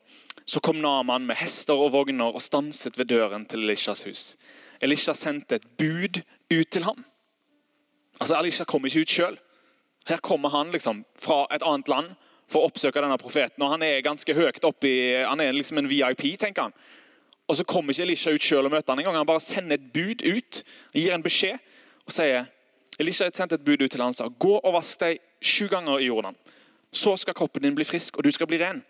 så 0.45 0.59
kom 0.59 0.81
Naman 0.81 1.25
med 1.25 1.37
hester 1.39 1.79
og 1.79 1.93
vogner 1.93 2.35
og 2.35 2.41
stanset 2.43 2.97
ved 2.99 3.07
døren 3.13 3.45
til 3.47 3.63
Elishas 3.63 4.03
hus. 4.03 4.23
Elisha 4.83 5.13
sendte 5.15 5.55
et 5.55 5.67
bud 5.79 6.19
ut 6.51 6.67
til 6.71 6.83
ham. 6.83 7.05
Altså, 8.19 8.35
Elisha 8.35 8.65
kom 8.67 8.85
ikke 8.85 9.05
ut 9.05 9.13
sjøl. 9.13 9.37
Her 10.07 10.19
kommer 10.19 10.51
han 10.51 10.71
liksom 10.71 11.05
fra 11.15 11.45
et 11.55 11.63
annet 11.63 11.87
land 11.87 12.11
for 12.51 12.59
å 12.59 12.67
oppsøke 12.67 13.01
denne 13.01 13.17
profeten. 13.17 13.63
og 13.63 13.71
Han 13.71 13.83
er 13.83 14.03
ganske 14.03 14.35
høyt 14.35 14.65
oppi, 14.67 15.23
han 15.23 15.39
er 15.39 15.55
liksom 15.55 15.79
en 15.79 15.89
VIP, 15.89 16.35
tenker 16.39 16.67
han. 16.67 16.75
Og 17.47 17.57
Så 17.57 17.63
kommer 17.63 17.93
ikke 17.93 18.03
Elisha 18.03 18.31
ut 18.31 18.43
sjøl 18.43 18.65
og 18.65 18.71
møter 18.71 18.91
han 18.91 18.99
en 18.99 19.05
gang. 19.05 19.15
Han 19.15 19.25
bare 19.25 19.39
sender 19.39 19.79
et 19.79 19.93
bud 19.93 20.23
ut, 20.27 20.63
gir 20.93 21.13
en 21.13 21.23
beskjed 21.23 21.57
og 22.05 22.11
sier 22.11 22.49
Elisha 22.99 23.25
hadde 23.25 23.38
sendt 23.38 23.56
et 23.56 23.65
bud 23.65 23.82
ut 23.82 23.91
til 23.91 24.01
han 24.03 24.13
sa, 24.13 24.27
gå 24.27 24.58
og 24.60 24.75
vask 24.75 24.99
deg 25.01 25.21
sju 25.43 25.67
ganger 25.71 26.01
i 26.01 26.10
Jordan. 26.10 26.38
Så 26.93 27.15
skal 27.17 27.34
kroppen 27.38 27.63
din 27.63 27.75
bli 27.75 27.86
frisk, 27.88 28.17
og 28.17 28.23
du 28.23 28.32
skal 28.32 28.47
bli 28.47 28.62
ren. 28.62 28.84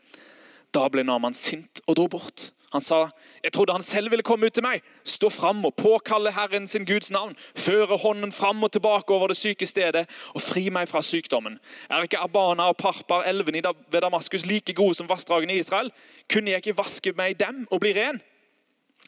Da 0.74 0.88
ble 0.92 1.06
Naman 1.06 1.36
sint 1.38 1.84
og 1.88 1.96
dro 1.98 2.10
bort. 2.12 2.52
Han 2.74 2.82
sa, 2.82 3.12
jeg 3.44 3.54
trodde 3.54 3.74
han 3.76 3.86
selv 3.86 4.10
ville 4.10 4.26
komme 4.26 4.48
ut 4.50 4.56
til 4.58 4.66
meg, 4.66 4.82
stå 5.06 5.30
fram 5.30 5.60
og 5.68 5.76
påkalle 5.78 6.32
Herren 6.34 6.66
sin 6.68 6.88
Guds 6.90 7.12
navn, 7.14 7.36
føre 7.54 8.00
hånden 8.02 8.32
fram 8.34 8.64
og 8.66 8.72
tilbake 8.74 9.14
over 9.14 9.30
det 9.30 9.38
syke 9.38 9.68
stedet 9.70 10.08
og 10.34 10.42
fri 10.42 10.66
meg 10.74 10.90
fra 10.90 11.04
sykdommen. 11.06 11.60
Er 11.86 12.08
ikke 12.08 12.24
Abana 12.26 12.72
og 12.74 12.80
Parpar, 12.82 13.28
elven 13.30 13.62
ved 13.62 14.02
Damaskus, 14.02 14.48
like 14.50 14.74
gode 14.74 14.98
som 14.98 15.10
vassdragene 15.10 15.54
i 15.54 15.62
Israel? 15.62 15.92
Kunne 16.34 16.50
jeg 16.50 16.66
ikke 16.66 16.78
vaske 16.82 17.14
meg 17.14 17.36
i 17.36 17.40
dem 17.46 17.68
og 17.70 17.84
bli 17.84 17.94
ren? 17.94 18.18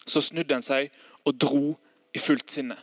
Så 0.05 0.21
snudde 0.21 0.53
han 0.53 0.65
seg 0.65 0.93
og 1.25 1.33
dro 1.41 1.73
i 2.13 2.21
fullt 2.21 2.51
sinne. 2.51 2.77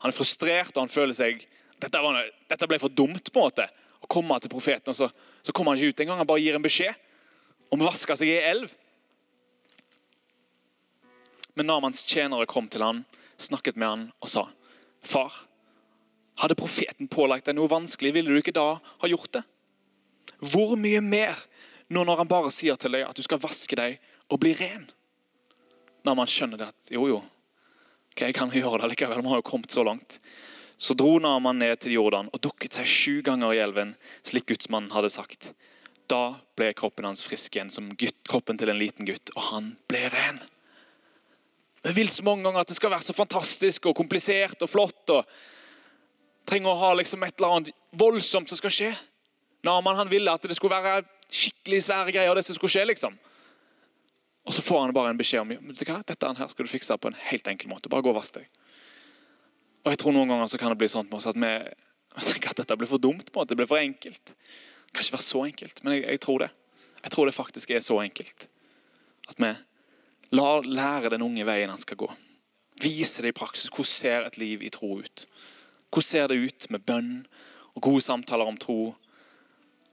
Han 0.00 0.08
er 0.08 0.16
frustrert 0.16 0.72
og 0.78 0.86
han 0.86 0.96
føler 0.96 1.12
seg 1.12 1.44
dette, 1.82 2.02
var, 2.02 2.18
dette, 2.48 2.68
ble 2.70 2.78
for 2.80 2.92
dumt 2.92 3.32
på 3.32 3.40
en 3.40 3.48
måte, 3.48 3.66
å 4.02 4.10
komme 4.10 4.38
til 4.42 4.50
profeten. 4.50 4.90
og 4.90 4.98
så, 4.98 5.10
så 5.42 5.54
kommer 5.54 5.72
han 5.72 5.80
ikke 5.80 5.94
ut 5.94 6.04
engang. 6.04 6.20
Han 6.22 6.30
bare 6.30 6.42
gir 6.42 6.58
en 6.58 6.64
beskjed 6.64 6.94
om 7.72 7.82
å 7.82 7.88
vaske 7.88 8.16
seg 8.18 8.30
i 8.30 8.40
elv. 8.40 8.72
Men 11.54 11.68
Namans 11.68 12.04
tjenere 12.08 12.48
kom 12.48 12.68
til 12.72 12.84
han, 12.84 13.04
snakket 13.36 13.76
med 13.76 13.88
han 13.88 14.04
og 14.22 14.30
sa, 14.30 14.46
'Far, 15.02 15.32
hadde 16.38 16.56
profeten 16.56 17.10
pålagt 17.10 17.48
deg 17.48 17.56
noe 17.58 17.68
vanskelig, 17.68 18.12
ville 18.14 18.30
du 18.30 18.38
ikke 18.38 18.54
da 18.56 18.78
ha 18.78 19.10
gjort 19.10 19.32
det?' 19.36 19.44
Hvor 20.42 20.76
mye 20.78 21.00
mer 21.02 21.38
nå 21.92 22.04
når 22.04 22.22
han 22.22 22.30
bare 22.30 22.50
sier 22.50 22.78
til 22.80 22.94
deg 22.94 23.04
at 23.06 23.18
du 23.18 23.22
skal 23.22 23.42
vaske 23.42 23.76
deg 23.78 23.98
og 24.30 24.40
bli 24.42 24.54
ren? 24.58 24.88
Naman 26.06 26.30
skjønner 26.30 26.58
det 26.58 26.70
at 26.72 26.90
jo, 26.94 27.04
jo, 27.06 27.20
okay, 28.10 28.30
jeg 28.30 28.38
kan 28.38 28.50
gjøre 28.50 28.80
det 28.82 28.94
likevel. 28.94 29.22
Vi 29.22 29.30
har 29.30 29.42
jo 29.42 29.46
kommet 29.46 29.70
så 29.70 29.84
langt. 29.86 30.18
Så 30.82 30.96
dro 30.98 31.18
Naman 31.22 31.60
ned 31.62 31.78
til 31.84 31.94
Jordan 31.94 32.26
og 32.34 32.40
dukket 32.42 32.74
seg 32.74 32.88
sju 32.90 33.20
ganger 33.22 33.52
i 33.54 33.60
elven, 33.62 33.92
slik 34.26 34.48
gudsmannen 34.50 34.90
hadde 34.90 35.12
sagt. 35.14 35.52
Da 36.10 36.40
ble 36.58 36.72
kroppen 36.74 37.06
hans 37.06 37.22
frisk 37.22 37.54
igjen, 37.54 37.70
som 37.70 37.92
gutt, 37.94 38.18
kroppen 38.26 38.58
til 38.58 38.72
en 38.72 38.80
liten 38.80 39.06
gutt, 39.06 39.30
og 39.36 39.46
han 39.52 39.68
ble 39.86 40.08
ren. 40.10 40.40
Vi 41.86 41.94
vil 42.00 42.10
så 42.10 42.24
mange 42.26 42.42
ganger 42.48 42.64
at 42.64 42.72
det 42.72 42.78
skal 42.80 42.90
være 42.90 43.06
så 43.06 43.14
fantastisk 43.14 43.86
og 43.86 43.94
komplisert 43.98 44.58
og 44.62 44.70
flott. 44.70 45.14
og 45.14 46.50
Trenger 46.50 46.72
å 46.72 46.80
ha 46.80 46.90
liksom 46.98 47.22
et 47.22 47.38
eller 47.38 47.54
annet 47.54 47.70
voldsomt 48.02 48.50
som 48.50 48.58
skal 48.58 48.74
skje. 48.74 48.90
Naman 49.66 50.00
han 50.00 50.10
ville 50.10 50.34
at 50.34 50.42
det 50.42 50.58
skulle 50.58 50.82
være 50.82 51.06
skikkelig 51.30 51.84
svære 51.86 52.14
greier. 52.14 52.34
det 52.34 52.44
som 52.46 52.58
skulle 52.58 52.74
skje 52.74 52.88
liksom. 52.90 53.14
Og 54.42 54.54
så 54.54 54.66
får 54.66 54.80
han 54.80 54.94
bare 54.94 55.14
en 55.14 55.22
beskjed 55.22 55.46
om 55.46 55.70
dette 55.70 56.34
her 56.38 56.50
skal 56.50 56.66
du 56.66 56.70
fikse 56.70 56.98
på 56.98 57.10
en 57.10 57.22
helt 57.30 57.46
enkel 57.46 57.70
måte. 57.70 57.88
Bare 57.88 58.02
gå 58.02 58.10
og 58.10 58.18
vask 58.18 58.34
deg. 58.40 58.50
Og 59.82 59.90
jeg 59.90 59.98
tror 59.98 60.14
Noen 60.14 60.30
ganger 60.30 60.50
så 60.50 60.60
kan 60.60 60.72
det 60.72 60.78
bli 60.80 60.90
sånn 60.90 61.08
med 61.08 61.18
oss 61.18 61.28
at 61.30 61.38
vi 61.42 62.26
tenker 62.28 62.52
at 62.52 62.62
dette 62.62 62.78
blir 62.78 62.90
for 62.90 63.02
dumt. 63.02 63.32
på 63.32 63.42
at 63.42 63.50
Det 63.50 63.58
blir 63.58 63.70
for 63.70 63.82
enkelt. 63.82 64.34
Det 64.34 64.92
kan 64.92 65.04
ikke 65.04 65.18
være 65.18 65.28
så 65.28 65.44
enkelt, 65.46 65.84
men 65.84 65.94
jeg, 65.96 66.04
jeg, 66.04 66.20
tror 66.20 66.44
det. 66.44 66.50
Jeg 67.02 67.14
tror 67.14 67.26
det 67.26 67.34
faktisk 67.34 67.70
er 67.70 67.80
så 67.80 68.00
enkelt. 68.02 68.48
At 69.28 69.38
vi 69.40 69.52
lar 70.36 70.66
lærer 70.66 71.14
den 71.14 71.24
unge 71.24 71.46
veien 71.48 71.72
han 71.72 71.80
skal 71.80 71.96
gå. 71.96 72.10
Viser 72.82 73.24
det 73.26 73.32
i 73.32 73.38
praksis. 73.38 73.70
Hvordan 73.70 73.92
ser 73.92 74.26
et 74.26 74.38
liv 74.38 74.62
i 74.62 74.70
tro 74.72 74.98
ut? 75.00 75.26
Hvordan 75.92 76.08
ser 76.08 76.28
det 76.28 76.40
ut 76.40 76.68
med 76.70 76.84
bønn 76.88 77.14
og 77.72 77.82
gode 77.82 78.04
samtaler 78.04 78.48
om 78.48 78.58
tro? 78.60 78.94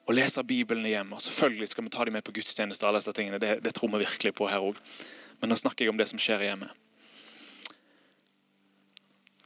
Og 0.10 0.16
lese 0.18 0.44
Bibelen 0.44 0.88
hjemme. 0.90 1.16
Og 1.16 1.22
selvfølgelig 1.22 1.70
skal 1.70 1.86
vi 1.86 1.94
ta 1.94 2.06
dem 2.06 2.18
med 2.18 2.26
på 2.26 2.34
gudstjenester. 2.34 2.88
alle 2.88 3.00
disse 3.00 3.14
tingene. 3.14 3.40
Det, 3.40 3.60
det 3.64 3.74
tror 3.78 3.92
vi 3.94 4.04
virkelig 4.04 4.34
på 4.36 4.48
her 4.50 4.64
òg. 4.64 4.80
Men 5.40 5.54
nå 5.54 5.56
snakker 5.56 5.86
jeg 5.86 5.94
om 5.94 6.00
det 6.00 6.10
som 6.10 6.20
skjer 6.20 6.48
hjemme. 6.48 6.72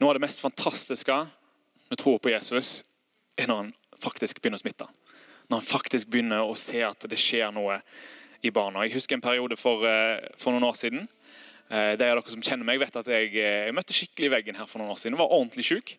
Noe 0.00 0.10
av 0.10 0.16
det 0.18 0.24
mest 0.24 0.42
fantastiske 0.42 1.14
med 1.88 1.98
tro 2.00 2.16
på 2.18 2.32
Jesus, 2.32 2.82
er 3.38 3.46
når 3.46 3.60
han 3.60 3.72
faktisk 4.02 4.40
begynner 4.42 4.58
å 4.58 4.64
smitte. 4.64 4.88
Når 5.46 5.60
han 5.60 5.68
faktisk 5.68 6.10
begynner 6.10 6.42
å 6.42 6.56
se 6.58 6.80
at 6.82 7.06
det 7.10 7.18
skjer 7.20 7.52
noe 7.54 7.78
i 8.44 8.50
barna. 8.54 8.82
Jeg 8.84 8.96
husker 8.96 9.16
en 9.16 9.24
periode 9.24 9.56
for, 9.56 9.86
eh, 9.86 10.26
for 10.36 10.52
noen 10.52 10.66
år 10.66 10.74
siden. 10.74 11.08
Eh, 11.70 11.96
de 11.96 12.04
av 12.04 12.18
dere 12.18 12.30
som 12.30 12.42
kjenner 12.42 12.64
meg, 12.64 12.80
vet 12.80 12.96
at 12.96 13.06
jeg, 13.06 13.36
eh, 13.36 13.66
jeg 13.66 13.74
møtte 13.74 13.94
skikkelig 13.94 14.30
veggen 14.30 14.56
her 14.56 14.66
for 14.66 14.80
noen 14.80 14.90
år 14.90 14.98
siden. 14.98 15.16
Jeg 15.16 15.22
var 15.22 15.36
ordentlig 15.38 15.64
syk 15.64 15.98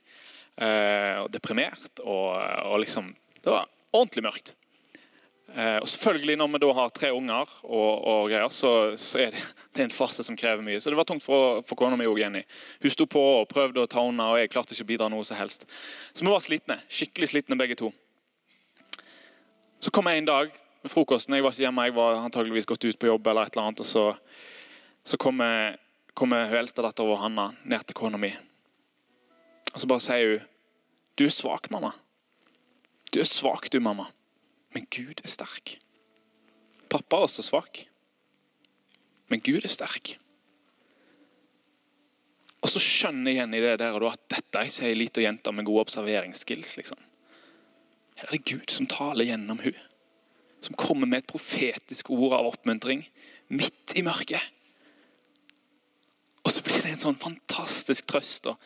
og 0.58 1.31
deprimert. 1.31 1.99
Og, 1.99 2.31
og 2.63 2.79
liksom, 2.79 3.13
det 3.43 3.51
var 3.51 3.67
ordentlig 3.93 4.23
mørkt. 4.23 4.53
Eh, 5.53 5.77
og 5.77 5.88
selvfølgelig 5.88 6.38
Når 6.38 6.47
vi 6.47 6.60
da 6.63 6.71
har 6.73 6.89
tre 6.89 7.12
unger, 7.13 7.51
og, 7.63 8.08
og 8.08 8.29
greier, 8.29 8.49
så, 8.49 8.95
så, 8.97 9.19
er 9.19 9.36
det, 9.36 9.43
det 9.73 9.84
er 9.84 9.89
en 9.89 9.93
fase 9.93 10.23
som 10.25 10.38
krever 10.38 10.63
mye. 10.65 10.79
Så 10.81 10.89
det 10.89 10.97
var 10.97 11.08
tungt 11.08 11.23
for, 11.23 11.62
for 11.67 11.79
kona 11.79 11.99
mi 11.99 12.08
òg, 12.10 12.19
Jenny. 12.19 12.41
Hun 12.81 12.93
sto 12.93 13.05
på 13.05 13.21
og 13.41 13.47
prøvde 13.51 13.84
å 13.84 13.89
ta 13.89 14.03
unna, 14.03 14.31
og 14.34 14.41
jeg 14.41 14.51
klarte 14.51 14.75
ikke 14.75 14.88
å 14.88 14.91
bidra 14.93 15.10
noe 15.12 15.27
som 15.27 15.39
helst. 15.39 15.67
Så 16.13 16.25
vi 16.25 16.34
var 16.34 16.43
slitne. 16.43 16.79
Skikkelig 16.89 17.31
slitne 17.31 17.60
begge 17.60 17.77
to. 17.79 17.91
Så 19.79 19.93
kom 19.93 20.10
jeg 20.10 20.23
en 20.23 20.29
dag 20.31 20.51
med 20.81 20.91
frokosten. 20.91 21.38
Jeg 21.38 21.45
var 21.45 21.53
ikke 21.53 21.67
hjemme, 21.67 21.88
jeg 21.88 21.97
var 21.99 22.19
antageligvis 22.23 22.69
gått 22.69 22.88
ut 22.88 22.99
på 22.99 23.12
jobb. 23.12 23.27
eller 23.27 23.45
et 23.45 23.55
eller 23.55 23.69
annet, 23.69 23.86
og 23.86 23.86
Så, 23.86 24.05
så 25.05 25.17
kommer 25.21 25.77
kom 26.15 26.31
hun 26.31 26.58
eldstedatteren 26.58 27.10
vår, 27.10 27.21
Hanna, 27.21 27.49
ned 27.67 27.84
til 27.86 27.97
kona 27.99 28.17
mi. 28.17 28.31
Og 29.73 29.81
så 29.81 29.88
bare 29.88 30.03
sier 30.03 30.29
hun 30.31 30.51
Du 31.15 31.25
er 31.25 31.31
svak, 31.31 31.69
mamma. 31.71 31.93
Du 33.13 33.21
er 33.21 33.27
svak, 33.27 33.69
du, 33.71 33.79
mamma. 33.79 34.10
Men 34.75 34.88
Gud 34.91 35.23
er 35.23 35.31
sterk. 35.31 35.77
Pappa 36.91 37.17
er 37.21 37.29
også 37.29 37.45
svak. 37.47 37.85
Men 39.31 39.41
Gud 39.41 39.63
er 39.63 39.71
sterk. 39.71 40.17
Og 42.65 42.71
så 42.73 42.81
skjønner 42.81 43.29
jeg 43.29 43.38
igjen 43.38 43.55
i 43.55 43.61
det 43.63 43.75
der 43.79 44.07
at 44.09 44.23
dette 44.33 44.59
er 44.59 44.69
ikke 44.69 44.88
ei 44.89 44.97
lita 44.97 45.23
jente 45.23 45.51
med 45.53 45.67
gode 45.67 45.85
observeringsskills. 45.85 46.75
liksom. 46.77 46.97
Her 48.19 48.27
er 48.27 48.35
det 48.35 48.45
Gud 48.49 48.73
som 48.73 48.88
taler 48.89 49.29
gjennom 49.29 49.61
hun. 49.63 49.77
Som 50.65 50.75
kommer 50.75 51.07
med 51.07 51.23
et 51.23 51.29
profetisk 51.29 52.09
ord 52.09 52.33
av 52.33 52.49
oppmuntring 52.49 53.05
midt 53.53 53.93
i 53.95 54.03
mørket. 54.03 54.41
Og 56.43 56.51
så 56.51 56.63
blir 56.65 56.81
det 56.81 56.95
en 56.95 57.03
sånn 57.05 57.21
fantastisk 57.21 58.09
trøst. 58.09 58.49
Og 58.49 58.57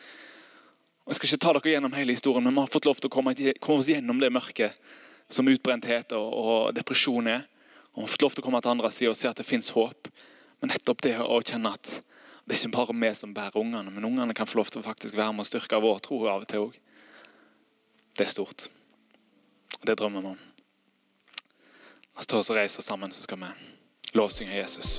jeg 1.12 1.18
skal 1.18 1.28
ikke 1.28 1.44
ta 1.44 1.54
dere 1.56 1.74
gjennom 1.76 1.94
hele 1.96 2.16
historien, 2.16 2.44
men 2.44 2.56
vi 2.56 2.64
har 2.64 2.72
fått 2.72 2.88
lov 2.88 2.98
til 3.00 3.10
å 3.10 3.14
komme 3.14 3.34
oss 3.34 3.92
gjennom 3.92 4.20
det 4.20 4.32
mørket 4.32 4.76
som 5.30 5.48
utbrenthet 5.48 6.12
og, 6.18 6.28
og 6.34 6.74
depresjon 6.76 7.30
er. 7.30 7.46
Og 7.94 8.04
har 8.04 8.12
fått 8.12 8.24
lov 8.24 8.36
til 8.36 8.42
å 8.42 8.46
komme 8.46 8.60
til 8.62 8.74
andre 8.74 8.90
sida 8.94 9.14
og 9.14 9.18
se 9.18 9.30
at 9.30 9.40
det 9.40 9.48
fins 9.48 9.72
håp. 9.74 10.10
Men 10.60 10.74
nettopp 10.74 11.02
det 11.06 11.16
å 11.22 11.40
kjenne 11.40 11.74
at 11.74 11.98
det 12.50 12.56
er 12.56 12.64
ikke 12.64 12.74
bare 12.74 12.94
vi 12.98 13.10
som 13.14 13.34
bærer 13.34 13.60
ungene, 13.60 13.92
men 13.94 14.04
ungene 14.08 14.34
kan 14.34 14.48
få 14.48 14.58
lov 14.58 14.72
til 14.72 14.80
å 14.80 14.86
faktisk 14.86 15.14
være 15.14 15.36
med 15.36 15.44
og 15.44 15.46
styrke 15.46 15.78
vår 15.78 16.00
tro 16.02 16.18
av 16.26 16.42
og 16.42 16.48
til 16.50 16.64
òg. 16.66 16.78
Det 18.18 18.26
er 18.26 18.32
stort. 18.32 18.66
Og 19.78 19.86
det 19.86 19.98
drømmer 20.00 20.24
vi 20.24 20.32
om. 20.34 20.40
La 22.10 22.24
oss 22.24 22.26
ta 22.26 22.42
oss 22.42 22.50
og 22.50 22.58
reise 22.58 22.82
sammen, 22.82 23.14
så 23.14 23.22
skal 23.22 23.38
vi 23.44 23.54
lovsynge 24.18 24.58
Jesus. 24.58 24.98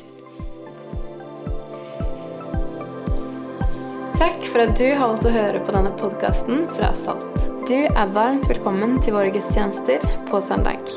Takk 4.21 4.43
for 4.45 4.62
at 4.62 4.75
du 4.77 4.86
har 4.86 5.07
valgt 5.10 5.25
å 5.25 5.31
høre 5.34 5.60
på 5.65 5.73
denne 5.73 5.89
podkasten 5.97 6.67
fra 6.75 6.91
Salt. 6.93 7.47
Du 7.65 7.88
er 7.89 8.12
varmt 8.13 8.45
velkommen 8.51 8.99
til 9.01 9.15
våre 9.15 9.31
gudstjenester 9.34 10.05
på 10.27 10.43
søndag. 10.45 10.93